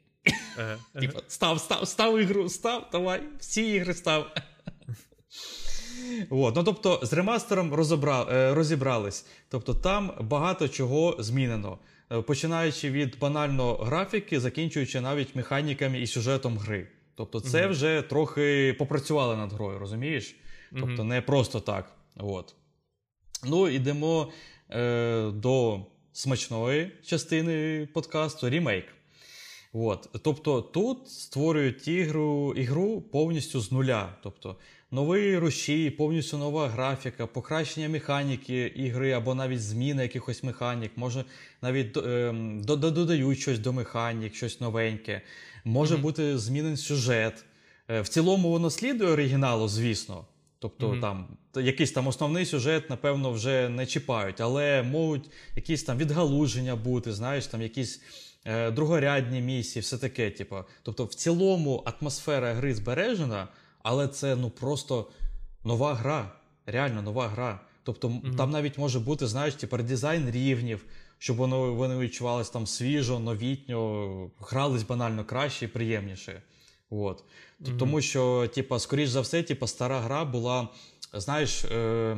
Ага, 0.58 0.78
Типа, 1.02 1.20
став, 1.28 1.60
став, 1.60 1.88
став 1.88 2.20
ігру, 2.20 2.50
став, 2.50 2.90
давай, 2.92 3.22
всі 3.40 3.74
ігри 3.74 3.94
став. 3.94 4.32
От, 6.30 6.56
ну 6.56 6.64
Тобто 6.64 7.00
з 7.04 7.14
ремастером 7.14 7.74
розібра, 7.74 8.28
е, 8.32 8.54
розібрались. 8.54 9.26
Тобто 9.50 9.74
там 9.74 10.12
багато 10.20 10.68
чого 10.68 11.16
змінено. 11.20 11.78
Е, 12.12 12.22
починаючи 12.22 12.92
від 12.92 13.20
банально 13.20 13.76
графіки, 13.76 14.40
закінчуючи 14.40 15.02
навіть 15.02 15.36
механіками 15.36 16.00
і 16.00 16.08
сюжетом 16.08 16.58
гри. 16.58 16.88
Тобто, 17.16 17.40
це 17.40 17.68
mm 17.68 17.70
вже 17.70 18.02
трохи 18.02 18.76
попрацювали 18.80 19.36
над 19.36 19.54
грою, 19.54 19.80
розумієш? 19.80 20.36
Тобто, 20.80 21.04
не 21.04 21.22
просто 21.22 21.60
так. 21.60 21.92
От. 22.18 22.56
Ну, 23.44 23.70
йдемо 23.70 24.32
е, 24.70 25.32
до 25.32 25.86
смачної 26.14 26.92
частини 27.04 27.88
подкасту 27.94 28.50
ремейк. 28.50 28.86
От. 29.74 30.10
Тобто 30.22 30.62
тут 30.62 31.10
створюють 31.10 31.88
ігру 31.88 32.54
ігру 32.58 33.02
повністю 33.02 33.60
з 33.60 33.72
нуля. 33.72 34.16
Тобто 34.24 34.56
новий 34.92 35.38
рушій, 35.38 35.90
повністю 35.90 36.38
нова 36.38 36.68
графіка, 36.68 37.28
покращення 37.28 37.90
механіки 37.90 38.62
ігри 38.76 39.12
або 39.12 39.36
навіть 39.36 39.62
зміна 39.62 40.02
якихось 40.04 40.44
механік, 40.44 40.92
може 40.96 41.24
навіть 41.62 41.98
е, 41.98 42.34
додають 42.66 43.40
щось 43.40 43.60
до 43.60 43.74
механік, 43.74 44.36
щось 44.36 44.62
новеньке. 44.62 45.22
Може 45.66 45.96
mm-hmm. 45.96 46.02
бути 46.02 46.38
змінений 46.38 46.78
сюжет. 46.78 47.46
Е, 47.90 48.02
в 48.02 48.08
цілому 48.08 48.50
воно 48.50 48.70
слідує 48.70 49.12
оригіналу, 49.12 49.68
звісно. 49.68 50.26
Тобто 50.60 50.90
mm-hmm. 50.90 51.02
там 51.02 51.28
якийсь 51.56 51.92
там 51.92 52.08
основний 52.08 52.46
сюжет, 52.46 52.90
напевно, 52.90 53.32
вже 53.32 53.70
не 53.70 53.86
чіпають, 53.86 54.42
але 54.42 54.84
можуть 54.84 55.30
якісь 55.56 55.84
там 55.84 55.98
відгалуження 55.98 56.76
бути, 56.76 57.14
знаєш, 57.14 57.48
там 57.48 57.62
якісь 57.62 58.02
е, 58.46 58.72
другорядні 58.72 59.42
місії, 59.42 59.82
все 59.82 59.98
таке. 59.98 60.32
Типу. 60.32 60.58
Тобто, 60.84 61.06
в 61.06 61.14
цілому 61.14 61.84
атмосфера 61.86 62.54
гри 62.54 62.76
збережена, 62.76 63.48
але 63.84 64.08
це 64.08 64.36
ну 64.36 64.50
просто 64.50 65.08
нова 65.64 65.94
гра, 65.94 66.32
реально 66.66 67.02
нова 67.02 67.28
гра. 67.28 67.60
Тобто 67.84 68.08
mm-hmm. 68.08 68.36
там 68.36 68.52
навіть 68.52 68.78
може 68.78 69.00
бути, 69.00 69.28
знаєш, 69.28 69.54
типу, 69.54 69.78
дизайн 69.78 70.32
рівнів, 70.32 70.86
щоб 71.26 71.38
воно 71.38 71.74
вони 71.74 71.98
відчувалися 71.98 72.54
там 72.54 72.68
свіжо, 72.68 73.20
новітньо, 73.20 74.32
грались 74.40 74.84
банально 74.84 75.26
краще 75.26 75.66
і 75.66 75.68
приємніше. 75.68 76.42
От. 76.90 77.24
Mm-hmm. 77.62 77.78
Тому 77.78 78.02
що, 78.02 78.50
типу, 78.54 78.80
скоріш 78.80 79.10
за 79.10 79.22
все, 79.22 79.44
типу, 79.44 79.68
стара 79.68 80.00
гра 80.00 80.26
була, 80.26 80.68
знаєш, 81.14 81.66
е, 81.66 82.18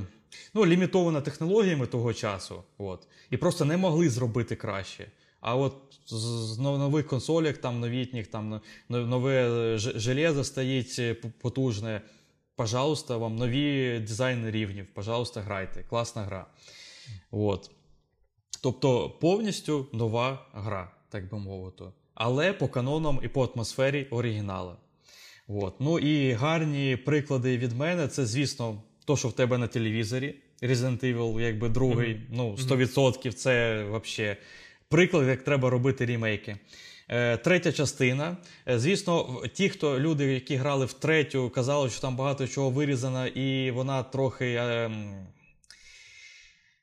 ну, 0.53 0.65
лімітована 0.65 1.21
технологіями 1.21 1.87
того 1.87 2.13
часу. 2.13 2.63
От. 2.77 3.07
І 3.29 3.37
просто 3.37 3.65
не 3.65 3.77
могли 3.77 4.09
зробити 4.09 4.55
краще. 4.55 5.11
А 5.41 5.55
от 5.55 5.75
з 6.07 6.57
нових 6.59 7.07
консолях, 7.07 7.57
там 7.57 7.79
новітніх, 7.79 8.27
там 8.27 8.61
нове 8.89 9.77
железо 9.77 10.43
стоїть 10.43 10.95
е, 10.99 11.13
потужне. 11.13 12.01
Пожалуйста, 12.55 13.17
вам 13.17 13.35
нові 13.35 13.99
дизайни 13.99 14.51
рівнів. 14.51 14.87
Пожалуйста, 14.93 15.41
грайте. 15.41 15.83
Класна 15.83 16.23
гра. 16.23 16.45
От. 17.31 17.71
Тобто 18.67 19.09
повністю 19.09 19.87
нова 19.93 20.45
гра, 20.53 20.91
так 21.09 21.29
би 21.29 21.39
мовити. 21.39 21.83
Але 22.13 22.53
по 22.53 22.67
канонам 22.67 23.19
і 23.23 23.27
по 23.27 23.43
атмосфері 23.43 24.07
оригінала. 24.11 24.75
От. 25.47 25.75
Ну 25.79 25.99
і 25.99 26.31
гарні 26.31 26.95
приклади 26.95 27.57
від 27.57 27.71
мене 27.71 28.07
це, 28.07 28.25
звісно, 28.25 28.81
то, 29.05 29.17
що 29.17 29.27
в 29.27 29.33
тебе 29.33 29.57
на 29.57 29.67
телевізорі. 29.67 30.35
Resident 30.61 31.03
Evil, 31.03 31.41
якби 31.41 31.69
другий, 31.69 32.15
mm-hmm. 32.15 32.25
ну, 32.31 32.55
100% 32.55 33.33
це 33.33 33.83
взагалі 33.83 34.37
приклад, 34.89 35.27
як 35.27 35.43
треба 35.43 35.69
робити 35.69 36.05
рімейки. 36.05 36.57
Е, 37.09 37.37
Третя 37.37 37.71
частина. 37.71 38.37
Е, 38.69 38.79
звісно, 38.79 39.41
ті, 39.53 39.69
хто 39.69 39.99
люди, 39.99 40.25
які 40.25 40.55
грали 40.55 40.85
в 40.85 40.93
третю, 40.93 41.49
казали, 41.49 41.89
що 41.89 42.01
там 42.01 42.15
багато 42.15 42.47
чого 42.47 42.69
вирізано, 42.69 43.27
і 43.27 43.71
вона 43.71 44.03
трохи 44.03 44.45
е, 44.45 44.91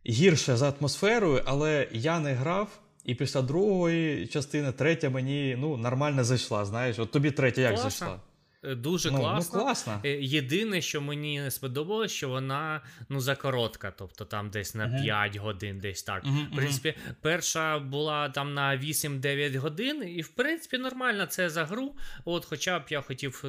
гірше 0.07 0.57
за 0.57 0.71
атмосферою, 0.71 1.43
але 1.45 1.89
я 1.93 2.21
не 2.21 2.33
грав. 2.33 2.69
І 3.05 3.15
після 3.15 3.43
другої 3.43 4.27
частини 4.27 4.73
третя 4.73 5.11
мені 5.11 5.57
ну, 5.59 5.77
нормально 5.77 6.25
зайшла. 6.25 6.65
Знаєш, 6.65 6.99
от 6.99 7.11
тобі 7.11 7.31
третя 7.31 7.61
як 7.61 7.75
Класно. 7.75 7.91
зайшла? 7.91 8.21
Е, 8.67 8.75
дуже 8.75 9.11
ну, 9.11 9.19
класно. 9.19 9.59
Ну, 9.59 9.65
класно. 9.65 10.01
Е, 10.05 10.09
єдине, 10.21 10.81
що 10.81 11.01
мені 11.01 11.41
не 11.41 11.51
сподобалось, 11.51 12.13
що 12.13 12.29
вона 12.29 12.81
ну 13.09 13.21
закоротка, 13.21 13.91
тобто 13.91 14.25
там 14.25 14.51
десь 14.51 14.75
на 14.75 14.87
uh-huh. 14.87 15.03
5 15.05 15.37
годин, 15.37 15.81
десь 15.81 16.03
так. 16.03 16.25
Uh-huh, 16.25 16.53
в 16.53 16.57
принципі, 16.57 16.95
перша 17.21 17.79
була 17.79 18.29
там 18.29 18.55
на 18.55 18.77
8-9 18.77 19.59
годин, 19.59 20.03
і 20.09 20.23
в 20.23 20.29
принципі 20.29 20.79
нормально 20.79 21.27
це 21.27 21.51
за 21.51 21.65
гру. 21.65 21.97
От, 22.25 22.45
Хоча 22.45 22.79
б 22.79 22.83
я 22.89 23.01
хотів, 23.01 23.43
е, 23.45 23.49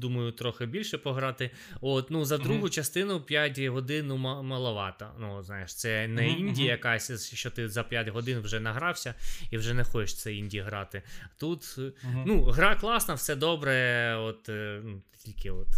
думаю, 0.00 0.32
трохи 0.32 0.66
більше 0.66 0.98
пограти. 0.98 1.50
От, 1.80 2.10
ну 2.10 2.24
За 2.24 2.38
другу 2.38 2.68
частину 2.68 3.20
5 3.20 3.60
годин 3.60 4.06
ну, 4.06 4.16
маловато. 4.42 5.10
Ну, 5.18 5.42
знаєш, 5.42 5.74
Це 5.74 6.08
не 6.08 6.28
інді 6.28 6.64
якась, 6.64 7.34
що 7.34 7.50
ти 7.50 7.68
за 7.68 7.82
5 7.82 8.08
годин 8.08 8.40
вже 8.40 8.60
награвся 8.60 9.14
і 9.50 9.56
вже 9.56 9.74
не 9.74 9.84
хочеш 9.84 10.16
це 10.16 10.34
інді 10.34 10.60
грати. 10.60 11.02
Тут 11.38 11.78
ну, 12.26 12.44
гра 12.44 12.76
класна, 12.76 13.14
все 13.14 13.36
добре. 13.36 14.14
от 14.16 14.43
от 14.44 14.48
е, 14.48 14.80
ну, 14.84 15.02
тільки 15.24 15.50
от 15.50 15.68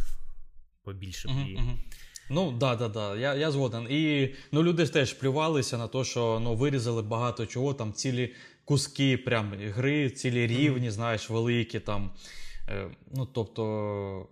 побільше 0.82 1.28
б 1.28 1.30
її. 1.30 1.60
Ну, 2.30 2.52
да, 2.52 2.76
да, 2.76 2.88
да, 2.88 3.16
я 3.16 3.34
я 3.34 3.50
згоден. 3.50 3.86
І 3.90 4.34
ну, 4.52 4.62
люди 4.62 4.86
теж 4.86 5.12
плювалися 5.12 5.78
на 5.78 5.88
те, 5.88 6.04
що 6.04 6.40
ну, 6.42 6.54
вирізали 6.54 7.02
багато 7.02 7.46
чого, 7.46 7.74
там 7.74 7.92
цілі 7.92 8.34
куски 8.64 9.16
прям 9.16 9.54
гри, 9.58 10.10
цілі 10.10 10.46
рівні, 10.46 10.90
знаєш, 10.90 11.30
великі 11.30 11.80
там. 11.80 12.10
Е, 12.68 12.90
ну, 13.12 13.26
тобто. 13.26 14.28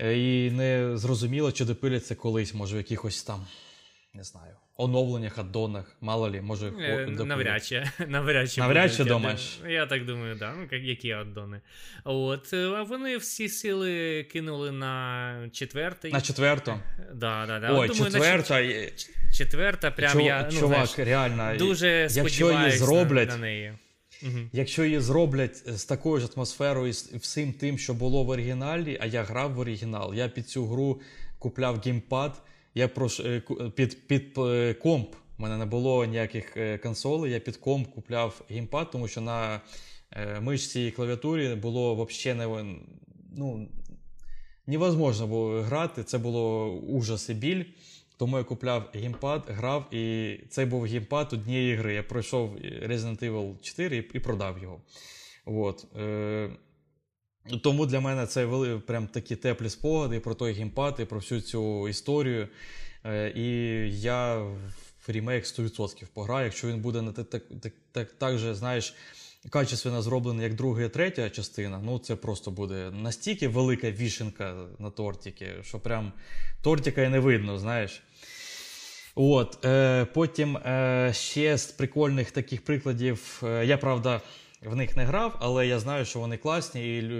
Е, 0.00 0.18
і 0.18 0.50
не 0.50 0.96
зрозуміло, 0.96 1.52
чи 1.52 1.64
допиляться 1.64 2.14
колись, 2.14 2.54
може, 2.54 2.74
в 2.74 2.78
якихось 2.78 3.22
там, 3.22 3.46
не 4.14 4.24
знаю 4.24 4.56
оновленнях, 4.78 5.38
аддонах, 5.38 5.96
мало 6.00 6.30
ли, 6.30 6.40
може 6.40 6.72
е, 6.80 7.06
навряд 7.24 7.64
чи 7.64 7.84
навряд 8.08 8.52
чи 8.52 8.60
навряд 8.60 8.94
чи 8.94 9.04
думаєш. 9.04 9.60
Я 9.68 9.86
так 9.86 10.04
думаю, 10.04 10.34
да. 10.34 10.54
Ну 10.56 10.78
які 10.78 11.10
аддони. 11.10 11.60
От 12.04 12.52
е, 12.52 12.66
а 12.66 12.82
вони 12.82 13.16
всі 13.16 13.48
сили 13.48 14.22
кинули 14.32 14.72
на 14.72 15.34
четвертий. 15.52 16.12
На 16.12 16.20
четверту? 16.20 16.74
Да, 17.14 17.46
да, 17.46 17.60
да. 17.60 17.78
Ой, 17.78 17.88
думаю, 17.88 18.12
четверта. 18.12 18.60
На 18.60 18.88
четверта, 19.32 19.90
прям 19.90 20.12
Чов, 20.12 20.22
я 20.22 20.48
ну, 20.52 20.58
чувак, 20.58 20.86
знаєш, 20.86 21.08
реально. 21.08 21.58
дуже 21.58 22.08
сподіваюся 22.10 22.78
зроблять, 22.78 23.28
на, 23.28 23.34
на 23.34 23.40
неї. 23.40 23.72
Угу. 24.22 24.38
Якщо 24.52 24.84
її 24.84 25.00
зроблять 25.00 25.56
з 25.56 25.84
такою 25.84 26.20
ж 26.20 26.28
атмосферою 26.36 26.92
і 27.12 27.16
всім 27.16 27.52
тим, 27.52 27.78
що 27.78 27.94
було 27.94 28.24
в 28.24 28.28
оригіналі, 28.28 28.98
а 29.00 29.06
я 29.06 29.22
грав 29.22 29.52
в 29.52 29.58
оригінал, 29.58 30.14
я 30.14 30.28
під 30.28 30.48
цю 30.48 30.66
гру 30.66 31.00
купляв 31.38 31.80
геймпад. 31.84 32.42
Я 32.74 32.88
прош... 32.88 33.20
Е, 33.20 33.42
під 33.74 34.06
під 34.06 34.38
е, 34.38 34.74
комп. 34.74 35.14
У 35.38 35.42
мене 35.42 35.56
не 35.56 35.66
було 35.66 36.04
ніяких 36.04 36.56
е, 36.56 36.78
консолей. 36.78 37.32
Я 37.32 37.40
під 37.40 37.56
комп 37.56 37.88
купляв 37.88 38.42
геймпад, 38.50 38.90
тому 38.90 39.08
що 39.08 39.20
на 39.20 39.60
мишці 40.40 40.82
і 40.82 40.90
клавіатурі 40.90 41.54
було 41.54 42.04
взагалі 42.04 42.38
не 42.38 42.76
ну, 43.36 43.68
невозможно 44.66 45.26
було 45.26 45.62
грати. 45.62 46.04
Це 46.04 46.18
було 46.18 46.72
ужас 46.72 47.28
і 47.28 47.34
біль. 47.34 47.64
Тому 48.16 48.38
я 48.38 48.44
купляв 48.44 48.90
геймпад, 48.94 49.42
грав, 49.48 49.94
і 49.94 50.34
цей 50.48 50.66
був 50.66 50.84
геймпад 50.84 51.32
однієї 51.32 51.74
гри. 51.74 51.94
Я 51.94 52.02
пройшов 52.02 52.56
Resident 52.82 53.24
Evil 53.24 53.60
4 53.60 53.96
і, 53.96 54.10
і 54.14 54.20
продав 54.20 54.58
його. 54.62 54.80
От. 55.46 55.86
Тому 57.62 57.86
для 57.86 58.00
мене 58.00 58.26
це 58.26 58.44
вели 58.44 58.78
прям 58.78 59.06
такі 59.06 59.36
теплі 59.36 59.70
спогади 59.70 60.20
про 60.20 60.34
той 60.34 60.52
геймпад 60.52 60.96
і 61.00 61.04
про 61.04 61.18
всю 61.18 61.40
цю 61.40 61.88
історію. 61.88 62.48
Е, 63.04 63.32
і 63.36 63.50
я 64.00 64.36
в 64.36 65.08
ремейк 65.08 65.44
100% 65.44 66.06
пограю, 66.14 66.44
якщо 66.44 66.68
він 66.68 66.80
буде 66.80 67.12
так, 67.16 67.30
так, 67.30 67.42
так, 67.62 67.72
так, 67.92 68.12
так 68.12 68.38
же, 68.38 68.54
знаєш, 68.54 68.94
качественно 69.50 70.02
зроблений, 70.02 70.44
як 70.44 70.54
друга 70.54 70.82
і 70.82 70.88
третя 70.88 71.30
частина, 71.30 71.80
ну 71.84 71.98
це 71.98 72.16
просто 72.16 72.50
буде 72.50 72.90
настільки 72.90 73.48
велика 73.48 73.90
вішенка 73.90 74.66
на 74.78 74.90
тортики, 74.90 75.46
що 75.62 75.80
прям 75.80 76.12
тортика 76.62 77.02
і 77.02 77.08
не 77.08 77.18
видно, 77.18 77.58
знаєш. 77.58 78.02
От, 79.14 79.64
е, 79.64 80.04
Потім 80.04 80.56
е, 80.56 81.10
ще 81.14 81.58
з 81.58 81.66
прикольних 81.66 82.30
таких 82.30 82.64
прикладів. 82.64 83.42
Е, 83.44 83.66
я 83.66 83.78
правда 83.78 84.20
в 84.62 84.76
них 84.76 84.96
не 84.96 85.04
грав, 85.04 85.36
але 85.40 85.66
я 85.66 85.78
знаю, 85.78 86.04
що 86.04 86.18
вони 86.18 86.36
класні, 86.36 86.98
і 86.98 87.10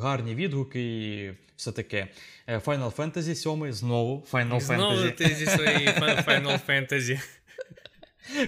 гарні 0.00 0.34
відгуки, 0.34 0.80
і 0.82 1.32
все 1.56 1.72
таке. 1.72 2.08
Е, 2.46 2.58
Final 2.58 2.96
Fantasy 2.96 3.34
7, 3.34 3.72
знову 3.72 4.24
Final 4.32 4.50
Fantasy. 4.50 4.60
Знову 4.60 5.10
ти 5.10 5.26
зі 5.34 5.46
своєї 5.46 5.88
Final 5.88 6.60
Fantasy. 6.68 7.20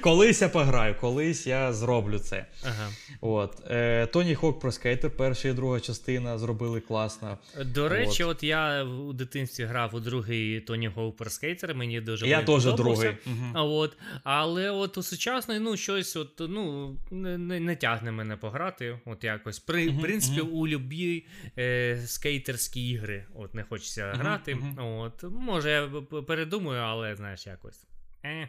Колись 0.01 0.43
я 0.43 0.49
пограю, 0.49 0.95
колись 1.01 1.47
я 1.47 1.72
зроблю 1.72 2.18
це. 2.18 2.47
Ага. 2.64 2.91
От. 3.20 3.62
Е, 3.70 4.07
Тоні 4.07 4.35
Хок 4.35 4.61
про 4.61 4.72
скейтер, 4.72 5.11
перша 5.11 5.49
і 5.49 5.53
друга 5.53 5.81
частина 5.81 6.39
зробили 6.39 6.81
класно. 6.81 7.39
До 7.64 7.89
речі, 7.89 8.24
от, 8.24 8.37
от 8.37 8.43
я 8.43 8.85
у 8.85 9.12
дитинстві 9.12 9.64
грав 9.64 9.95
у 9.95 10.01
другий 10.01 10.61
Тоні 10.61 10.89
Хок 10.89 11.16
про 11.16 11.31
скейтер, 11.31 11.74
мені 11.74 12.01
дуже 12.01 12.29
Я 12.29 12.43
теж 12.43 12.64
другий. 12.64 13.16
Угу. 13.27 13.53
От. 13.55 13.97
Але 14.24 14.70
от 14.70 14.99
у 14.99 15.03
сучасної 15.03 15.61
ну, 15.61 15.77
щось 15.77 16.16
от, 16.16 16.31
ну, 16.39 16.97
не, 17.11 17.61
не 17.61 17.77
тягне 17.77 18.12
мене 18.12 18.37
пограти. 18.37 18.99
От 19.05 19.24
якось. 19.24 19.59
При 19.59 19.89
угу, 19.89 20.01
принципі, 20.01 20.41
угу. 20.41 20.57
у 20.57 20.68
любі 20.68 21.27
е, 21.59 22.03
скейтерські 22.07 22.91
ігри 22.91 23.24
от 23.35 23.55
не 23.55 23.62
хочеться 23.62 24.12
грати. 24.14 24.59
От. 24.79 25.22
Може, 25.22 25.70
я 25.70 26.03
передумаю, 26.22 26.81
але 26.81 27.16
знаєш, 27.16 27.47
якось. 27.47 27.87
Е. 28.27 28.49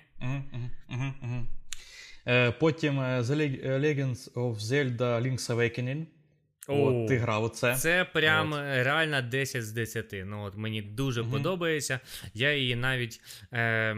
Е, 2.28 2.52
потім 2.52 3.00
е, 3.00 3.22
The 3.22 3.80
Legends 3.80 4.34
of 4.34 4.56
Zelda 4.60 5.22
Link's 5.22 5.56
Awakening. 5.56 6.06
От, 6.68 7.08
Ти 7.08 7.18
грав 7.18 7.44
у 7.44 7.50
це. 7.50 7.76
Це 7.76 8.06
прям 8.06 8.54
от. 8.54 8.60
реально 8.60 9.22
10 9.22 9.66
з 9.66 9.72
10. 9.72 10.14
Ну, 10.26 10.44
от 10.44 10.58
Мені 10.58 10.82
дуже 10.82 11.22
uh 11.22 11.32
подобається. 11.32 12.00
Я 12.34 12.56
її 12.56 12.76
навіть 12.76 13.22
е, 13.54 13.96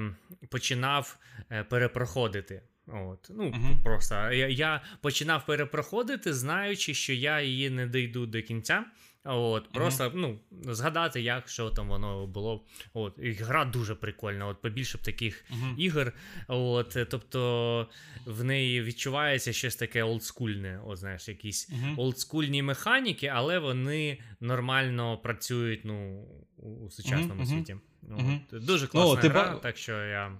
починав 0.49 1.17
е, 1.51 1.63
перепроходити. 1.63 2.61
От, 2.87 3.27
ну 3.29 3.43
uh 3.43 3.83
просто 3.83 4.15
я, 4.15 4.47
я 4.47 4.81
починав 5.01 5.45
перепроходити, 5.45 6.33
знаючи, 6.33 6.93
що 6.93 7.13
я 7.13 7.41
її 7.41 7.69
не 7.69 7.87
дійду 7.87 8.25
до 8.25 8.41
кінця. 8.41 8.85
От, 9.23 9.71
Просто 9.71 10.03
uh-huh. 10.03 10.11
ну, 10.15 10.39
згадати, 10.73 11.21
як 11.21 11.47
що 11.47 11.69
там 11.69 11.89
воно 11.89 12.27
було. 12.27 12.65
От, 12.93 13.13
і 13.21 13.31
Гра 13.31 13.65
дуже 13.65 13.95
прикольна. 13.95 14.47
От, 14.47 14.61
Побільше 14.61 14.97
б 14.97 15.01
таких 15.01 15.45
uh-huh. 15.51 15.75
ігор. 15.77 16.13
От, 16.47 16.97
Тобто 17.09 17.87
в 18.25 18.43
неї 18.43 18.81
відчувається 18.81 19.53
щось 19.53 19.75
таке 19.75 20.03
олдскульне. 20.03 20.81
От, 20.85 20.97
знаєш, 20.97 21.27
якісь 21.27 21.71
uh-huh. 21.71 21.99
олдскульні 21.99 22.63
механіки, 22.63 23.27
але 23.27 23.59
вони 23.59 24.17
нормально 24.39 25.17
працюють 25.17 25.85
ну, 25.85 26.27
у 26.57 26.89
сучасному 26.89 27.45
світі. 27.45 27.75
Ну, 28.01 28.41
от, 28.51 28.65
Дуже 28.65 28.85
Ну, 28.85 28.89
класна 28.91 29.21
ти 29.21 29.29
гра, 29.29 29.51
ба- 29.51 29.59
так 29.59 29.77
що 29.77 29.91
я. 29.91 30.37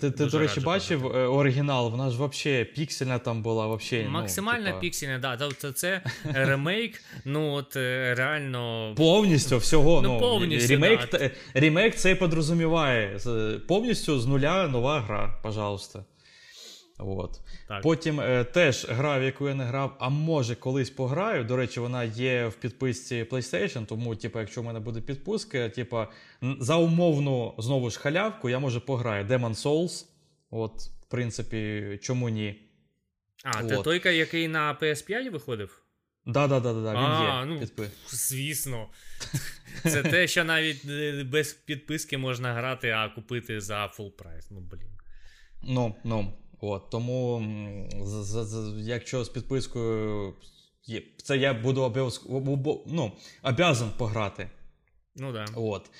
Ти, 0.00 0.10
ти 0.10 0.26
до 0.26 0.38
речі, 0.38 0.60
бачив 0.60 1.06
е, 1.06 1.26
оригінал, 1.26 1.90
вона 1.90 2.10
ж 2.10 2.16
взагалі 2.22 2.64
піксельна 2.64 3.18
там 3.18 3.42
була, 3.42 3.66
вообще, 3.66 4.08
Максимально 4.08 4.60
ну, 4.60 4.66
типа, 4.66 4.78
піксельна, 4.80 5.18
да. 5.18 5.36
Тобто 5.36 5.72
це 5.72 6.02
ремейк, 6.24 7.02
ну 7.24 7.52
от 7.52 7.76
е, 7.76 8.14
реально. 8.14 8.94
Повністю 8.96 9.58
всього. 9.58 10.02
Ну, 10.02 10.12
Ну, 10.12 10.20
повністю, 10.20 10.68
ремейк, 10.72 11.00
да. 11.12 11.30
ремейк 11.54 11.94
це 11.94 12.10
і 12.10 12.14
подрозуміває. 12.14 13.18
Повністю 13.68 14.20
з 14.20 14.26
нуля 14.26 14.68
нова 14.68 15.00
гра, 15.00 15.38
пожалуйста. 15.42 16.04
От. 17.06 17.40
Так. 17.68 17.82
Потім 17.82 18.20
е, 18.20 18.44
теж 18.44 18.86
гра, 18.88 19.18
в 19.18 19.22
яку 19.22 19.48
я 19.48 19.54
не 19.54 19.64
грав, 19.64 19.96
а 20.00 20.08
може 20.08 20.54
колись 20.54 20.90
пограю. 20.90 21.44
До 21.44 21.56
речі, 21.56 21.80
вона 21.80 22.04
є 22.04 22.46
в 22.46 22.54
підписці 22.54 23.26
PlayStation, 23.30 23.86
тому, 23.86 24.16
типу, 24.16 24.38
якщо 24.40 24.62
в 24.62 24.64
мене 24.64 24.80
буде 24.80 25.00
підписка, 25.00 25.68
типу, 25.68 26.04
за 26.60 26.76
умовну 26.76 27.54
знову 27.58 27.90
ж 27.90 27.98
халявку, 27.98 28.48
я 28.50 28.58
може 28.58 28.80
пограю. 28.80 29.24
Demon 29.26 29.54
Souls. 29.54 30.06
От, 30.50 30.80
в 30.80 31.10
принципі, 31.10 31.98
чому 32.02 32.28
ні? 32.28 32.62
А, 33.44 33.64
це 33.64 33.82
той, 33.82 34.16
який 34.16 34.48
на 34.48 34.78
PS5 34.82 35.30
виходив? 35.30 35.82
Да-да-да, 36.26 36.72
він 36.72 36.86
А, 36.96 37.40
є. 37.40 37.46
ну, 37.46 37.60
підпи- 37.60 37.88
Звісно. 38.08 38.88
Це 39.82 40.02
те, 40.02 40.26
що 40.28 40.44
навіть 40.44 40.84
е, 40.88 41.24
без 41.24 41.52
підписки 41.52 42.18
можна 42.18 42.54
грати, 42.54 42.90
а 42.90 43.08
купити 43.08 43.60
за 43.60 43.86
full 43.86 44.10
прайс. 44.10 44.50
Ну, 44.50 44.60
блін. 44.60 44.98
Ну, 45.62 45.94
ну. 46.04 46.32
От, 46.64 46.90
тому, 46.90 47.46
якщо 48.76 49.24
з 49.24 49.28
підпискою, 49.28 50.34
це 51.22 51.36
я 51.36 51.54
буду 51.54 51.82
обов'язково 51.82 52.82
ну, 52.86 53.12
обязан 53.42 53.90
пограти. 53.96 54.48
Ну 55.16 55.32
да. 55.32 55.46
От. 55.56 55.90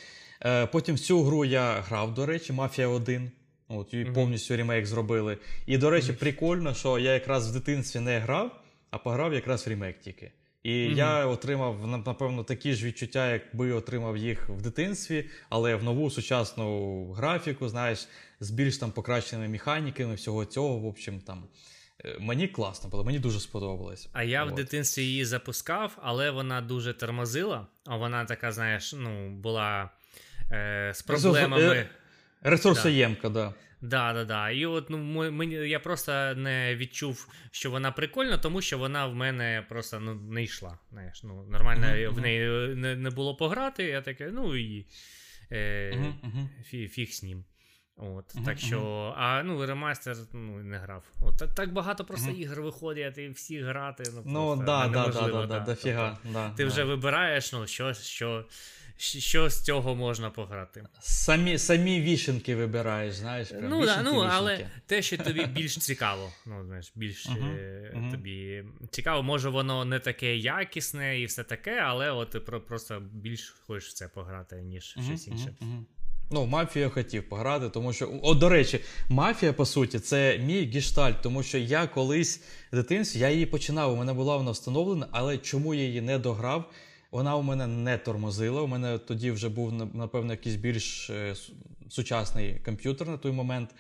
Е, 0.45 0.67
потім 0.67 0.95
в 0.95 0.99
цю 0.99 1.23
гру 1.23 1.45
я 1.45 1.81
грав, 1.81 2.15
до 2.15 2.27
речі, 2.27 2.53
Мафія 2.53 2.89
1. 2.89 3.31
От, 3.69 3.95
і 3.95 4.05
повністю 4.05 4.57
ремейк 4.57 4.87
зробили. 4.87 5.39
І, 5.67 5.79
до 5.79 5.91
речі, 5.91 6.13
прикольно, 6.13 6.75
що 6.75 6.99
я 6.99 7.15
якраз 7.15 7.51
в 7.51 7.53
дитинстві 7.53 8.01
не 8.01 8.19
грав, 8.19 8.61
а 8.91 8.99
пограв 8.99 9.35
якраз 9.35 9.67
в 9.67 9.69
ремейк 9.69 10.01
тільки. 10.01 10.33
І 10.63 10.87
Мгм. 10.87 10.99
я 10.99 11.27
отримав, 11.27 11.87
напевно, 11.87 12.45
такі 12.45 12.75
ж 12.75 12.87
відчуття, 12.87 13.33
якби 13.33 13.73
отримав 13.73 14.17
їх 14.17 14.49
в 14.49 14.63
дитинстві, 14.63 15.25
але 15.49 15.75
в 15.75 15.85
нову 15.85 16.11
сучасну 16.11 17.07
графіку, 17.13 17.69
знаєш, 17.69 18.09
з 18.43 18.51
більш 18.51 18.79
там 18.79 18.93
покращеними 18.93 19.49
механіками, 19.49 20.15
всього 20.15 20.45
цього. 20.45 20.79
В 20.79 20.87
общем, 20.87 21.21
там. 21.21 21.49
е, 22.05 22.17
Мені 22.21 22.49
класно 22.49 22.91
було, 22.91 23.05
мені 23.05 23.19
дуже 23.19 23.41
сподобалось. 23.41 24.09
А 24.13 24.23
я 24.23 24.45
в 24.45 24.49
От. 24.49 24.55
дитинстві 24.55 25.03
її 25.03 25.25
запускав, 25.25 25.99
але 26.03 26.31
вона 26.31 26.61
дуже 26.61 26.93
тормозила. 26.95 27.67
А 27.87 27.97
вона 27.97 28.25
така, 28.25 28.53
знаєш, 28.53 28.93
ну, 28.99 29.31
була 29.31 29.91
е, 30.53 30.93
з 30.95 31.03
проблемами. 31.03 31.63
е, 31.63 31.89
Ресурсоємка. 32.43 33.29
Да. 33.29 33.55
Да, 33.81 34.13
да, 34.13 34.25
да. 34.25 34.51
І 34.51 34.67
от 34.67 34.91
ну, 34.91 34.99
мені 35.33 35.55
я 35.55 35.81
просто 35.81 36.13
не 36.37 36.77
відчув, 36.77 37.29
що 37.51 37.71
вона 37.71 37.93
прикольна, 37.93 38.39
тому 38.39 38.63
що 38.63 38.79
вона 38.79 39.07
в 39.07 39.15
мене 39.15 39.67
просто 39.69 40.01
ну, 40.01 40.15
не 40.15 40.43
йшла. 40.43 40.79
Знаєш, 40.93 41.23
ну, 41.23 41.47
нормально 41.51 41.87
Мгм, 41.87 42.15
в 42.15 42.21
неї 42.21 42.75
не, 42.75 42.97
не 42.97 43.11
було 43.11 43.37
пограти. 43.37 43.85
Я 43.85 44.03
таке, 44.03 44.31
ну 44.33 44.57
і 44.57 44.87
е, 45.53 45.93
мгм. 46.23 46.49
фі, 46.65 46.89
фіг 46.89 47.13
з 47.13 47.23
ним. 47.23 47.45
От, 47.97 48.35
Мгм, 48.35 48.45
так 48.45 48.59
що, 48.59 49.15
а 49.17 49.43
ну, 49.43 49.67
ремастер 49.67 50.17
ну, 50.33 50.63
не 50.63 50.79
грав. 50.79 51.05
От, 51.21 51.37
так, 51.37 51.55
так 51.55 51.73
багато 51.73 52.05
просто 52.05 52.31
Мгм. 52.31 52.41
ігор 52.41 52.63
виходять, 52.63 53.19
і 53.19 53.29
всі 53.29 53.61
грати. 53.63 54.03
Ну, 54.15 54.23
Ну, 54.27 54.47
просто 54.47 54.65
да, 54.65 54.89
да, 54.89 55.09
да, 55.09 55.21
да, 55.21 55.29
да, 55.33 55.47
да. 55.47 55.61
дофіга. 55.61 56.19
Тобто, 56.23 56.39
Да, 56.39 56.51
ти 56.51 56.63
да. 56.65 56.69
вже 56.71 56.85
вибираєш, 56.85 57.53
ну, 57.53 57.67
що, 57.67 57.95
що, 57.95 58.45
що 58.97 59.51
з 59.51 59.63
цього 59.65 59.95
можна 59.95 60.31
пограти. 60.31 60.85
Самі, 61.01 61.59
самі 61.59 62.01
вішенки 62.01 62.57
вибираєш, 62.57 63.15
знаєш. 63.15 63.49
Прям, 63.49 63.69
Ну, 63.69 63.81
да, 63.81 63.93
вішенки, 63.93 64.11
ну, 64.13 64.21
але 64.31 64.67
те, 64.87 65.03
що 65.03 65.19
тобі 65.19 65.47
більш 65.47 65.79
цікаво. 65.79 66.33
Ну, 66.47 66.65
знаєш, 66.65 66.93
більш 66.95 67.27
е, 67.27 68.09
тобі 68.11 68.65
цікаво, 68.91 69.23
може 69.23 69.49
воно 69.49 69.85
не 69.85 69.99
таке 69.99 70.37
якісне 70.37 71.21
і 71.21 71.27
все 71.27 71.45
таке, 71.45 71.77
але 71.77 72.11
от 72.11 72.31
ти 72.31 72.41
про- 72.41 72.61
просто 72.61 73.01
більш 73.01 73.51
хочеш 73.67 73.89
в 73.89 73.93
це 73.93 74.09
пограти, 74.09 74.57
ніж 74.57 74.85
щось 74.85 75.29
інше. 75.29 75.55
Ну, 76.33 76.47
мафію 76.47 76.83
я 76.83 76.89
хотів 76.89 77.29
пограти, 77.29 77.69
тому 77.69 77.93
що. 77.93 78.11
О, 78.23 78.35
до 78.35 78.49
речі, 78.49 78.81
мафія, 79.09 79.53
по 79.53 79.67
суті, 79.67 79.99
це 79.99 80.39
мій 80.39 80.65
гештальт, 80.65 81.23
тому 81.23 81.43
що 81.43 81.59
я 81.59 81.87
колись 81.87 82.43
в 82.73 82.77
дитинстві 82.77 83.21
я 83.21 83.31
її 83.31 83.47
починав, 83.47 83.93
у 83.93 83.97
мене 83.97 84.13
була 84.13 84.37
вона 84.37 84.51
встановлена, 84.51 85.09
але 85.11 85.39
чому 85.39 85.75
я 85.75 85.83
її 85.83 86.01
не 86.01 86.19
дограв? 86.19 86.71
Вона 87.11 87.37
у 87.37 87.43
мене 87.43 87.67
не 87.67 87.99
тормозила. 87.99 88.63
У 88.63 88.67
мене 88.67 88.99
тоді 88.99 89.31
вже 89.31 89.49
був 89.49 89.73
напевно 89.73 90.33
якийсь 90.33 90.57
більш 90.57 91.11
е, 91.11 91.35
сучасний 91.89 92.61
комп'ютер 92.65 93.09
на 93.09 93.17
той 93.17 93.33
момент. 93.33 93.71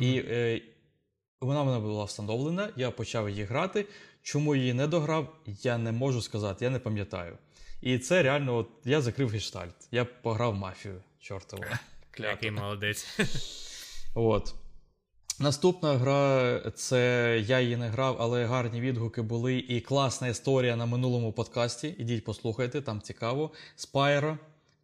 І 0.00 0.22
е, 0.28 0.62
вона 1.40 1.62
в 1.62 1.66
мене 1.66 1.78
була 1.78 2.04
встановлена, 2.04 2.68
я 2.76 2.90
почав 2.90 3.30
її 3.30 3.44
грати. 3.44 3.86
Чому 4.22 4.56
її 4.56 4.74
не 4.74 4.86
дограв, 4.86 5.36
я 5.46 5.78
не 5.78 5.92
можу 5.92 6.22
сказати, 6.22 6.64
я 6.64 6.70
не 6.70 6.78
пам'ятаю. 6.78 7.38
І 7.82 7.98
це 7.98 8.22
реально, 8.22 8.56
от 8.56 8.68
я 8.84 9.00
закрив 9.00 9.28
гештальт. 9.28 9.74
Я 9.92 10.04
пограв 10.04 10.54
мафію, 10.54 11.02
чортово. 11.18 11.64
Який 12.18 12.50
молодець. 12.50 13.06
От. 14.14 14.54
Наступна 15.40 15.94
гра, 15.94 16.60
це 16.74 17.42
я 17.46 17.60
її 17.60 17.76
не 17.76 17.88
грав, 17.88 18.16
але 18.20 18.44
гарні 18.44 18.80
відгуки 18.80 19.22
були. 19.22 19.58
І 19.58 19.80
класна 19.80 20.28
історія 20.28 20.76
на 20.76 20.86
минулому 20.86 21.32
подкасті. 21.32 21.94
Ідіть 21.98 22.24
послухайте, 22.24 22.80
там 22.80 23.00
цікаво. 23.00 23.50
Spyro 23.78 24.38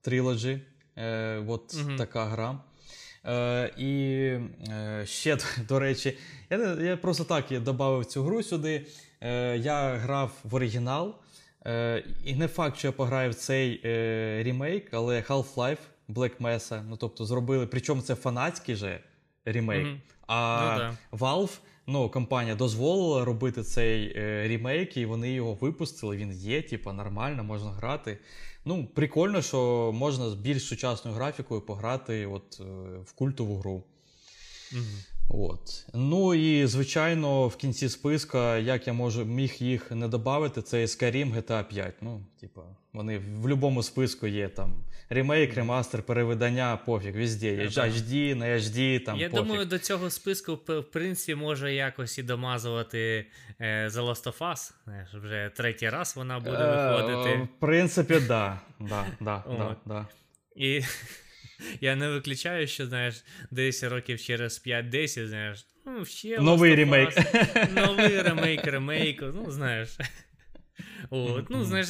Trilogy. 0.04 0.60
Е, 0.96 1.44
от 1.48 1.74
Мгм. 1.74 1.96
така 1.96 2.24
гра. 2.24 2.58
Е, 3.26 3.72
і 3.78 3.92
е, 4.72 5.02
ще, 5.06 5.38
до 5.68 5.78
речі, 5.78 6.18
я, 6.50 6.58
я 6.80 6.96
просто 6.96 7.24
так 7.24 7.52
я 7.52 7.60
додав 7.60 8.04
цю 8.04 8.22
гру 8.22 8.42
сюди. 8.42 8.86
Е, 9.20 9.56
я 9.58 9.94
грав 9.94 10.32
в 10.44 10.54
оригінал. 10.54 11.14
Е, 11.66 12.04
і 12.24 12.34
не 12.34 12.48
факт, 12.48 12.78
що 12.78 12.88
я 12.88 12.92
пограю 12.92 13.30
в 13.30 13.34
цей 13.34 13.80
е, 13.84 14.42
ремейк, 14.44 14.94
але 14.94 15.20
Half-Life 15.20 15.78
Black 16.08 16.38
Mesa. 16.40 16.82
Ну, 16.88 16.96
тобто 16.96 17.24
зробили, 17.24 17.66
причому 17.66 18.02
це 18.02 18.14
фанатський 18.14 18.76
же 18.76 19.00
ремейк. 19.44 19.86
Мгм. 19.86 20.00
А 20.26 20.60
Ну 20.62 20.78
да. 20.78 21.16
Valve, 21.26 21.58
ну, 21.86 22.08
компанія 22.08 22.54
дозволила 22.54 23.24
робити 23.24 23.62
цей 23.62 24.12
е, 24.16 24.48
ремейк, 24.48 24.96
і 24.96 25.06
вони 25.06 25.32
його 25.32 25.54
випустили. 25.54 26.16
Він 26.16 26.32
є, 26.32 26.62
типа, 26.62 26.92
нормально, 26.92 27.44
можна 27.44 27.70
грати. 27.70 28.18
Ну, 28.64 28.86
прикольно, 28.94 29.42
що 29.42 29.90
можна 29.94 30.30
з 30.30 30.34
більш 30.34 30.64
сучасною 30.64 31.16
графікою 31.16 31.60
пограти 31.60 32.26
от, 32.26 32.60
е, 32.60 32.64
в 33.04 33.12
культову 33.12 33.58
гру. 33.58 33.84
Мгм. 34.72 34.84
От. 35.28 35.86
Ну 35.94 36.34
і 36.34 36.66
звичайно, 36.66 37.48
в 37.48 37.56
кінці 37.56 37.88
списка, 37.88 38.58
як 38.58 38.86
я 38.86 38.92
можу 38.92 39.24
міг 39.24 39.54
їх 39.58 39.90
не 39.90 40.08
додати, 40.08 40.62
це 40.62 40.84
Skyrim 40.84 41.34
GTA 41.34 41.64
5. 41.64 41.94
Ну, 42.00 42.20
типа, 42.40 42.62
вони 42.92 43.18
в 43.18 43.38
будь-якому 43.38 43.82
списку 43.82 44.26
є 44.26 44.48
там 44.48 44.84
ремейк, 45.12 45.54
ремастер, 45.54 46.02
перевидання, 46.02 46.76
пофіг, 46.76 47.16
везде. 47.16 47.46
Є 47.54 47.56
Ну. 47.64 47.68
HD, 47.82 48.34
не 48.34 48.56
HD, 48.56 49.04
там 49.04 49.18
Я 49.18 49.30
пофіг. 49.30 49.44
думаю, 49.46 49.66
до 49.66 49.78
цього 49.78 50.10
списку, 50.10 50.54
в 50.68 50.82
принципі, 50.92 51.34
може 51.34 51.74
якось 51.74 52.18
і 52.18 52.22
домазувати 52.22 53.26
е, 53.60 53.88
The 53.88 54.06
Last 54.06 54.24
of 54.24 54.38
Us. 54.38 54.72
Вже 55.22 55.50
третій 55.56 55.88
раз 55.88 56.16
вона 56.16 56.38
буде 56.40 56.56
Е, 56.60 56.66
виходити. 56.92 57.42
В 57.42 57.60
принципі, 57.60 58.20
да. 58.28 58.60
да, 58.80 59.06
да, 59.20 59.44
да, 59.58 59.76
да. 59.86 60.06
І 60.56 60.82
я 61.80 61.96
не 61.96 62.08
виключаю, 62.08 62.66
що 62.66 62.86
знаєш, 62.86 63.24
десь 63.50 63.82
років 63.84 64.20
через 64.20 64.66
5-10, 64.66 65.26
знаєш, 65.28 65.66
ну, 65.86 66.04
ще 66.04 66.38
Новий 66.40 66.74
ремейк. 66.74 67.10
Новий 67.74 68.22
ремейк, 68.22 68.64
ремейк, 68.66 69.22
ну, 69.22 69.50
знаєш. 69.50 69.88
От, 71.10 71.50
ну, 71.50 71.64
знаєш, 71.64 71.88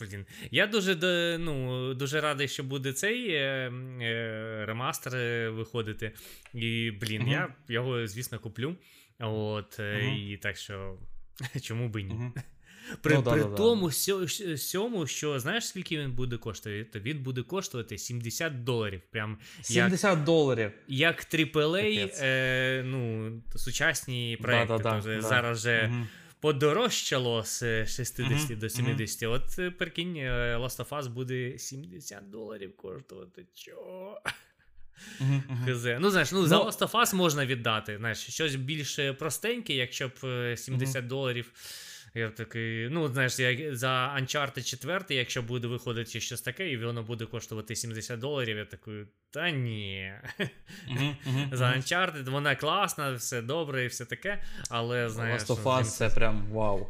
блін. 0.00 0.26
Я 0.50 0.66
дуже, 0.66 0.96
ну, 1.40 1.94
дуже 1.94 2.20
радий, 2.20 2.48
що 2.48 2.64
буде 2.64 2.92
цей 2.92 3.28
е, 3.30 3.72
е, 4.02 4.64
ремастер 4.66 5.14
е, 5.16 5.48
виходити. 5.48 6.12
І, 6.54 6.90
блін, 7.00 7.22
Мгм. 7.22 7.30
я 7.30 7.54
його, 7.68 8.06
звісно, 8.06 8.38
куплю. 8.38 8.76
От, 9.18 9.80
е, 9.80 10.02
Мгм. 10.02 10.16
і 10.16 10.36
так 10.36 10.56
що, 10.56 10.98
чому 11.62 11.88
би 11.88 12.02
ні? 12.02 12.14
Мгм. 12.14 12.34
При, 13.02 13.14
Ну, 13.14 13.22
при 13.22 13.42
да, 13.42 13.48
да. 13.48 13.56
тому 13.56 13.86
щ- 13.90 14.56
сьому, 14.56 15.06
що 15.06 15.38
знаєш, 15.38 15.66
скільки 15.68 15.98
він 15.98 16.12
буде 16.12 16.36
коштувати? 16.36 17.00
Він 17.00 17.22
буде 17.22 17.42
коштувати 17.42 17.98
70 17.98 18.64
доларів. 18.64 19.00
Прям 19.10 19.38
як, 19.58 19.66
70 19.66 20.24
доларів. 20.24 20.72
як 20.88 21.24
AAA, 21.34 22.10
е, 22.22 22.82
ну, 22.86 23.30
сучасні 23.56 24.38
проекти. 24.42 24.66
Да-да-да, 24.68 24.92
Тобто 24.94 25.08
да. 25.14 25.20
Зараз 25.20 25.60
же 25.60 25.88
Мгм. 25.88 26.08
Подорожчало 26.42 27.44
з 27.44 27.86
60 27.86 28.18
Мгм, 28.18 28.58
до 28.58 28.68
70. 28.68 29.22
От 29.28 29.58
е, 29.58 29.70
прикинь, 29.70 30.16
е, 30.16 30.56
Last 30.56 30.86
of 30.86 30.88
Us 30.88 31.08
буде 31.08 31.58
70 31.58 32.30
доларів 32.30 32.76
коштувати. 32.76 33.46
Чого? 33.54 34.22
Mm-hmm. 35.20 35.98
Ну, 36.00 36.10
знаєш, 36.10 36.32
ну, 36.32 36.46
за 36.46 36.56
Ну- 36.56 36.64
Last 36.64 36.78
of 36.78 36.90
Us 36.90 37.14
можна 37.14 37.46
віддати. 37.46 37.96
Знаєш, 37.96 38.18
щось 38.18 38.54
більш 38.54 39.00
простеньке, 39.18 39.74
якщо 39.74 40.08
б 40.08 40.12
е, 40.24 40.56
70 40.56 41.06
доларів. 41.06 41.52
Я 42.14 42.30
такий, 42.30 42.88
ну, 42.90 43.08
знаєш, 43.08 43.38
я 43.38 43.76
за 43.76 44.16
Uncharted 44.20 44.64
4, 44.64 45.04
якщо 45.08 45.42
буде 45.42 45.66
виходити 45.66 46.20
щось 46.20 46.40
таке, 46.40 46.70
і 46.70 46.76
воно 46.76 47.02
буде 47.02 47.26
коштувати 47.26 47.76
70 47.76 48.18
доларів, 48.18 48.56
я 48.56 48.64
такий, 48.64 49.04
та 49.30 49.50
ні. 49.50 50.12
За 51.52 51.64
Uncharted 51.64 52.30
вона 52.30 52.56
класна, 52.56 53.12
все 53.12 53.42
добре 53.42 53.84
і 53.84 53.86
все 53.86 54.04
таке, 54.04 54.42
але 54.70 55.08
знаєш. 55.08 55.42
Last 55.42 55.56
of 55.56 55.62
Us 55.62 55.84
це 55.84 56.08
прям 56.08 56.46
вау. 56.50 56.86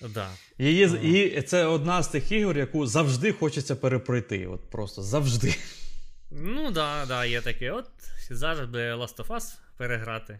Да. 0.00 0.30
Її, 0.58 0.86
mm. 0.86 1.02
І 1.02 1.42
це 1.42 1.64
одна 1.66 2.02
з 2.02 2.08
тих 2.08 2.32
ігор, 2.32 2.58
яку 2.58 2.86
завжди 2.86 3.32
хочеться 3.32 3.76
перепройти. 3.76 4.46
От 4.46 4.70
просто 4.70 5.02
завжди. 5.02 5.54
Ну, 6.30 6.70
да, 6.70 7.06
да, 7.06 7.24
є 7.24 7.40
таке. 7.40 7.70
От 7.70 7.86
зараз 8.30 8.68
би 8.68 8.94
Last 8.94 9.16
of 9.16 9.26
Us 9.26 9.58
переграти. 9.76 10.38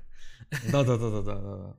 Да-да-да. 0.70 1.74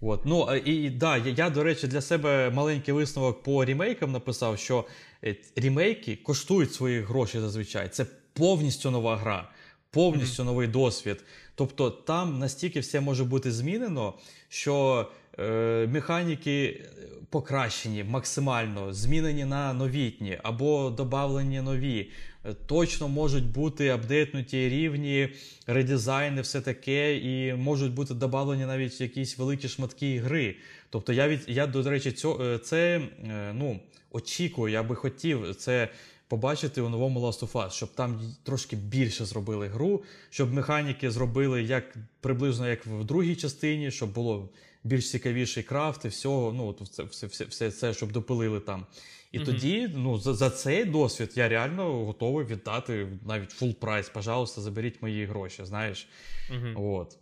От. 0.00 0.26
Ну, 0.26 0.56
і 0.56 0.90
да, 0.90 1.16
я, 1.16 1.50
до 1.50 1.62
речі, 1.62 1.86
для 1.86 2.00
себе 2.00 2.50
маленький 2.50 2.94
висновок 2.94 3.42
по 3.42 3.64
рімейкам 3.64 4.12
написав, 4.12 4.58
що 4.58 4.84
е, 5.24 5.36
рімейки 5.56 6.16
коштують 6.16 6.74
свої 6.74 7.00
гроші 7.00 7.40
зазвичай. 7.40 7.88
Це 7.88 8.06
повністю 8.32 8.90
нова 8.90 9.16
гра, 9.16 9.50
повністю 9.90 10.42
mm-hmm. 10.42 10.46
новий 10.46 10.68
досвід. 10.68 11.24
Тобто 11.54 11.90
там 11.90 12.38
настільки 12.38 12.80
все 12.80 13.00
може 13.00 13.24
бути 13.24 13.52
змінено, 13.52 14.14
що 14.48 15.06
е, 15.38 15.88
механіки 15.92 16.84
покращені 17.30 18.04
максимально, 18.04 18.92
змінені 18.92 19.44
на 19.44 19.72
новітні 19.72 20.38
або 20.42 20.90
додавлені 20.90 21.60
нові. 21.60 22.10
Е, 22.44 22.54
точно 22.66 23.08
можуть 23.08 23.46
бути 23.46 23.88
апдейтнуті 23.88 24.68
рівні, 24.68 25.28
редизайни, 25.66 26.40
все 26.40 26.60
таке, 26.60 27.16
і 27.16 27.54
можуть 27.54 27.92
бути 27.92 28.14
додавлені 28.14 28.66
навіть 28.66 29.00
якісь 29.00 29.38
великі 29.38 29.68
шматки 29.68 30.18
гри. 30.18 30.56
Тобто, 30.90 31.12
я 31.12 31.28
від 31.28 31.44
я 31.46 31.66
до 31.66 31.90
речі, 31.90 32.12
цьо, 32.12 32.38
е, 32.42 32.58
це 32.58 33.00
е, 33.24 33.52
ну, 33.54 33.80
очікую, 34.10 34.72
я 34.72 34.82
би 34.82 34.94
хотів 34.94 35.54
це. 35.54 35.88
Побачити 36.28 36.80
у 36.80 36.88
новому 36.88 37.20
Last 37.20 37.40
of 37.40 37.52
Us, 37.52 37.70
щоб 37.70 37.88
там 37.94 38.34
трошки 38.42 38.76
більше 38.76 39.24
зробили 39.24 39.68
гру, 39.68 40.02
щоб 40.30 40.52
механіки 40.52 41.10
зробили 41.10 41.62
як 41.62 41.94
приблизно 42.20 42.68
як 42.68 42.86
в 42.86 43.04
другій 43.04 43.36
частині, 43.36 43.90
щоб 43.90 44.12
було 44.12 44.48
більш 44.84 45.10
цікавіший 45.10 45.62
крафт 45.62 46.04
і 46.04 46.08
всього. 46.08 46.52
Ну, 46.52 46.76
все, 46.80 47.26
все, 47.26 47.44
все, 47.44 47.68
все 47.68 47.94
щоб 47.94 48.12
допилили 48.12 48.60
там. 48.60 48.86
І 49.34 49.38
mm 49.38 49.44
тоді 49.44 49.90
ну, 49.94 50.18
за 50.18 50.34
за 50.34 50.50
цей 50.50 50.84
досвід 50.84 51.32
я 51.34 51.48
реально 51.48 52.04
готовий 52.04 52.46
віддати 52.46 53.08
навіть 53.26 53.62
full 53.62 53.74
прайс. 53.74 54.08
Пожалуйста, 54.08 54.60
заберіть 54.60 55.02
мої 55.02 55.26
гроші. 55.26 55.64
Знаєш. 55.64 56.08
mm 56.50 56.74
От. 56.76 57.18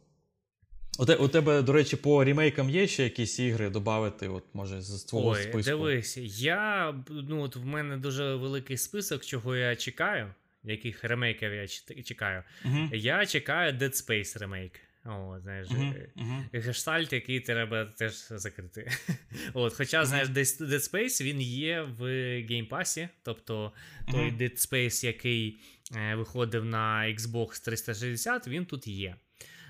У 0.98 1.28
тебе, 1.28 1.62
до 1.62 1.72
речі, 1.72 1.96
по 1.96 2.24
ремейкам 2.24 2.70
є 2.70 2.86
ще 2.86 3.04
якісь 3.04 3.38
ігри 3.38 3.70
додати, 3.70 4.28
от, 4.28 4.44
може, 4.54 4.82
з 4.82 5.04
твого 5.04 5.28
Ой, 5.28 5.42
списку? 5.42 5.62
Дивись, 5.62 6.16
я 6.40 6.94
ну, 7.10 7.42
от 7.42 7.56
в 7.56 7.64
мене 7.64 7.96
дуже 7.96 8.34
великий 8.34 8.76
список, 8.76 9.24
чого 9.24 9.56
я 9.56 9.76
чекаю, 9.76 10.34
яких 10.64 11.04
ремейків 11.04 11.54
я 11.54 11.66
чекаю. 12.04 12.42
uh 12.64 12.94
Я 12.94 13.26
чекаю 13.26 13.72
Dead 13.72 13.92
Space 13.92 14.38
ремейк. 14.38 14.72
О, 15.04 15.40
знаєш, 15.40 15.68
uh-huh, 15.68 16.08
uh-huh. 16.16 16.60
Гештальт, 16.60 17.12
який 17.12 17.40
треба 17.40 17.84
теж 17.84 18.12
закрити. 18.30 18.90
От, 19.54 19.74
Хоча, 19.74 20.00
uh-huh. 20.00 20.06
знаєш, 20.06 20.28
Dead 20.28 20.92
Space 20.92 21.24
він 21.24 21.40
є 21.40 21.82
в 21.82 22.04
Game 22.48 22.72
Pass 22.72 22.96
і, 22.96 23.08
тобто 23.22 23.72
той 24.10 24.32
Dead 24.32 24.68
Space, 24.68 25.04
який 25.04 25.60
е, 25.96 26.14
виходив 26.14 26.64
на 26.64 27.02
Xbox 27.02 27.64
360, 27.64 28.48
він 28.48 28.64
тут 28.64 28.86
є. 28.86 29.16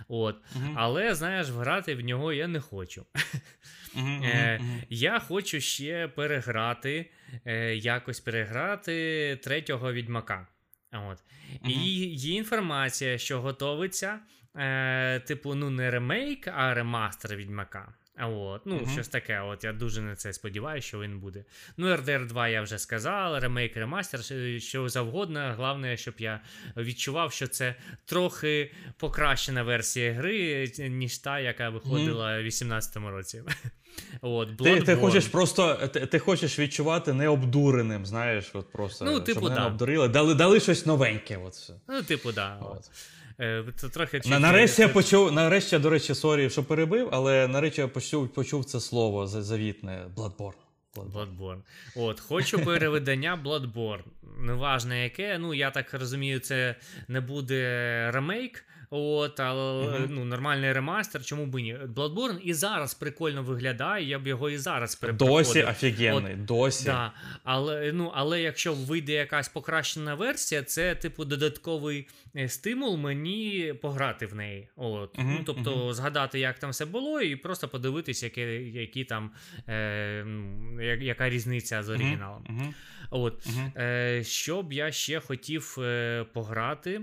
От. 0.08 0.36
Але, 0.74 1.14
знаєш, 1.14 1.50
грати 1.50 1.94
в 1.94 2.00
нього 2.00 2.32
я 2.32 2.46
не 2.48 2.60
хочу. 2.60 3.06
е, 3.96 4.60
Я 4.90 5.18
хочу 5.18 5.60
ще 5.60 6.08
переграти, 6.08 7.10
е, 7.44 7.76
якось 7.76 8.20
переграти 8.20 9.38
третього 9.42 9.92
відьмака. 9.92 10.46
От. 10.92 11.18
І 11.68 11.72
є 12.06 12.34
інформація, 12.34 13.18
що 13.18 13.40
готовиться 13.40 14.18
е, 14.56 15.20
типу, 15.20 15.54
ну, 15.54 15.70
не 15.70 15.90
ремейк, 15.90 16.48
а 16.48 16.74
ремастер 16.74 17.36
Відьмака. 17.36 17.94
От, 18.20 18.66
ну, 18.66 18.78
uh-huh. 18.78 18.92
щось 18.92 19.08
таке. 19.08 19.40
От 19.40 19.64
я 19.64 19.72
дуже 19.72 20.00
на 20.00 20.16
це 20.16 20.32
сподіваюся, 20.32 20.88
що 20.88 21.00
він 21.00 21.20
буде. 21.20 21.44
Ну, 21.76 21.86
RDR 21.86 22.26
2 22.26 22.48
я 22.48 22.62
вже 22.62 22.78
сказав, 22.78 23.38
ремейк, 23.38 23.76
ремастер, 23.76 24.20
що 24.62 24.88
завгодно. 24.88 25.54
Головне, 25.56 25.96
щоб 25.96 26.14
я 26.18 26.40
відчував, 26.76 27.32
що 27.32 27.46
це 27.46 27.74
трохи 28.04 28.72
покращена 28.96 29.62
версія 29.62 30.12
гри, 30.12 30.66
ніж 30.78 31.18
та, 31.18 31.40
яка 31.40 31.70
виходила 31.70 32.26
uh-huh. 32.26 32.40
у 32.40 32.42
2018 32.42 32.96
році. 32.96 33.42
От, 34.20 34.56
Ти 34.56 34.80
ти 34.80 34.96
хочеш 34.96 35.26
просто 35.26 35.88
ти, 35.92 36.06
ти 36.06 36.18
хочеш 36.18 36.58
відчувати 36.58 37.12
необдуреним, 37.12 38.06
знаєш, 38.06 38.50
от 38.54 38.72
просто 38.72 39.04
ну, 39.04 39.20
типу, 39.20 39.40
щоб 39.40 39.54
да. 39.54 39.60
не 39.60 39.66
обдурили, 39.66 40.08
дали 40.08 40.34
дали 40.34 40.60
щось 40.60 40.86
новеньке. 40.86 41.36
От. 41.36 41.70
Ну, 41.88 42.02
типу, 42.02 42.32
да. 42.32 42.56
От. 42.56 42.90
Е, 43.40 43.64
це 43.76 43.88
трохи 43.88 44.20
чи 44.20 44.38
Нарешті 44.38 44.82
я 44.82 44.88
почув, 44.88 45.32
нарешті, 45.32 45.78
до 45.78 45.90
речі, 45.90 46.14
сорі, 46.14 46.50
що 46.50 46.64
перебив, 46.64 47.08
але 47.12 47.48
нарешті 47.48 47.80
я 47.80 47.88
почув 47.88 48.28
почув 48.28 48.64
це 48.64 48.80
слово 48.80 49.26
завітне 49.26 50.04
Bloodborne. 50.16 50.52
Bloodborne. 50.96 51.12
Bloodborne. 51.12 51.60
От, 51.96 52.20
Хочу 52.20 52.64
переведення 52.64 53.40
Bloodborne. 53.44 54.02
Неважно 54.40 54.94
яке. 54.94 55.38
Ну, 55.38 55.54
я 55.54 55.70
так 55.70 55.94
розумію, 55.94 56.40
це 56.40 56.74
не 57.08 57.20
буде 57.20 58.10
ремейк. 58.14 58.64
От, 58.94 59.40
але 59.40 59.86
uh-huh. 59.86 60.06
ну, 60.10 60.24
нормальний 60.24 60.72
ремастер, 60.72 61.24
чому 61.24 61.46
б 61.46 61.54
ні? 61.54 61.76
Bloodborne 61.94 62.38
і 62.38 62.54
зараз 62.54 62.94
прикольно 62.94 63.42
виглядає, 63.42 64.08
я 64.08 64.18
б 64.18 64.26
його 64.26 64.50
і 64.50 64.58
зараз 64.58 64.94
перепроходив. 64.94 65.38
Досі 65.38 65.62
офігенний, 65.62 66.34
От, 66.34 66.44
досі. 66.44 66.84
Да. 66.84 67.12
Але 67.44 67.92
ну, 67.92 68.12
але 68.14 68.40
якщо 68.40 68.74
вийде 68.74 69.12
якась 69.12 69.48
покращена 69.48 70.14
версія, 70.14 70.62
це 70.62 70.94
типу 70.94 71.24
додатковий 71.24 72.08
е, 72.36 72.48
стимул 72.48 72.96
мені 72.96 73.74
пограти 73.82 74.26
в 74.26 74.34
неї. 74.34 74.68
От. 74.76 75.18
Uh-huh. 75.18 75.24
Ну, 75.24 75.40
Тобто 75.46 75.70
uh-huh. 75.70 75.92
згадати, 75.92 76.40
як 76.40 76.58
там 76.58 76.70
все 76.70 76.86
було, 76.86 77.20
і 77.20 77.36
просто 77.36 77.68
подивитись, 77.68 78.22
які, 78.22 78.40
які 78.40 79.04
там, 79.04 79.30
е, 79.68 80.26
яка 81.00 81.30
різниця 81.30 81.82
з 81.82 81.88
оригіналом. 81.88 82.74
От. 83.10 83.46
Е, 83.76 84.22
Що 84.24 84.62
б 84.62 84.72
я 84.72 84.92
ще 84.92 85.20
хотів 85.20 85.76
е, 85.78 86.24
пограти. 86.32 87.00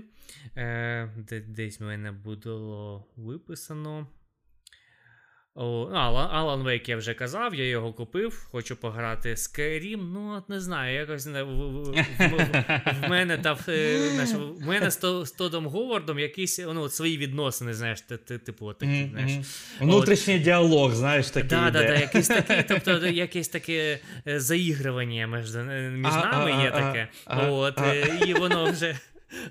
Е, 0.56 1.10
Десь 1.48 1.80
в 1.80 1.84
мене 1.84 2.12
було 2.12 3.06
виписано. 3.16 4.06
О, 5.54 5.88
Alan 5.92 6.62
Wake 6.62 6.90
я 6.90 6.96
вже 6.96 7.14
казав, 7.14 7.54
я 7.54 7.68
його 7.68 7.92
купив, 7.92 8.48
хочу 8.50 8.76
пограти 8.76 9.34
Skyrim, 9.34 10.00
ну 10.12 10.34
от 10.36 10.48
не 10.48 10.60
знаю, 10.60 10.94
якось 10.94 11.26
в, 11.26 11.42
в, 11.42 11.90
в, 12.18 12.64
в 13.02 13.08
мене 13.08 13.38
та 13.38 13.58
е, 13.68 14.08
знаєш, 14.08 14.30
в 14.32 14.66
мене 14.66 14.90
з, 14.90 15.00
з 15.24 15.30
Тодом 15.30 15.66
Говардом 15.66 16.18
якісь 16.18 16.58
ну, 16.58 16.82
от 16.82 16.94
свої 16.94 17.18
відносини, 17.18 17.74
знаєш, 17.74 18.00
типу 18.26 18.66
от 18.66 18.78
такі, 18.78 19.10
знаєш. 19.10 19.32
Внутрішній 19.80 20.36
от, 20.36 20.42
діалог, 20.42 20.94
знаєш, 20.94 21.30
такий. 21.30 21.48
Да, 21.48 21.70
да, 21.70 21.82
да, 21.82 21.94
якийсь 21.94 22.28
такий, 22.28 22.64
тобто 22.68 23.06
якесь 23.06 23.48
таке 23.48 23.98
е, 24.26 24.40
заігрування 24.40 25.26
між, 25.26 25.56
між 25.92 26.12
нами 26.12 26.62
є 26.64 26.70
таке. 26.70 27.08
От, 27.26 27.80
І 28.26 28.34
воно 28.34 28.72
вже 28.72 28.98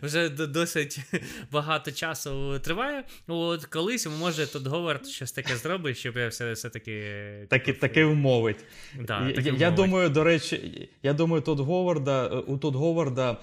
вже 0.01 0.29
досить 0.29 0.99
багато 1.51 1.91
часу 1.91 2.59
триває. 2.59 3.03
От 3.27 3.65
колись 3.65 4.07
може 4.19 4.47
тут 4.47 4.67
Говард 4.67 5.07
щось 5.07 5.31
таке 5.31 5.55
зробить, 5.55 5.97
щоб 5.97 6.17
я 6.17 6.27
все 6.27 6.53
все 6.53 6.69
таки 6.69 7.03
таки 7.49 7.73
таки 7.73 8.05
вмовить. 8.05 8.65
Да, 8.99 9.27
я, 9.27 9.33
таки 9.33 9.53
я 9.57 9.71
думаю, 9.71 10.09
до 10.09 10.23
речі, 10.23 10.89
я 11.03 11.13
думаю, 11.13 11.41
тут 11.41 11.59
Говарда 11.59 12.27
у 12.27 12.57
тут 12.57 12.75
Говарда. 12.75 13.37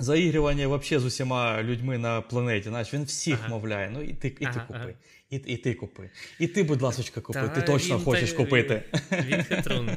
Заігрування 0.00 0.68
вообще 0.68 0.98
з 0.98 1.04
усіма 1.04 1.62
людьми 1.62 1.98
на 1.98 2.20
планеті. 2.20 2.68
Знаєш, 2.68 2.94
він 2.94 3.04
всіх 3.04 3.38
ага. 3.40 3.48
мовляє. 3.48 3.90
Ну 3.90 4.02
і 4.02 4.12
ти 4.12 4.28
і 4.40 4.44
ага, 4.44 4.52
ти 4.52 4.60
купи. 4.66 4.78
Ага. 4.78 4.92
І 5.30 5.36
і 5.36 5.56
ти 5.56 5.74
купи. 5.74 6.10
І 6.38 6.46
ти, 6.46 6.62
будь 6.62 6.82
ласка, 6.82 7.20
купи. 7.20 7.40
Та, 7.40 7.48
ти 7.48 7.62
точно 7.62 7.98
хочеш 7.98 8.30
та, 8.30 8.36
купити. 8.36 8.82
Він, 9.12 9.24
він 9.26 9.42
хитрун. 9.42 9.90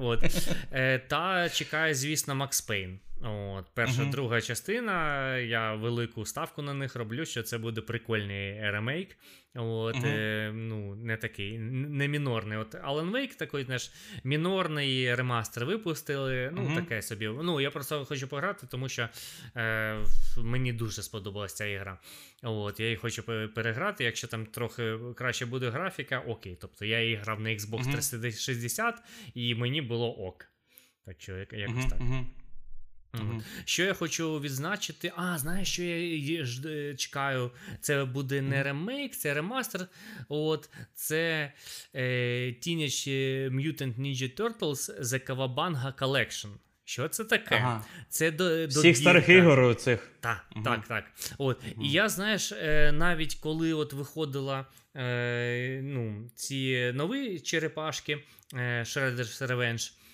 От. 0.00 0.48
Е, 0.72 0.98
Та 0.98 1.48
чекає, 1.48 1.94
звісно, 1.94 2.34
Макс 2.34 2.60
Пейн. 2.60 2.98
От, 3.22 3.66
Перша, 3.74 4.02
uh-huh. 4.02 4.10
друга 4.10 4.40
частина. 4.40 5.38
Я 5.38 5.74
велику 5.74 6.24
ставку 6.24 6.62
на 6.62 6.74
них 6.74 6.96
роблю, 6.96 7.24
що 7.24 7.42
це 7.42 7.58
буде 7.58 7.80
прикольний 7.80 8.70
ремейк. 8.70 9.16
От, 9.54 9.96
uh-huh. 9.96 10.06
е, 10.06 10.52
ну, 10.54 10.94
Не 10.94 11.16
такий, 11.16 11.58
не 11.58 12.08
мінорний. 12.08 12.58
От 12.58 12.74
Alan 12.74 13.10
Wake 13.10 13.36
такий 13.36 13.64
знаєш, 13.64 13.92
мінорний 14.24 15.14
ремастер 15.14 15.66
випустили. 15.66 16.50
Ну, 16.54 16.62
uh-huh. 16.62 16.74
таке 16.74 17.02
собі. 17.02 17.28
Ну, 17.28 17.60
Я 17.60 17.70
просто 17.70 18.04
хочу 18.04 18.28
пограти, 18.28 18.66
тому 18.70 18.88
що 18.88 19.08
е, 19.56 19.98
мені 20.38 20.72
дуже 20.72 21.02
сподобалася 21.02 21.56
ця 21.56 21.66
ігра. 21.66 21.98
От, 22.42 22.80
Я 22.80 22.86
її 22.86 22.96
хочу 22.96 23.22
переграти. 23.54 24.04
Якщо 24.04 24.28
там 24.28 24.46
трохи 24.46 24.98
краще 25.16 25.46
буде 25.46 25.70
графіка, 25.70 26.18
окей. 26.18 26.58
Тобто 26.60 26.84
я 26.84 27.02
її 27.02 27.16
грав 27.16 27.40
на 27.40 27.48
Xbox 27.48 27.92
360 27.92 29.02
і 29.34 29.54
мені 29.54 29.82
було 29.82 30.16
ок. 30.16 30.46
Так 31.04 31.20
що 31.20 31.36
якось 31.38 31.86
так. 31.90 32.00
Mm-hmm. 33.20 33.42
Що 33.64 33.82
я 33.82 33.94
хочу 33.94 34.40
відзначити? 34.40 35.12
А, 35.16 35.38
знаєш, 35.38 35.72
що 35.72 35.82
я 35.82 36.94
чекаю? 36.94 37.50
Це 37.80 38.04
буде 38.04 38.42
не 38.42 38.62
ремейк, 38.62 39.16
це 39.16 39.34
ремастер. 39.34 39.86
От, 40.28 40.70
Це 40.94 41.52
е, 41.94 42.02
Teenage 42.60 43.08
Mutant 43.50 44.00
Ninja 44.00 44.40
Turtles 44.40 45.00
The 45.00 45.30
Kawabanga 45.30 45.98
Collection. 45.98 46.48
Що 46.84 47.08
це 47.08 47.24
таке? 47.24 47.56
Ага. 47.56 47.84
Це 48.08 48.30
до, 48.30 48.66
до 48.66 48.80
Всіх 48.80 48.96
старих 48.96 49.28
ігор 49.28 49.76
цих. 49.76 50.10
Так, 50.20 50.46
угу. 50.54 50.64
так, 50.64 50.88
так. 50.88 51.04
От. 51.38 51.60
Угу. 51.76 51.86
І 51.86 51.90
я, 51.90 52.08
знаєш, 52.08 52.52
е, 52.52 52.92
навіть 52.92 53.34
коли 53.34 53.72
от 53.72 53.92
виходила 53.92 54.66
е, 54.96 55.80
ну, 55.82 56.30
ці 56.34 56.92
нові 56.94 57.40
черепашки 57.40 58.18
е, 58.54 58.82
Shredder's 58.82 59.46
Revenge, 59.46 59.92
Е, 59.92 60.05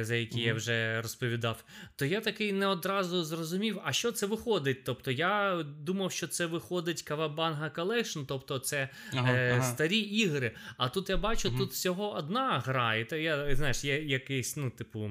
за 0.00 0.14
які 0.14 0.38
mm-hmm. 0.38 0.46
я 0.46 0.54
вже 0.54 1.02
розповідав, 1.02 1.64
то 1.96 2.04
я 2.04 2.20
такий 2.20 2.52
не 2.52 2.66
одразу 2.66 3.24
зрозумів, 3.24 3.80
а 3.84 3.92
що 3.92 4.12
це 4.12 4.26
виходить. 4.26 4.84
Тобто 4.84 5.10
я 5.10 5.64
думав, 5.80 6.12
що 6.12 6.26
це 6.26 6.46
виходить 6.46 7.02
Кавабанга 7.02 7.68
Collection, 7.68 8.24
тобто 8.28 8.58
це 8.58 8.88
ага, 9.12 9.32
е, 9.32 9.52
ага. 9.52 9.62
старі 9.62 9.98
ігри. 9.98 10.52
А 10.76 10.88
тут 10.88 11.08
я 11.08 11.16
бачу, 11.16 11.48
mm-hmm. 11.48 11.58
тут 11.58 11.72
всього 11.72 12.14
одна 12.14 12.62
гра, 12.66 12.94
і 12.94 13.04
то 13.04 13.16
я 13.16 13.56
знаєш, 13.56 13.84
я 13.84 13.98
якийсь, 13.98 14.56
ну, 14.56 14.70
типу, 14.70 15.10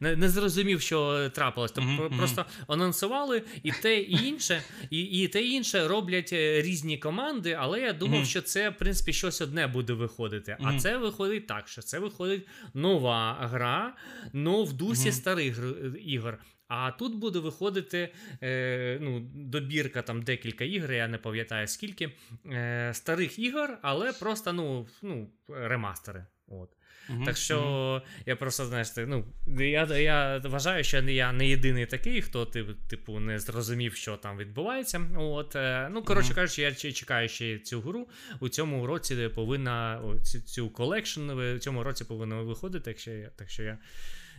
не, 0.00 0.16
не 0.16 0.28
зрозумів, 0.28 0.80
що 0.80 1.30
трапилось. 1.30 1.72
Тобто 1.72 1.90
mm-hmm. 1.90 2.16
просто 2.18 2.44
анонсували 2.68 3.42
і 3.62 3.72
те, 3.72 4.00
і 4.00 4.26
інше, 4.26 4.62
і 4.90 5.00
і 5.02 5.28
те 5.28 5.42
і 5.42 5.50
інше 5.50 5.88
роблять 5.88 6.32
е, 6.32 6.62
різні 6.62 6.98
команди, 6.98 7.56
але 7.60 7.80
я 7.80 7.92
думав, 7.92 8.26
що 8.26 8.42
це, 8.42 8.70
в 8.70 8.76
принципі, 8.76 9.12
щось 9.12 9.40
одне 9.40 9.66
буде 9.66 9.92
виходити. 9.92 10.56
А 10.60 10.78
це 10.78 10.96
виходить 10.96 11.46
так, 11.46 11.68
що 11.68 11.82
це 11.82 11.98
виходить 11.98 12.46
нова 12.74 13.38
гра 13.40 13.95
но 14.32 14.64
в 14.64 14.72
дусі 14.72 15.08
mm-hmm. 15.08 15.12
старих 15.12 15.60
ігор. 16.04 16.38
А 16.68 16.90
тут 16.90 17.14
буде 17.14 17.38
виходити 17.38 18.12
е, 18.42 18.98
ну, 19.00 19.20
добірка 19.34 20.02
там 20.02 20.22
декілька 20.22 20.64
ігор, 20.64 20.92
я 20.92 21.08
не 21.08 21.18
пам'ятаю 21.18 21.68
скільки 21.68 22.12
е, 22.46 22.90
старих 22.94 23.38
ігор, 23.38 23.78
але 23.82 24.12
просто 24.12 24.52
ну, 24.52 24.88
ну, 25.02 25.30
ремастери. 25.48 26.26
От. 26.48 26.75
Так 27.24 27.36
що 27.36 28.02
я 28.26 28.36
просто 28.36 28.66
знаєш, 28.66 28.92
ну, 28.96 29.24
я 29.58 29.84
я 29.84 30.38
вважаю, 30.44 30.84
що 30.84 31.02
я 31.02 31.32
не 31.32 31.48
єдиний 31.48 31.86
такий, 31.86 32.22
хто 32.22 32.46
типу 32.88 33.20
не 33.20 33.38
зрозумів, 33.38 33.94
що 33.94 34.16
там 34.16 34.38
відбувається. 34.38 35.00
От, 35.16 35.56
е, 35.56 35.88
Ну, 35.92 36.02
коротше 36.02 36.34
кажучи, 36.34 36.62
я 36.62 36.74
чекаю 36.74 37.28
ще 37.28 37.58
цю 37.58 37.80
гру. 37.80 38.08
У 38.40 38.48
цьому 38.48 38.86
році 38.86 39.30
повинна 39.34 40.02
цю, 40.22 40.40
цю 40.40 40.70
collection 40.70 41.30
в 41.30 41.58
цьому 41.58 41.82
році 41.82 42.04
повинна 42.04 42.42
виходити, 42.42 42.84
так 42.84 42.98
що 42.98 43.10
я, 43.10 43.28
так 43.36 43.50
що 43.50 43.62
я 43.62 43.78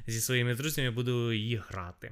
зі 0.08 0.22
своїми 0.22 0.56
друзями 0.56 0.92
буду 0.92 1.34
її 1.34 1.62
грати. 1.70 2.12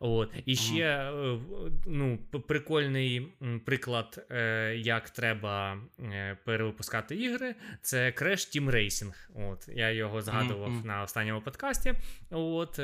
От. 0.00 0.30
І 0.46 0.56
ще 0.56 0.84
е, 0.84 1.38
ну, 1.86 2.18
прикольний 2.48 3.28
приклад, 3.64 4.26
е, 4.30 4.74
як 4.76 5.10
треба 5.10 5.78
е, 6.00 6.38
перевипускати 6.44 7.16
ігри, 7.16 7.54
це 7.82 8.10
Crash 8.10 8.60
Team 8.60 8.70
Racing. 8.70 9.14
От. 9.34 9.68
Я 9.68 9.90
його 9.90 10.22
згадував 10.22 10.70
mm-hmm. 10.70 10.86
на 10.86 11.02
останньому 11.02 11.40
подкасті. 11.40 11.94
От. 12.30 12.80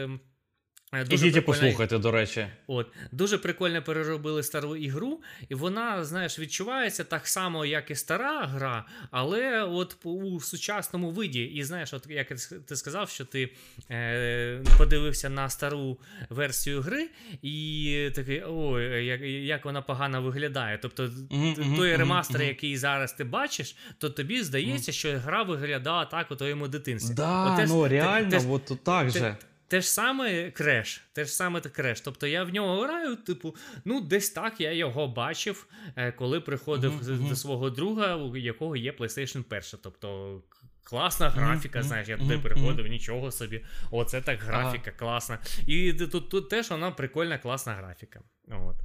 Е, 0.95 1.05
дуже 1.05 1.29
Ідіть 1.29 1.47
послухайте, 1.47 1.99
до 1.99 2.11
речі. 2.11 2.47
От 2.67 2.87
Дуже 3.13 3.39
прикольно 3.39 3.83
переробили 3.83 4.43
стару 4.43 4.77
ігру, 4.77 5.21
і 5.49 5.55
вона, 5.55 6.05
знаєш, 6.05 6.39
відчувається 6.39 7.05
так 7.05 7.27
само, 7.27 7.67
як 7.67 7.91
і 7.91 7.95
стара 7.95 8.47
гра, 8.47 8.85
але 9.11 9.63
от 9.63 9.97
у 10.05 10.41
сучасному 10.41 11.11
виді. 11.11 11.45
І 11.45 11.65
знаєш, 11.65 11.95
от 11.95 12.07
як 12.11 12.29
ти 12.69 12.77
сказав, 12.77 13.11
що 13.11 13.25
ти 13.25 13.51
е, 13.91 14.63
подивився 14.79 15.31
на 15.31 15.49
стару 15.49 15.99
версію 16.31 16.81
гри, 16.81 17.09
і 17.43 18.11
такий 18.15 18.43
ой, 18.47 19.07
як 19.07 19.21
як 19.23 19.65
вона 19.65 19.83
погано 19.83 20.23
виглядає. 20.23 20.79
Тобто 20.83 21.05
mm-hmm, 21.05 21.77
той 21.77 21.97
ремастер, 21.97 22.41
mm-hmm. 22.41 22.49
який 22.49 22.77
зараз 22.77 23.13
ти 23.13 23.25
бачиш, 23.25 23.77
то 23.99 24.11
тобі 24.11 24.43
здається, 24.43 24.93
mm-hmm. 24.93 24.95
що 24.95 25.19
гра 25.19 25.43
виглядала 25.43 26.05
так 26.05 26.31
у 26.31 26.37
твоєму 26.37 26.69
дитинстві. 26.69 27.15
Да, 27.15 27.55
от, 27.55 27.69
ну 27.69 27.89
реально, 27.89 28.41
от 28.49 28.85
так 28.85 29.11
же. 29.11 29.37
Те 29.75 29.81
ж 29.81 29.89
саме 29.89 30.51
креш, 30.51 31.05
те 31.12 31.25
ж 31.25 31.31
саме 31.31 31.61
креш. 31.61 32.01
Тобто 32.01 32.27
я 32.27 32.45
в 32.45 32.51
нього 32.51 32.83
граю, 32.83 33.16
типу, 33.16 33.57
ну, 33.85 34.01
десь 34.01 34.31
так 34.31 34.61
я 34.61 34.72
його 34.72 35.09
бачив, 35.09 35.66
е, 35.97 36.12
коли 36.12 36.41
приходив 36.41 36.93
uh-huh, 36.93 37.29
до 37.29 37.37
свого 37.37 37.70
друга, 37.70 38.16
у 38.16 38.37
якого 38.37 38.77
є 38.77 38.93
PlayStation 38.93 39.45
1. 39.49 39.62
Тобто 39.83 40.43
класна 40.83 41.31
графіка, 41.31 41.79
uh-huh, 41.79 41.83
знаєш, 41.83 42.09
я 42.09 42.16
туди 42.16 42.39
приходив, 42.39 42.87
нічого 42.87 43.31
собі. 43.31 43.64
Оце 43.91 44.20
так 44.20 44.41
графіка 44.41 44.91
ага. 44.91 44.99
класна. 44.99 45.39
І 45.66 45.93
тут 45.93 46.31
тут 46.31 46.51
теж 46.51 46.70
вона 46.70 46.91
прикольна, 46.91 47.39
класна 47.39 47.75
графіка. 47.75 48.20
От. 48.49 48.77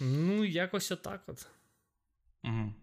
Ну, 0.00 0.44
якось 0.44 0.92
отак 0.92 1.22
от. 1.26 1.46
Угу. 2.44 2.74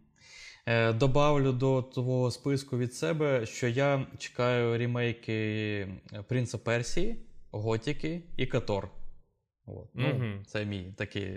Е, 0.68 0.94
добавлю 0.94 1.52
до 1.52 1.82
того 1.82 2.32
списку 2.32 2.78
від 2.78 2.94
себе, 2.94 3.46
що 3.46 3.68
я 3.68 4.08
чекаю 4.18 4.78
рімейки 4.78 5.88
Принца 6.28 6.58
Персії, 6.58 7.16
Готіки 7.52 8.22
і 8.38 8.46
Катор. 8.46 8.90
От. 9.68 9.90
Ну, 9.94 10.08
mm-hmm. 10.08 10.46
Це 10.46 10.66
мій 10.66 10.94
такий 10.98 11.28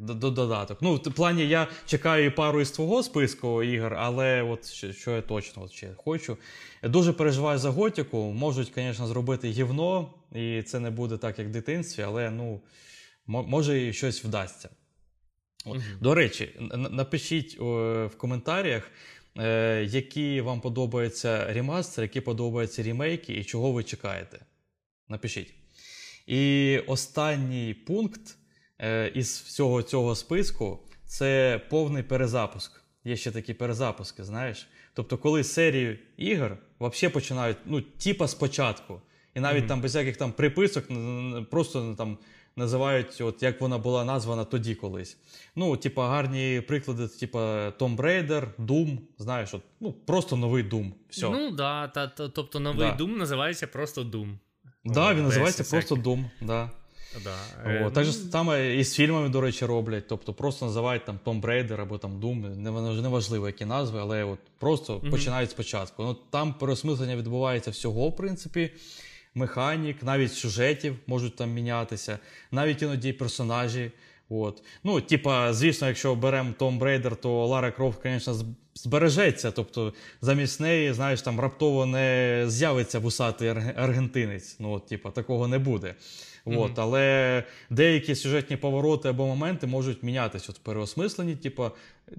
додаток. 0.00 0.78
Ну, 0.82 0.94
в 0.94 1.12
плані 1.12 1.48
я 1.48 1.66
чекаю 1.86 2.34
пару 2.34 2.60
із 2.60 2.70
твого 2.70 3.02
списку 3.02 3.62
ігор, 3.62 3.94
але 3.94 4.42
от 4.42 4.66
що, 4.66 4.92
що 4.92 5.10
я 5.10 5.22
точно 5.22 5.62
от 5.62 5.72
ще 5.72 5.94
хочу. 5.96 6.36
Я 6.82 6.88
дуже 6.88 7.12
переживаю 7.12 7.58
за 7.58 7.70
готіку. 7.70 8.32
Можуть, 8.32 8.72
звісно, 8.74 9.06
зробити 9.06 9.48
гівно, 9.48 10.14
і 10.32 10.62
це 10.62 10.80
не 10.80 10.90
буде 10.90 11.16
так, 11.16 11.38
як 11.38 11.48
в 11.48 11.50
дитинстві, 11.50 12.02
але 12.02 12.30
ну, 12.30 12.60
може 13.26 13.86
і 13.86 13.92
щось 13.92 14.24
вдасться. 14.24 14.68
Угу. 15.70 15.82
До 16.00 16.14
речі, 16.14 16.50
напишіть 16.90 17.58
в 17.60 18.10
коментарях, 18.16 18.90
е, 19.38 19.84
які 19.88 20.40
вам 20.40 20.60
подобаються 20.60 21.52
ремастери, 21.52 22.04
які 22.04 22.20
подобаються 22.20 22.82
ремейки 22.82 23.34
і 23.34 23.44
чого 23.44 23.72
ви 23.72 23.84
чекаєте. 23.84 24.40
Напишіть. 25.08 25.54
І 26.26 26.78
останній 26.86 27.74
пункт 27.74 28.36
е, 28.78 29.12
із 29.14 29.42
всього 29.46 29.82
цього 29.82 30.14
списку 30.14 30.78
це 31.06 31.60
повний 31.70 32.02
перезапуск. 32.02 32.82
Є 33.04 33.16
ще 33.16 33.30
такі 33.30 33.54
перезапуски, 33.54 34.24
знаєш. 34.24 34.68
Тобто, 34.94 35.18
коли 35.18 35.44
серію 35.44 35.98
ігор 36.16 36.56
взагалі 36.80 37.12
починають, 37.14 37.56
ну, 37.66 37.80
типа 37.80 38.28
спочатку. 38.28 39.00
І 39.34 39.40
навіть 39.40 39.64
mm-hmm. 39.64 39.68
там 39.68 39.80
без 39.80 39.94
яких 39.94 40.16
там 40.16 40.32
приписок, 40.32 40.84
просто 41.50 41.94
там 41.98 42.18
називають, 42.58 43.20
от 43.20 43.42
як 43.42 43.60
вона 43.60 43.78
була 43.78 44.04
названа 44.04 44.44
тоді 44.44 44.74
колись. 44.74 45.16
Ну, 45.56 45.76
типа, 45.76 46.08
гарні 46.08 46.62
приклади, 46.68 47.08
типа 47.08 47.68
Tomb 47.68 47.96
Raider, 47.96 48.46
Doom, 48.58 48.98
знаєш, 49.18 49.54
от, 49.54 49.62
ну, 49.80 49.92
просто 49.92 50.36
новий 50.36 50.64
Doom. 50.64 50.92
Все. 51.08 51.30
Ну, 51.30 51.50
да, 51.50 51.88
та, 51.88 52.06
та, 52.06 52.28
тобто 52.28 52.60
новий 52.60 52.90
да. 52.98 53.04
Doom 53.04 53.16
називається 53.16 53.66
просто 53.66 54.02
Doom. 54.02 54.34
Так, 54.84 54.94
да, 54.94 55.14
він 55.14 55.24
називається 55.24 55.64
просто 55.64 55.94
Doom. 55.94 56.24
Да. 56.40 56.70
Да. 57.24 57.36
О, 57.66 57.68
е, 57.68 57.90
так 57.90 58.04
же 58.04 58.12
ну, 58.24 58.30
саме 58.30 58.76
і 58.76 58.84
з 58.84 58.94
фільмами, 58.94 59.28
до 59.28 59.40
речі, 59.40 59.66
роблять. 59.66 60.08
Тобто 60.08 60.34
просто 60.34 60.66
називають 60.66 61.04
там 61.04 61.18
Tomb 61.24 61.40
Raider 61.40 61.80
або 61.80 61.98
там 61.98 62.20
Doom, 62.20 62.56
неважливо, 63.02 63.46
які 63.46 63.64
назви, 63.64 64.00
але 64.00 64.24
от 64.24 64.38
просто 64.58 64.96
mm-hmm. 64.96 65.10
починають 65.10 65.50
спочатку. 65.50 66.02
Ну, 66.02 66.16
Там 66.30 66.54
переосмислення 66.54 67.16
відбувається 67.16 67.70
всього, 67.70 68.08
в 68.08 68.16
принципі 68.16 68.70
механік, 69.38 70.02
навіть 70.02 70.32
сюжетів 70.32 70.96
можуть 71.06 71.36
там 71.36 71.50
мінятися, 71.50 72.18
навіть 72.50 72.82
іноді 72.82 73.12
персонажі. 73.12 73.90
От. 74.30 74.62
Ну, 74.84 75.00
типа, 75.00 75.52
звісно, 75.52 75.86
якщо 75.86 76.14
беремо 76.14 76.52
Том 76.58 76.78
Брейдер, 76.78 77.16
то 77.16 77.46
Лара 77.46 77.70
Крофт, 77.70 77.98
звісно, 78.02 78.36
збережеться. 78.74 79.50
Тобто, 79.50 79.92
замість 80.20 80.60
неї, 80.60 80.92
знаєш, 80.92 81.22
там 81.22 81.40
раптово 81.40 81.86
не 81.86 82.44
з'явиться 82.46 82.98
вусатий 82.98 83.48
аргентинець. 83.76 84.56
Ну, 84.58 84.72
от, 84.72 84.86
типа, 84.86 85.10
такого 85.10 85.48
не 85.48 85.58
буде. 85.58 85.94
Mm-hmm. 86.46 86.62
От, 86.62 86.78
Але 86.78 87.44
деякі 87.70 88.14
сюжетні 88.14 88.56
повороти 88.56 89.08
або 89.08 89.26
моменти 89.26 89.66
можуть 89.66 90.02
мінятися 90.02 90.52
в 90.52 90.58
переосмисленні. 90.58 91.36
Типа, 91.36 91.72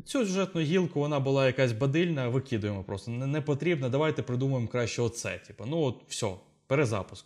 цю 0.05 0.25
сюжетну 0.25 0.61
гілку 0.61 0.99
вона 0.99 1.19
була 1.19 1.47
якась 1.47 1.71
бадильна, 1.71 2.27
викидуємо 2.27 2.83
просто. 2.83 3.11
Не, 3.11 3.27
не 3.27 3.41
потрібно, 3.41 3.89
давайте 3.89 4.21
придумаємо 4.21 4.67
краще 4.67 5.01
оце. 5.01 5.39
Типа, 5.47 5.65
ну 5.65 5.81
от 5.81 5.95
все, 6.07 6.33
перезапуск. 6.69 7.25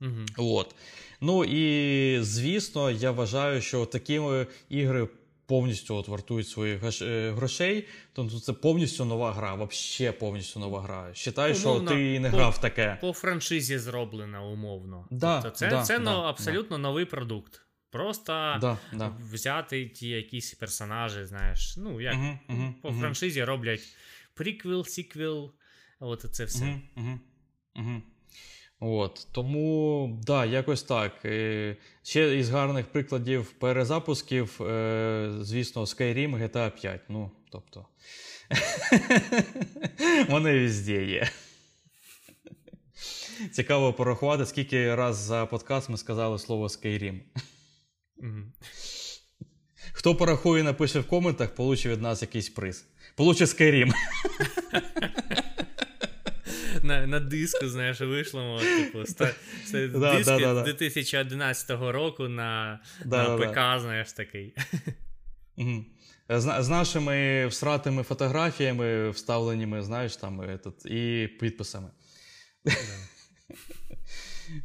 Угу. 0.00 0.56
От. 0.56 0.74
Ну 1.20 1.44
і 1.44 2.18
звісно, 2.22 2.90
я 2.90 3.10
вважаю, 3.10 3.60
що 3.60 3.86
такі 3.86 4.20
ігри 4.68 5.08
повністю 5.46 5.96
от 5.96 6.08
вартують 6.08 6.48
своїх 6.48 7.02
е, 7.02 7.30
грошей. 7.30 7.88
Тобто 8.12 8.40
це 8.40 8.52
повністю 8.52 9.04
нова 9.04 9.32
гра, 9.32 9.54
взагалі 9.54 10.16
повністю 10.16 10.60
нова 10.60 10.82
гра. 10.82 11.14
Считай, 11.14 11.54
що 11.54 11.80
ти 11.80 12.20
не 12.20 12.30
по, 12.30 12.36
грав 12.36 12.60
таке. 12.60 12.98
По 13.00 13.12
франшизі 13.12 13.78
зроблена 13.78 14.42
умовно. 14.42 15.06
Да, 15.10 15.42
тобто 15.42 15.58
Це 15.58 15.68
да, 15.68 15.82
це 15.82 15.98
да, 15.98 16.04
ну, 16.04 16.10
абсолютно 16.10 16.76
да. 16.76 16.82
новий 16.82 17.04
продукт. 17.04 17.60
Просто 17.90 18.32
да, 18.60 18.78
взяти 19.32 19.88
ті 19.88 20.08
якісь 20.08 20.54
персонажі, 20.54 21.24
знаєш. 21.24 21.74
Ну, 21.76 22.00
як 22.00 22.14
угу, 22.14 22.38
угу, 22.48 22.74
по 22.82 22.88
угу. 22.88 22.98
франшизі 23.00 23.44
роблять 23.44 23.82
приквел, 24.34 24.84
сіквел, 24.84 25.52
от 26.00 26.26
це 26.30 26.44
все. 26.44 26.80
Угу, 27.76 28.02
От, 28.84 29.26
Тому, 29.32 30.18
да, 30.22 30.44
якось 30.44 30.82
так. 30.82 31.12
Ще 32.02 32.38
із 32.38 32.50
гарних 32.50 32.86
прикладів 32.86 33.50
перезапусків, 33.50 34.62
е, 34.62 35.32
звісно, 35.40 35.82
Skyrim, 35.82 36.42
GTA 36.42 36.70
5. 36.80 37.00
Ну, 37.08 37.30
тобто, 37.52 37.86
вони 40.28 40.58
везде 40.58 41.04
є. 41.04 41.28
Цікаво 43.52 43.92
порахувати, 43.92 44.46
скільки 44.46 44.94
раз 44.94 45.16
за 45.16 45.46
подкаст 45.46 45.88
ми 45.88 45.96
сказали 45.96 46.38
слово 46.38 46.66
Skyrim. 46.66 47.20
Хто 49.92 50.14
порахує, 50.14 50.62
напише 50.62 51.00
в 51.00 51.08
коментах, 51.08 51.54
получить 51.54 51.92
від 51.92 52.02
нас 52.02 52.22
якийсь 52.22 52.48
приз. 52.48 52.86
Получить 53.16 53.48
Skyrim. 53.48 53.92
На 56.82 57.06
на 57.06 57.20
диску, 57.20 57.68
знаєш, 57.68 58.00
вийшло, 58.00 58.60
типу, 58.60 59.00
ста, 59.02 59.30
да, 59.72 60.16
диски 60.16 60.24
да, 60.24 60.54
да, 60.54 60.62
2011 60.62 61.70
року 61.70 62.28
на 62.28 62.80
на 63.04 63.36
ПК, 63.36 63.80
знаєш, 63.82 64.12
такий. 64.12 64.54
Угу. 65.56 65.84
З, 66.28 66.62
з 66.62 66.68
нашими 66.68 67.46
всратими 67.46 68.02
фотографіями, 68.02 69.10
вставленими, 69.10 69.82
знаєш, 69.82 70.16
там, 70.16 70.40
этот, 70.40 70.86
і 70.86 71.28
підписами. 71.28 71.90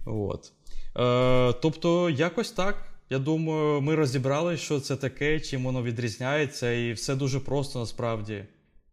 От. 0.05 0.51
Е, 0.97 1.53
Тобто, 1.61 2.09
якось 2.09 2.51
так. 2.51 2.93
Я 3.09 3.19
думаю, 3.19 3.81
ми 3.81 3.95
розібрали, 3.95 4.57
що 4.57 4.79
це 4.79 4.95
таке, 4.95 5.39
чим 5.39 5.63
воно 5.63 5.83
відрізняється, 5.83 6.71
і 6.71 6.93
все 6.93 7.15
дуже 7.15 7.39
просто 7.39 7.79
насправді. 7.79 8.45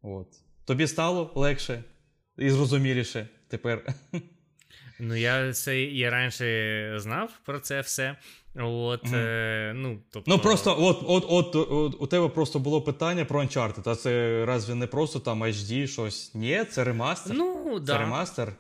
От. 0.03 0.27
Тобі 0.65 0.87
стало 0.87 1.33
легше 1.35 1.85
і 2.39 2.51
зрозуміліше 2.51 3.29
тепер. 3.49 3.95
Ну, 5.01 5.15
я 5.15 5.53
це 5.53 5.83
і 5.83 6.09
раніше 6.09 6.95
знав 6.97 7.31
про 7.45 7.61
це 7.61 7.81
все. 7.81 8.17
От, 8.57 9.05
mm. 9.05 9.17
е, 9.17 9.73
ну, 9.75 9.99
тобто... 10.11 10.31
ну 10.31 10.39
просто 10.39 10.77
от, 10.79 11.05
от, 11.07 11.25
от, 11.29 11.57
от 11.71 11.97
у 11.99 12.07
тебе 12.07 12.29
просто 12.29 12.59
було 12.59 12.83
питання 12.83 13.25
про 13.25 13.43
Uncharted, 13.43 13.91
а 13.91 13.97
це 13.97 14.45
разве 14.47 14.75
не 14.75 14.87
просто 14.87 15.21
там 15.21 15.45
HD 15.45 15.87
щось? 15.87 16.35
Ні, 16.35 16.65
це 16.71 16.85
ремастер. 16.85 17.37
Ну, 17.37 17.73
це 17.75 17.85
да. 17.85 17.99
ремастер. 17.99 18.53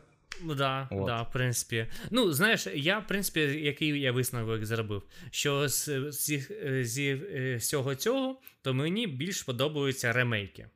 Да, 0.42 0.88
От. 0.90 1.06
да, 1.06 1.22
в 1.22 1.32
принципі. 1.32 1.86
Ну, 2.10 2.32
знаєш, 2.32 2.66
я, 2.74 2.98
в 2.98 3.06
принципі, 3.06 3.40
який 3.40 4.00
я 4.00 4.12
висновок 4.12 4.64
зробив, 4.64 5.02
що 5.30 5.68
з, 5.68 6.10
з, 6.12 6.48
з, 6.82 7.18
з 7.56 7.56
всього 7.56 7.94
цього, 7.94 8.40
то 8.62 8.74
мені 8.74 9.06
більш 9.06 9.42
подобаються 9.42 10.12
ремейки. 10.12 10.66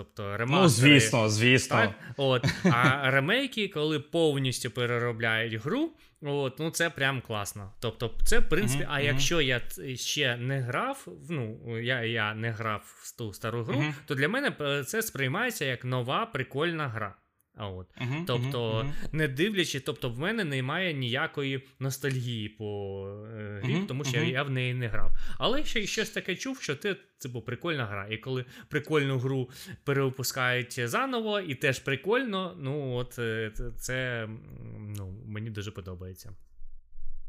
Тобто 0.00 0.36
ремастери. 0.36 0.62
Ну, 0.62 0.68
звісно, 0.68 1.28
звісно. 1.28 1.76
Так? 1.76 1.90
От. 2.16 2.44
А 2.64 3.10
ремейки, 3.10 3.68
коли 3.68 4.00
повністю 4.00 4.70
переробляють 4.70 5.54
гру, 5.54 5.90
от, 6.22 6.58
ну 6.58 6.70
це 6.70 6.90
прям 6.90 7.20
класно. 7.20 7.72
Тобто, 7.80 8.14
це, 8.24 8.38
в 8.38 8.48
принципі, 8.48 8.84
mm-hmm. 8.84 8.94
а 8.94 9.00
якщо 9.00 9.40
я 9.40 9.60
ще 9.94 10.36
не 10.36 10.60
грав, 10.60 11.06
ну, 11.30 11.78
я 11.78 12.02
я 12.02 12.34
не 12.34 12.50
грав 12.50 12.82
в 12.84 13.16
ту 13.16 13.32
стару 13.32 13.64
гру, 13.64 13.74
mm-hmm. 13.80 13.92
то 14.06 14.14
для 14.14 14.28
мене 14.28 14.52
це 14.86 15.02
сприймається 15.02 15.64
як 15.64 15.84
нова 15.84 16.26
прикольна 16.26 16.88
гра. 16.88 17.14
А 17.54 17.68
от. 17.68 17.86
Uh-huh, 18.00 18.24
тобто, 18.26 18.72
uh-huh, 18.72 18.92
не 19.12 19.28
дивлячись, 19.28 19.82
тобто 19.82 20.10
в 20.10 20.18
мене 20.18 20.44
немає 20.44 20.94
ніякої 20.94 21.66
ностальгії 21.78 22.48
по 22.48 23.06
е, 23.38 23.60
грі, 23.64 23.82
тому 23.88 24.04
що 24.04 24.22
я 24.22 24.42
в 24.42 24.50
неї 24.50 24.74
не 24.74 24.88
грав. 24.88 25.12
Але 25.38 25.64
ще 25.64 25.86
щось 25.86 26.10
таке 26.10 26.36
чув, 26.36 26.62
що 26.62 26.76
це 26.76 26.96
типу, 27.18 27.42
прикольна 27.42 27.86
гра. 27.86 28.06
І 28.10 28.16
коли 28.18 28.44
прикольну 28.68 29.18
гру 29.18 29.50
перевипускають 29.84 30.88
заново, 30.88 31.40
і 31.40 31.54
теж 31.54 31.78
прикольно, 31.78 32.56
ну 32.58 32.94
от 32.94 33.18
е, 33.18 33.52
це 33.76 34.28
ну, 34.78 35.14
мені 35.26 35.50
дуже 35.50 35.70
подобається. 35.70 36.32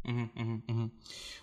Угу, 0.06 0.30
угу, 0.36 0.62
угу. 0.68 0.89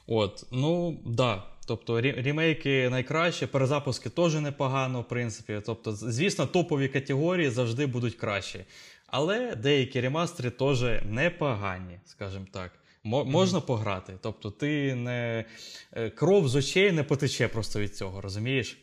От, 0.06 0.46
ну 0.52 1.00
да. 1.06 1.42
Тобто 1.66 2.00
рімейки 2.00 2.88
найкраще, 2.90 3.46
перезапуски 3.46 4.10
теж 4.10 4.34
непогано, 4.34 5.00
в 5.00 5.08
принципі. 5.08 5.60
Тобто, 5.66 5.92
звісно, 5.92 6.46
топові 6.46 6.88
категорії 6.88 7.50
завжди 7.50 7.86
будуть 7.86 8.14
кращі. 8.14 8.64
Але 9.06 9.56
деякі 9.56 10.00
ремастери 10.00 10.50
теж 10.50 10.82
непогані, 11.04 12.00
скажімо 12.04 12.46
так. 12.52 12.72
Можна 13.04 13.60
пограти. 13.60 14.12
Тобто, 14.22 14.50
ти 14.50 14.94
не 14.94 15.44
е, 15.92 16.10
кров 16.10 16.48
з 16.48 16.56
очей 16.56 16.92
не 16.92 17.04
потече 17.04 17.48
просто 17.48 17.80
від 17.80 17.96
цього, 17.96 18.20
розумієш? 18.20 18.78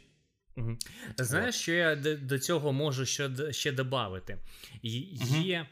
Угу. 0.58 0.78
Знаєш, 1.18 1.56
що 1.56 1.74
я 1.74 1.96
до 2.22 2.40
цього 2.40 2.74
можу 2.74 3.06
ще 3.06 3.30
ще 3.52 3.72
додати? 3.72 4.38
Є. 4.84 5.60
Угу 5.60 5.66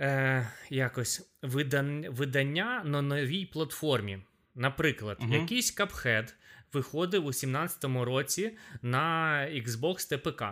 е, 0.00 0.48
якось 0.70 1.27
видання, 1.42 2.10
видання 2.10 2.82
на 2.84 3.02
новій 3.02 3.46
платформі. 3.46 4.18
Наприклад, 4.54 5.18
uh 5.20 5.40
якийсь 5.40 5.78
Cuphead 5.78 6.34
виходив 6.72 7.26
у 7.26 7.28
17-му 7.28 8.04
році 8.04 8.56
на 8.82 9.36
Xbox 9.50 10.16
ТПК. 10.16 10.44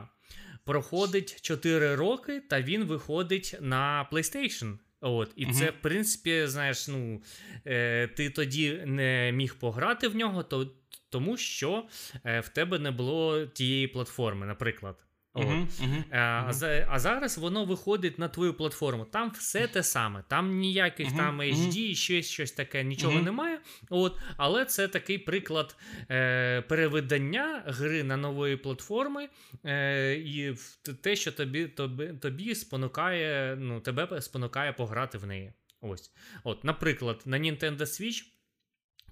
Проходить 0.65 1.41
4 1.43 1.95
роки, 1.95 2.41
та 2.41 2.63
він 2.63 2.85
виходить 2.85 3.57
на 3.61 4.09
PlayStation. 4.13 4.79
От, 5.01 5.33
І 5.37 5.47
uh 5.47 5.53
це, 5.53 5.71
в 5.71 5.83
принципі, 5.83 6.47
знаєш, 6.47 6.89
ну, 6.89 7.23
е, 7.67 8.07
ти 8.07 8.31
тоді 8.31 8.83
не 8.87 9.33
міг 9.33 9.55
пограти 9.55 10.09
в 10.09 10.17
нього, 10.17 10.43
то, 10.43 10.73
тому 11.09 11.37
що 11.37 11.89
е, 12.25 12.41
в 12.41 12.49
тебе 12.49 12.79
не 12.79 12.91
було 12.91 13.47
тієї 13.47 13.89
платформи, 13.89 14.47
наприклад. 14.47 15.06
Uh-huh, 15.37 15.67
uh-huh, 15.67 16.05
uh-huh. 16.13 16.87
А 16.91 16.99
зараз 16.99 17.39
воно 17.39 17.65
виходить 17.65 18.19
на 18.19 18.29
твою 18.29 18.55
платформу. 18.55 19.05
Там 19.05 19.31
все 19.31 19.69
те 19.69 19.83
саме. 19.83 20.25
Там 20.29 20.59
ніяких 20.59 21.17
там 21.17 21.41
HD, 21.41 21.95
ще 21.95 22.23
щось 22.23 22.53
таке, 22.53 22.85
нічого 22.85 23.21
немає. 23.21 23.59
От, 23.91 24.19
Але 24.37 24.65
це 24.65 24.89
такий 24.89 25.19
приклад 25.19 25.77
е, 26.11 26.63
перевидання 26.63 27.63
гри 27.67 28.03
на 28.03 28.17
нової 28.17 28.57
платформи, 28.57 29.29
е, 29.65 30.15
і 30.15 30.55
те, 31.03 31.17
що 31.17 31.33
тобі 31.33 31.67
тобі, 31.67 32.07
тобі 32.07 32.55
спонукає, 32.55 33.57
ну, 33.57 33.81
тебе 33.81 34.21
спонукає 34.21 34.73
пограти 34.73 35.19
в 35.19 35.27
неї. 35.27 35.53
Ось. 35.81 36.11
От, 36.45 36.65
Наприклад, 36.65 37.23
на 37.25 37.39
Nintendo 37.39 37.81
Switch 37.81 38.23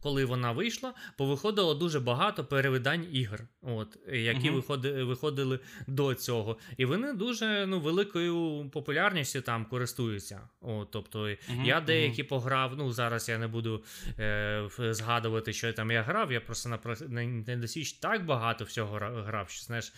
коли 0.05 0.25
вона 0.25 0.53
вийшла, 0.53 0.95
повиходило 1.17 1.75
дуже 1.75 2.01
багато 2.01 2.45
перевидань 2.45 3.07
ігр, 3.13 3.47
от, 3.63 3.99
які 4.13 4.51
uh 4.51 4.55
виходили, 4.55 5.05
виходили 5.05 5.61
до 5.87 6.15
цього. 6.15 6.59
І 6.77 6.85
вони 6.85 7.13
дуже 7.13 7.67
ну, 7.67 7.81
великою 7.81 8.71
популярністю 8.73 9.41
там 9.41 9.65
користуються. 9.65 10.49
От, 10.61 10.91
Тобто 10.91 11.29
uh 11.29 11.65
я 11.65 11.81
деякі 11.81 12.23
uh 12.23 12.29
пограв. 12.29 12.77
Ну, 12.77 12.93
зараз 12.93 13.29
я 13.29 13.39
не 13.39 13.49
буду 13.49 13.85
е, 14.19 14.69
згадувати, 14.79 15.53
що 15.53 15.73
там 15.73 15.91
я 15.91 16.03
грав. 16.03 16.33
Я 16.33 16.41
просто 16.41 16.69
на 16.69 16.79
на 17.09 17.21
Nintendo 17.21 17.63
Switch 17.63 18.01
так 18.01 18.25
багато 18.25 18.65
всього 18.65 18.99
грав, 19.27 19.51
що 19.51 19.65
знаєш, 19.65 19.93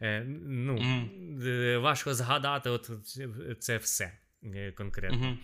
е, 0.00 0.24
ну, 0.46 1.08
важко 1.80 2.14
згадати 2.14 2.70
от 2.70 2.90
це 3.58 3.76
все 3.76 4.12
е, 4.44 4.72
конкретно. 4.72 5.38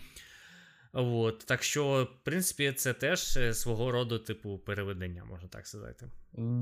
От, 1.00 1.38
Так 1.38 1.62
що, 1.62 2.08
в 2.22 2.24
принципі, 2.24 2.72
це 2.72 2.92
теж 2.92 3.36
е, 3.36 3.54
свого 3.54 3.90
роду, 3.90 4.18
типу, 4.18 4.58
переведення, 4.58 5.24
можна 5.30 5.48
так 5.48 5.66
сказати. 5.66 6.06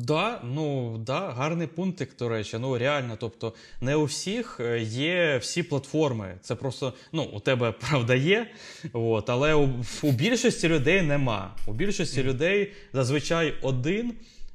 Да, 0.01 0.41
ну 0.45 0.99
да, 0.99 1.31
гарний 1.31 1.67
пунктик, 1.67 2.17
до 2.17 2.29
речі. 2.29 2.59
Ну 2.61 2.79
реально, 2.79 3.17
тобто, 3.21 3.55
не 3.81 3.97
у 3.97 4.05
всіх 4.05 4.61
е, 4.61 4.81
є 4.81 5.39
всі 5.39 5.63
платформи. 5.63 6.39
Це 6.43 6.55
просто 6.55 6.93
ну, 7.13 7.23
у 7.23 7.41
тебе 7.41 7.73
правда 7.81 8.15
є, 8.15 8.51
от, 8.93 9.31
але 9.31 9.55
у, 9.55 9.69
у 10.03 10.13
більшості 10.13 10.69
людей 10.69 11.03
нема. 11.03 11.57
У 11.67 11.73
більшості 11.73 12.21
mm. 12.21 12.25
людей 12.25 12.73
зазвичай 12.93 13.55
один, 13.63 14.15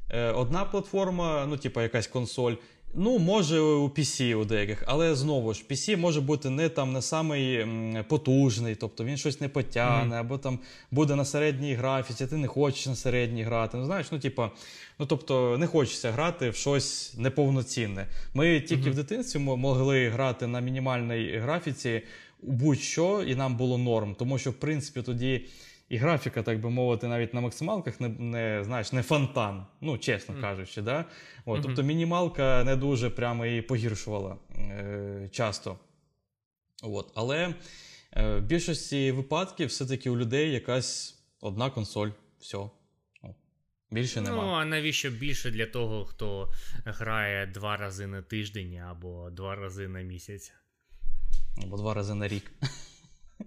е, 0.10 0.32
одна 0.32 0.66
платформа, 0.66 1.46
ну, 1.50 1.58
типу, 1.58 1.82
якась 1.82 2.08
консоль. 2.08 2.54
Ну, 2.94 3.20
може 3.20 3.60
у 3.60 3.90
PC 3.90 4.36
у 4.36 4.46
деяких, 4.46 4.84
але 4.88 5.16
знову 5.16 5.54
ж 5.54 5.64
PC 5.70 5.98
може 5.98 6.22
бути 6.22 6.50
не 6.50 6.70
там 6.70 6.94
не 6.94 7.02
самий 7.02 7.66
потужний, 8.08 8.76
тобто 8.76 9.04
він 9.04 9.18
щось 9.18 9.42
не 9.42 9.50
потягне, 9.50 10.16
mm-hmm. 10.16 10.20
або 10.20 10.38
там 10.38 10.60
буде 10.92 11.16
на 11.16 11.26
середній 11.26 11.74
графіці, 11.74 12.28
ти 12.28 12.38
не 12.38 12.48
хочеш 12.48 12.88
на 12.88 12.96
середній 12.96 13.44
грати. 13.44 13.78
Ну, 13.78 13.86
знаєш, 13.86 14.08
ну 14.12 14.20
типа, 14.20 14.52
ну 15.00 15.06
тобто 15.06 15.58
не 15.58 15.68
хочеться 15.68 16.12
грати 16.12 16.50
в 16.50 16.56
щось 16.56 17.14
неповноцінне. 17.18 18.08
Ми 18.34 18.62
тільки 18.62 18.90
mm-hmm. 18.90 18.92
в 18.92 18.96
дитинстві 18.96 19.40
могли 19.40 20.10
грати 20.10 20.48
на 20.48 20.60
мінімальній 20.60 21.38
графіці 21.38 22.02
будь-що, 22.42 23.24
і 23.28 23.36
нам 23.36 23.58
було 23.58 23.78
норм, 23.78 24.16
тому 24.20 24.38
що 24.38 24.52
в 24.52 24.54
принципі 24.54 25.02
тоді 25.02 25.46
і 25.92 25.98
графіка, 25.98 26.44
так 26.44 26.60
би 26.60 26.70
мовити, 26.70 27.08
навіть 27.08 27.34
на 27.34 27.42
максималках 27.42 28.00
не 28.00 28.10
не 28.10 28.64
знаєш, 28.64 28.92
не 28.92 29.04
фонтан, 29.04 29.66
ну 29.82 29.98
чесно 29.98 30.36
mm. 30.36 30.42
кажучи. 30.42 30.82
Да? 30.82 31.06
От, 31.46 31.60
mm-hmm. 31.60 31.64
Тобто 31.64 31.84
мінімалка 31.84 32.64
не 32.64 32.76
дуже 32.76 33.10
прямо 33.10 33.46
і 33.46 33.62
погіршувала 33.62 34.38
е, 34.58 35.30
часто. 35.32 35.80
От. 36.84 37.12
Але 37.16 37.56
е, 38.12 38.36
в 38.36 38.42
більшості 38.42 39.12
випадків 39.12 39.68
все-таки 39.68 40.10
у 40.10 40.18
людей 40.18 40.52
якась 40.52 41.20
одна 41.42 41.70
консоль. 41.70 42.10
Все. 42.40 42.58
Більше 43.92 44.22
нема. 44.22 44.44
Ну, 44.44 44.52
а 44.52 44.66
навіщо 44.66 45.10
більше 45.10 45.52
для 45.52 45.66
того, 45.66 46.06
хто 46.06 46.52
грає 46.86 47.46
два 47.46 47.78
рази 47.78 48.08
на 48.08 48.22
тиждень 48.22 48.78
або 48.78 49.30
два 49.30 49.56
рази 49.56 49.88
на 49.88 50.02
місяць? 50.02 50.52
Або 51.64 51.78
два 51.78 51.94
рази 51.94 52.14
на 52.14 52.28
рік. 52.28 52.52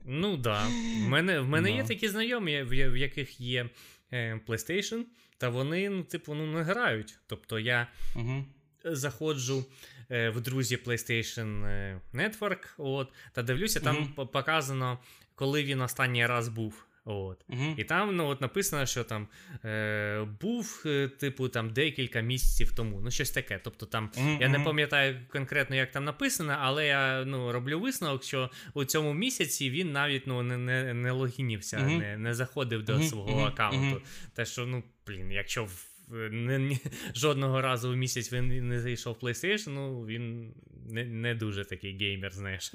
Ну 0.04 0.32
так. 0.32 0.42
Да. 0.42 0.66
В 1.04 1.08
мене 1.08 1.40
в 1.40 1.48
мене 1.48 1.68
no. 1.68 1.76
є 1.76 1.84
такі 1.84 2.08
знайомі, 2.08 2.62
в, 2.62 2.90
в 2.90 2.96
яких 2.96 3.40
є 3.40 3.68
е, 4.12 4.40
PlayStation, 4.46 5.02
та 5.38 5.48
вони, 5.48 5.90
ну, 5.90 6.02
типу, 6.02 6.34
ну, 6.34 6.46
не 6.46 6.62
грають. 6.62 7.18
Тобто 7.26 7.58
я 7.58 7.86
uh-huh. 8.16 8.44
заходжу 8.84 9.64
е, 10.10 10.30
в 10.30 10.40
друзі 10.40 10.76
PlayStation 10.76 11.66
е, 11.66 12.00
Network, 12.14 12.68
от, 12.78 13.12
та 13.32 13.42
дивлюся, 13.42 13.80
там 13.80 13.96
uh-huh. 13.96 14.26
показано, 14.26 14.98
коли 15.34 15.64
він 15.64 15.80
останній 15.80 16.26
раз 16.26 16.48
був. 16.48 16.86
От. 17.06 17.44
uh 17.48 17.74
І 17.76 17.84
там 17.84 18.16
ну, 18.16 18.26
от 18.26 18.40
написано, 18.40 18.86
що 18.86 19.04
там 19.04 19.28
е, 19.64 20.26
був, 20.40 20.82
е, 20.86 21.08
типу, 21.08 21.48
там 21.48 21.70
декілька 21.70 22.20
місяців 22.20 22.72
тому. 22.76 23.00
Ну, 23.00 23.10
щось 23.10 23.30
таке. 23.30 23.60
Тобто 23.64 23.86
там 23.86 24.10
uh 24.14 24.40
я 24.40 24.48
не 24.48 24.60
пам'ятаю 24.60 25.20
конкретно, 25.32 25.76
як 25.76 25.90
там 25.90 26.04
написано, 26.04 26.56
але 26.60 26.86
я 26.86 27.24
ну, 27.24 27.52
роблю 27.52 27.80
висновок, 27.80 28.24
що 28.24 28.50
у 28.74 28.84
цьому 28.84 29.14
місяці 29.14 29.70
він 29.70 29.92
навіть 29.92 30.26
ну, 30.26 30.42
не 30.42 30.58
не, 30.58 30.94
не 30.94 31.10
логінівся, 31.10 31.78
не 31.78 32.16
не 32.16 32.34
заходив 32.34 32.82
до 32.82 33.02
свого 33.02 33.40
аккаунту. 33.40 34.02
Те, 34.34 34.44
що, 34.44 34.66
ну, 34.66 34.82
блін, 35.06 35.32
якщо 35.32 35.64
в. 35.64 35.94
Не, 36.30 36.58
не, 36.58 36.78
Жодного 37.14 37.60
разу 37.60 37.90
в 37.90 37.96
місяць 37.96 38.32
він 38.32 38.68
не 38.68 38.80
зайшов 38.80 39.16
в 39.20 39.24
PlayStation, 39.24 39.68
ну 39.68 40.06
він 40.06 40.54
не 40.86 41.04
не 41.04 41.34
дуже 41.34 41.64
такий 41.64 41.98
геймер, 41.98 42.32
знаєш. 42.32 42.72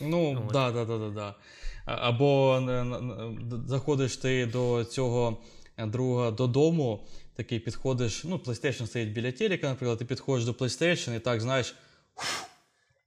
Ну, 0.00 0.48
так, 0.52 0.74
так, 0.74 0.88
так, 0.88 1.14
так. 1.14 1.40
Або 1.84 2.62
заходиш 3.66 4.16
ти 4.16 4.46
до 4.46 4.84
цього 4.84 5.42
друга 5.78 6.30
додому, 6.30 7.06
такий 7.36 7.58
підходиш, 7.58 8.24
ну, 8.24 8.36
PlayStation 8.36 8.86
стоїть 8.86 9.12
біля 9.12 9.32
телека, 9.32 9.68
наприклад, 9.68 9.98
ти 9.98 10.04
підходиш 10.04 10.44
до 10.44 10.52
PlayStation 10.52 11.16
і 11.16 11.20
так, 11.20 11.40
знаєш, 11.40 11.74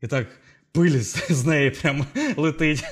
і 0.01 0.07
так 0.07 0.27
пиль 0.71 0.99
з 1.29 1.45
неї 1.45 1.69
прямо 1.71 2.05
летить. 2.37 2.83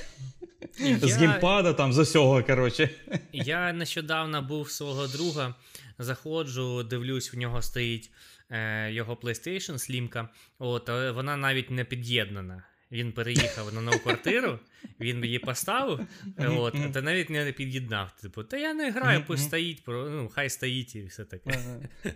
Я... 0.78 0.98
З 0.98 1.16
геймпада 1.16 1.72
там 1.72 1.92
з 1.92 1.98
усього, 1.98 2.42
коротше. 2.42 2.90
Я 3.32 3.72
нещодавно 3.72 4.42
був 4.42 4.70
свого 4.70 5.06
друга, 5.06 5.54
заходжу, 5.98 6.82
дивлюсь, 6.82 7.34
в 7.34 7.36
нього 7.36 7.62
стоїть 7.62 8.10
е, 8.50 8.92
його 8.92 9.14
PlayStation 9.14 9.78
слімка, 9.78 10.28
от, 10.58 10.88
вона 10.88 11.36
навіть 11.36 11.70
не 11.70 11.84
під'єднана. 11.84 12.62
Він 12.94 13.12
переїхав 13.12 13.74
на 13.74 13.80
нову 13.80 13.98
квартиру, 13.98 14.58
він 15.00 15.24
її 15.24 15.38
поставив, 15.38 16.00
от, 16.38 16.76
та 16.92 17.02
навіть 17.02 17.30
не 17.30 17.52
під'єднав. 17.52 18.12
Типу, 18.22 18.42
та 18.42 18.56
я 18.56 18.74
не 18.74 18.90
граю, 18.90 19.24
пусть 19.26 19.44
стоїть, 19.44 19.82
ну, 19.86 20.30
хай 20.34 20.50
стоїть 20.50 20.96
і 20.96 21.04
все 21.04 21.24
таке. 21.24 21.58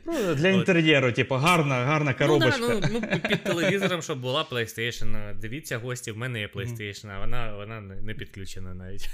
Ну, 0.07 0.35
Для 0.35 0.49
інтер'єру, 0.49 1.13
типу, 1.13 1.35
гарна 1.35 1.75
гарна 1.75 2.15
коробочка. 2.15 2.59
Ну, 2.61 2.81
да, 2.81 2.89
ну, 2.93 3.03
ну, 3.13 3.21
Під 3.29 3.45
телевізором, 3.45 4.03
щоб 4.03 4.21
була 4.21 4.43
PlayStation. 4.51 5.39
Дивіться, 5.39 5.79
гості, 5.79 6.13
в 6.13 6.17
мене 6.17 6.41
є 6.41 6.47
PlayStation, 6.47 7.11
а 7.11 7.19
вона 7.19 7.57
вона 7.57 7.81
не 7.81 8.15
підключена 8.15 8.75
навіть. 8.75 9.11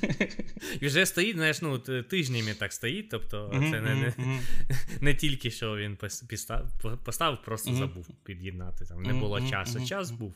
І 0.80 0.86
вже 0.86 1.06
стоїть, 1.06 1.36
знаєш, 1.36 1.62
ну, 1.62 1.78
тижнями 1.78 2.54
так 2.58 2.72
стоїть, 2.72 3.08
тобто 3.10 3.50
це 3.52 3.80
не 3.80 3.94
не, 3.94 4.12
не 5.00 5.14
тільки 5.14 5.50
що 5.50 5.76
він 5.76 5.98
поставив, 7.04 7.38
просто 7.44 7.74
забув 7.74 8.08
під'єднати. 8.24 8.84
Там 8.84 9.02
Не 9.02 9.12
було 9.12 9.40
часу. 9.50 9.86
Час 9.86 10.10
був. 10.10 10.34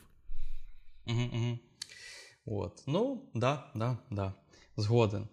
Угу, 1.09 1.29
угу. 1.33 1.59
От. 2.45 2.83
Ну, 2.87 3.29
да, 3.33 3.71
да, 3.75 3.97
да. 4.11 4.33
Згоден. 4.77 5.27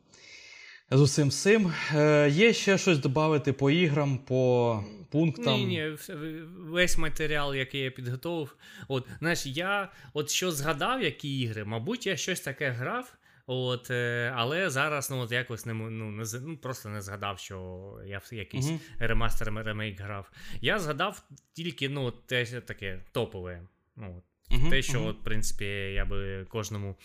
З 0.91 1.01
усім 1.01 1.31
цим. 1.31 1.73
Е, 1.95 2.29
Є 2.31 2.53
ще 2.53 2.79
щось 2.79 2.99
додати 2.99 3.53
по 3.53 3.71
іграм, 3.71 4.19
по 4.19 4.85
пунктам? 5.11 5.55
Ні, 5.55 5.67
ні, 5.67 5.97
весь 6.59 6.99
матеріал, 6.99 7.55
який 7.55 7.81
я 7.81 7.91
підготував. 7.91 8.57
От, 8.89 9.09
знаєш, 9.19 9.47
я 9.47 9.93
от 10.13 10.31
що 10.31 10.53
згадав, 10.53 11.03
які 11.03 11.41
ігри, 11.41 11.65
мабуть, 11.65 12.07
я 12.07 12.17
щось 12.17 12.41
таке 12.41 12.71
грав. 12.71 13.17
От, 13.47 13.91
е, 13.91 14.33
Але 14.37 14.71
зараз 14.71 15.11
ну, 15.11 15.19
от 15.19 15.33
якось 15.33 15.67
не 15.67 15.75
ну, 15.75 16.11
не, 16.11 16.25
ну, 16.43 16.57
просто 16.57 16.89
не 16.89 17.03
згадав, 17.03 17.39
що 17.39 17.57
я 18.07 18.19
в 18.19 18.35
якийсь 18.35 18.67
uh-huh. 18.67 18.81
ремастер 18.99 19.55
ремейк 19.55 20.01
грав. 20.01 20.31
Я 20.61 20.79
згадав 20.79 21.23
тільки 21.53 21.89
ну, 21.89 22.11
те 22.11 22.61
таке 22.61 23.05
топове. 23.13 23.63
Ну, 23.97 24.23
Uh-huh, 24.51 24.71
Те, 24.71 24.83
що, 24.83 24.99
uh-huh. 24.99 25.09
от, 25.09 25.21
в 25.21 25.25
принципі, 25.25 25.65
я 25.95 26.05
би 26.05 26.45
кожному 26.49 26.97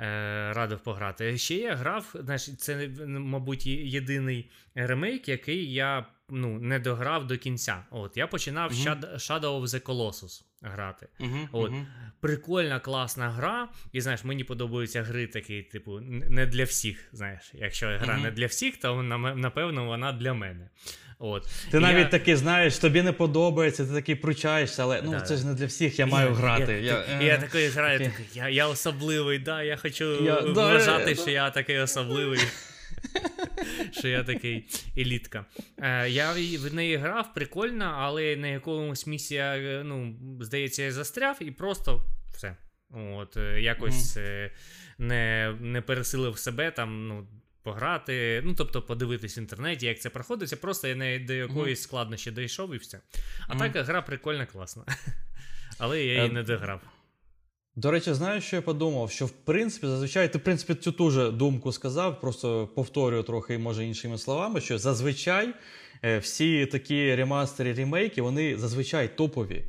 е, 0.00 0.52
радив 0.52 0.80
пограти. 0.80 1.38
Ще 1.38 1.54
я 1.54 1.74
грав, 1.74 2.14
знаєш, 2.14 2.56
це, 2.56 2.88
мабуть, 3.06 3.66
єдиний 3.66 4.50
ремейк, 4.74 5.28
який 5.28 5.72
я 5.72 6.06
ну, 6.30 6.58
не 6.58 6.78
дограв 6.78 7.26
до 7.26 7.38
кінця. 7.38 7.84
От, 7.90 8.16
Я 8.16 8.26
починав 8.26 8.72
uh-huh. 8.72 9.14
Shadow 9.14 9.60
of 9.60 9.62
the 9.62 9.82
Colossus 9.82 10.42
грати. 10.62 11.08
От, 11.52 11.72
Прикольна, 12.20 12.80
класна 12.80 13.30
гра. 13.30 13.68
І 13.92 14.00
знаєш, 14.00 14.24
мені 14.24 14.44
подобаються 14.44 15.02
гри 15.02 15.26
такі, 15.26 15.62
типу, 15.62 16.00
не 16.00 16.46
для 16.46 16.64
всіх. 16.64 17.08
знаєш, 17.12 17.50
Якщо 17.54 17.86
гра 17.86 18.18
не 18.18 18.30
для 18.30 18.46
всіх, 18.46 18.76
то 18.76 19.02
напевно 19.02 19.84
вона 19.84 20.12
для 20.12 20.34
мене. 20.34 20.70
От. 21.18 21.48
Ти 21.70 21.76
і 21.76 21.80
навіть 21.80 21.98
я... 21.98 22.08
таки 22.08 22.36
знаєш, 22.36 22.78
тобі 22.78 23.02
не 23.02 23.12
подобається, 23.12 23.86
ти 23.86 23.92
такий 23.92 24.14
пручаєшся, 24.14 24.82
але 24.82 25.02
ну, 25.02 25.10
да, 25.10 25.20
це 25.20 25.36
ж 25.36 25.46
не 25.46 25.54
для 25.54 25.66
всіх, 25.66 25.98
я 25.98 26.06
маю 26.06 26.34
грати. 26.34 26.72
Я 26.72 27.04
я, 27.10 27.20
я, 27.20 27.38
такий 27.38 27.68
граю, 27.68 27.98
такий, 27.98 28.26
я 28.34 28.48
я 28.48 28.68
особливий, 28.68 29.38
да, 29.38 29.62
я 29.62 29.76
хочу 29.76 30.24
я, 30.24 30.40
вважати, 30.40 31.14
да, 31.14 31.20
що 31.20 31.30
я 31.30 31.50
такий 31.50 31.78
особливий. 31.78 32.40
Що 33.90 34.08
я 34.08 34.24
такий 34.24 34.68
елітка. 34.98 35.44
Е, 35.78 36.10
Я 36.10 36.32
в 36.32 36.74
неї 36.74 36.96
грав, 36.96 37.34
прикольно, 37.34 37.94
але 37.98 38.36
на 38.36 38.48
якомусь 38.48 39.06
місці 39.06 39.34
я, 39.34 39.82
ну, 39.84 40.16
здається, 40.40 40.82
я 40.82 40.92
застряв 40.92 41.36
і 41.40 41.50
просто 41.50 42.04
все. 42.34 42.56
От, 42.90 43.36
е, 43.36 43.60
Якось 43.60 44.16
mm-hmm. 44.16 44.50
не 44.98 45.54
не 45.60 45.82
пересилив 45.82 46.38
себе 46.38 46.70
там, 46.70 47.08
ну, 47.08 47.26
пограти, 47.62 48.42
ну 48.44 48.54
тобто 48.54 48.82
подивитись 48.82 49.38
в 49.38 49.40
інтернеті, 49.40 49.86
як 49.86 50.00
це 50.00 50.10
проходиться. 50.10 50.56
Просто 50.56 50.88
я 50.88 50.94
не 50.94 51.18
до 51.18 51.32
якоїсь 51.32 51.82
складнощі 51.82 52.30
дійшов 52.30 52.74
і 52.74 52.76
все. 52.76 53.00
А 53.48 53.54
mm. 53.54 53.72
так 53.72 53.86
гра 53.86 54.02
прикольна, 54.02 54.46
класна. 54.46 54.84
Але 55.78 56.04
я 56.04 56.14
її 56.14 56.26
е, 56.26 56.32
не 56.32 56.42
дограв. 56.42 56.80
До 57.76 57.90
речі, 57.90 58.14
знаєш, 58.14 58.44
що 58.44 58.56
я 58.56 58.62
подумав? 58.62 59.10
Що 59.10 59.26
в 59.26 59.30
принципі, 59.30 59.86
зазвичай 59.86 60.32
ти 60.32 60.38
в 60.38 60.40
принципі 60.40 60.74
цю 60.74 60.92
ту 60.92 61.10
же 61.10 61.30
думку 61.30 61.72
сказав, 61.72 62.20
просто 62.20 62.66
повторюю 62.66 63.22
трохи, 63.22 63.58
може, 63.58 63.84
іншими 63.84 64.18
словами, 64.18 64.60
що 64.60 64.78
зазвичай 64.78 65.54
е, 66.04 66.18
всі 66.18 66.66
такі 66.66 67.14
ремастери, 67.14 67.72
ремейки, 67.72 68.22
вони 68.22 68.56
зазвичай 68.56 69.16
топові. 69.16 69.64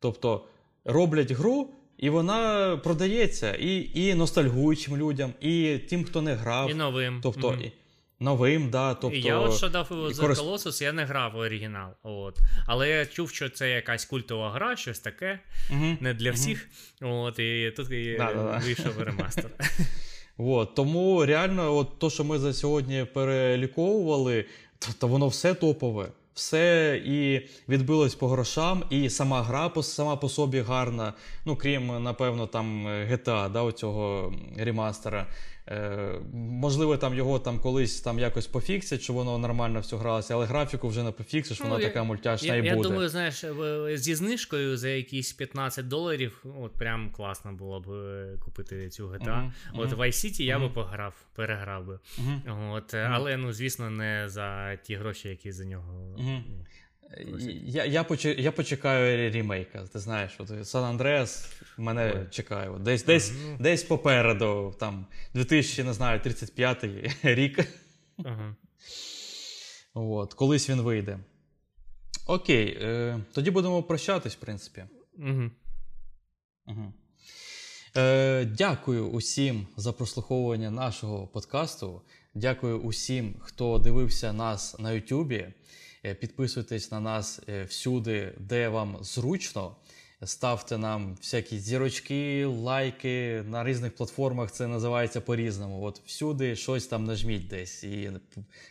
Тобто 0.00 0.46
роблять 0.84 1.32
гру, 1.32 1.74
і 1.98 2.10
вона 2.10 2.76
продається 2.76 3.54
і 3.54 3.90
і 3.94 4.14
ностальгуючим 4.14 4.96
людям, 4.96 5.34
і 5.40 5.78
тим, 5.78 6.04
хто 6.04 6.22
не 6.22 6.34
грав. 6.34 6.70
І 6.70 6.74
новим. 6.74 7.20
Тобто, 7.22 7.48
mm-hmm. 7.48 7.72
Новим, 8.20 8.70
да, 8.70 8.94
тобто... 8.94 9.16
І 9.16 9.20
я 9.20 9.38
от 9.38 9.56
що 9.56 9.68
дав 9.68 9.86
за 10.10 10.22
корис... 10.22 10.38
Colossus, 10.40 10.82
я 10.82 10.92
не 10.92 11.04
грав 11.04 11.32
в 11.32 11.36
оригінал. 11.36 11.90
От. 12.02 12.38
Але 12.66 12.88
я 12.88 13.06
чув, 13.06 13.30
що 13.30 13.48
це 13.48 13.70
якась 13.70 14.04
культова 14.04 14.50
гра, 14.50 14.76
щось 14.76 14.98
таке, 14.98 15.40
uh-huh. 15.70 16.02
не 16.02 16.14
для 16.14 16.30
всіх. 16.30 16.68
Uh-huh. 17.02 17.22
От, 17.22 17.38
І 17.38 17.72
тут 17.76 17.90
і 17.90 18.16
да, 18.18 18.60
вийшов 18.64 19.02
ремастер. 19.02 19.50
От, 20.38 20.74
Тому 20.74 21.26
реально, 21.26 21.76
от 21.76 21.98
то, 21.98 22.10
що 22.10 22.24
ми 22.24 22.38
за 22.38 22.52
сьогодні 22.52 23.06
переліковували, 23.14 24.44
то, 24.78 24.88
то 24.98 25.08
воно 25.08 25.28
все 25.28 25.54
топове 25.54 26.08
все 26.38 27.02
і 27.04 27.48
відбилось 27.68 28.14
по 28.14 28.28
грошам, 28.28 28.84
і 28.90 29.10
сама 29.10 29.42
гра 29.42 29.82
сама 29.82 30.16
по 30.16 30.28
собі 30.28 30.60
гарна. 30.60 31.12
Ну, 31.44 31.56
крім, 31.56 32.02
напевно, 32.02 32.46
там 32.46 32.86
GTA, 32.86 33.52
да, 33.52 33.62
оцього 33.62 34.32
ремастера. 34.56 35.26
Е, 35.70 36.20
Можливо, 36.34 36.96
там 36.96 37.14
його 37.14 37.38
там 37.38 37.58
колись 37.58 38.00
там 38.00 38.18
якось 38.18 38.46
пофіксять, 38.46 39.00
щоб 39.00 39.16
воно 39.16 39.38
нормально 39.38 39.80
все 39.80 39.96
гралося, 39.96 40.34
але 40.34 40.46
графіку 40.46 40.88
вже 40.88 41.02
не 41.02 41.10
пофіксиш, 41.10 41.60
вона 41.60 41.78
ну, 41.78 41.84
така 41.84 42.04
мультяшна 42.04 42.48
я, 42.48 42.54
і 42.56 42.62
буде. 42.62 42.76
Я 42.76 42.82
думаю, 42.82 43.08
знаєш, 43.08 43.44
зі 43.94 44.14
знижкою 44.14 44.76
за 44.76 44.88
якісь 44.88 45.32
15 45.32 45.88
доларів, 45.88 46.44
от 46.60 46.72
прям 46.72 47.10
класно 47.10 47.52
було 47.52 47.80
б 47.80 47.90
е, 47.90 48.36
купити 48.44 48.88
цю 48.88 49.08
GTA. 49.08 49.24
Uh-huh, 49.24 49.50
от 49.74 49.90
uh-huh, 49.90 49.94
в 49.94 50.00
Vice 50.00 50.26
City 50.26 50.42
я 50.42 50.58
uh-huh. 50.58 50.60
би 50.60 50.68
пограв, 50.68 51.14
переграв 51.34 51.86
би. 51.86 51.98
От, 52.70 52.94
Але, 52.94 53.36
ну, 53.36 53.52
звісно, 53.52 53.90
не 53.90 54.28
за 54.28 54.76
ті 54.76 54.96
гроші, 54.96 55.28
які 55.28 55.52
за 55.52 55.64
нього. 55.64 56.16
Я 57.16 57.84
я, 57.84 58.06
я 58.38 58.52
почекаю 58.52 59.32
ремейка. 59.32 59.86
Ти 59.92 59.98
знаєш, 59.98 60.36
от 60.38 60.68
Сан 60.68 60.84
Андреас 60.84 61.48
мене 61.78 62.12
Ой. 62.16 62.26
чекає. 62.30 62.70
Десь 62.78 63.04
десь, 63.04 63.30
ага. 63.30 63.56
десь 63.60 63.82
попереду, 63.82 64.74
там 64.80 65.06
2035 65.34 66.84
рік. 67.22 67.68
Ага. 68.24 68.56
От, 69.94 70.34
Колись 70.34 70.70
він 70.70 70.80
вийде. 70.80 71.18
Окей, 72.26 72.78
е, 72.82 73.20
тоді 73.32 73.50
будемо 73.50 73.82
прощатись, 73.82 74.34
в 74.34 74.38
принципі. 74.38 74.84
Угу. 75.18 75.50
Угу. 76.66 76.92
Е, 77.96 78.44
Дякую 78.44 79.08
усім 79.08 79.66
за 79.76 79.92
прослуховування 79.92 80.70
нашого 80.70 81.26
подкасту. 81.26 82.02
Дякую 82.34 82.80
усім, 82.80 83.34
хто 83.40 83.78
дивився 83.78 84.32
нас 84.32 84.78
на 84.78 84.92
Ютубі. 84.92 85.48
Е, 86.08 86.14
підписуйтесь 86.14 86.92
на 86.92 87.00
нас 87.00 87.40
е, 87.48 87.64
всюди, 87.64 88.32
де 88.38 88.68
вам 88.68 88.96
зручно. 89.00 89.76
ставте 90.24 90.78
нам 90.78 91.14
всякі 91.14 91.58
зірочки, 91.58 92.44
лайки. 92.44 93.42
На 93.46 93.64
різних 93.64 93.96
платформах 93.96 94.52
це 94.52 94.66
називається 94.66 95.20
по-різному. 95.20 95.82
От 95.82 96.00
всюди 96.06 96.56
щось 96.56 96.86
там 96.86 97.04
нажміть 97.04 97.48
десь. 97.48 97.84
І 97.84 98.10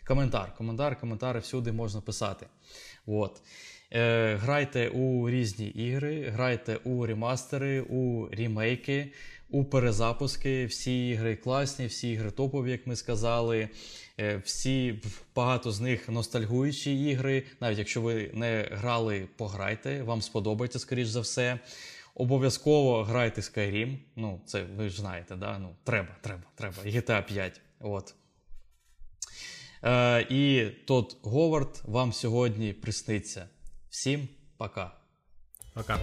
коментар, 0.08 0.56
коментар, 0.58 1.00
коментар 1.00 1.40
всюди 1.40 1.72
можна 1.72 2.02
писати. 2.02 2.46
От. 3.06 3.42
Е, 3.94 4.36
Грайте 4.36 4.90
у 4.90 5.30
різні 5.30 5.68
ігри, 5.68 6.30
грайте 6.30 6.76
у 6.76 7.06
ремастери, 7.06 7.82
у 7.82 8.30
рімейки, 8.32 9.12
у 9.50 9.66
перезапуски. 9.66 10.66
Всі 10.66 11.10
ігри 11.10 11.36
класні, 11.36 11.86
всі 11.86 12.12
ігри 12.12 12.32
топові, 12.32 12.72
як 12.72 12.88
ми 12.88 12.96
сказали. 12.96 13.70
Е, 14.20 14.38
всі 14.38 15.02
багато 15.36 15.72
з 15.72 15.80
них 15.80 16.10
ностальгуючі 16.10 17.06
ігри. 17.06 17.44
Навіть 17.62 17.78
якщо 17.78 18.02
ви 18.02 18.32
не 18.34 18.70
грали, 18.72 19.28
пограйте, 19.38 20.04
вам 20.04 20.22
сподобається, 20.22 20.80
скоріш 20.80 21.08
за 21.08 21.20
все. 21.20 21.60
Обов'язково 22.16 23.04
грайте 23.04 23.42
Skyrim. 23.42 23.98
Ну, 24.16 24.42
це 24.46 24.64
ви 24.64 24.90
ж 24.90 25.02
знаєте, 25.02 25.36
да? 25.36 25.60
Ну, 25.60 25.76
треба, 25.84 26.16
треба, 26.22 26.44
треба. 26.56 26.76
GTA 26.86 27.28
5. 27.28 27.62
От. 27.80 28.16
Е, 29.84 30.22
І 30.30 30.72
тот 30.86 31.18
Говард 31.22 31.82
вам 31.86 32.14
сьогодні 32.14 32.74
присниться. 32.74 33.50
Всім 33.90 34.28
пока. 34.58 34.92
Пока. 35.74 36.00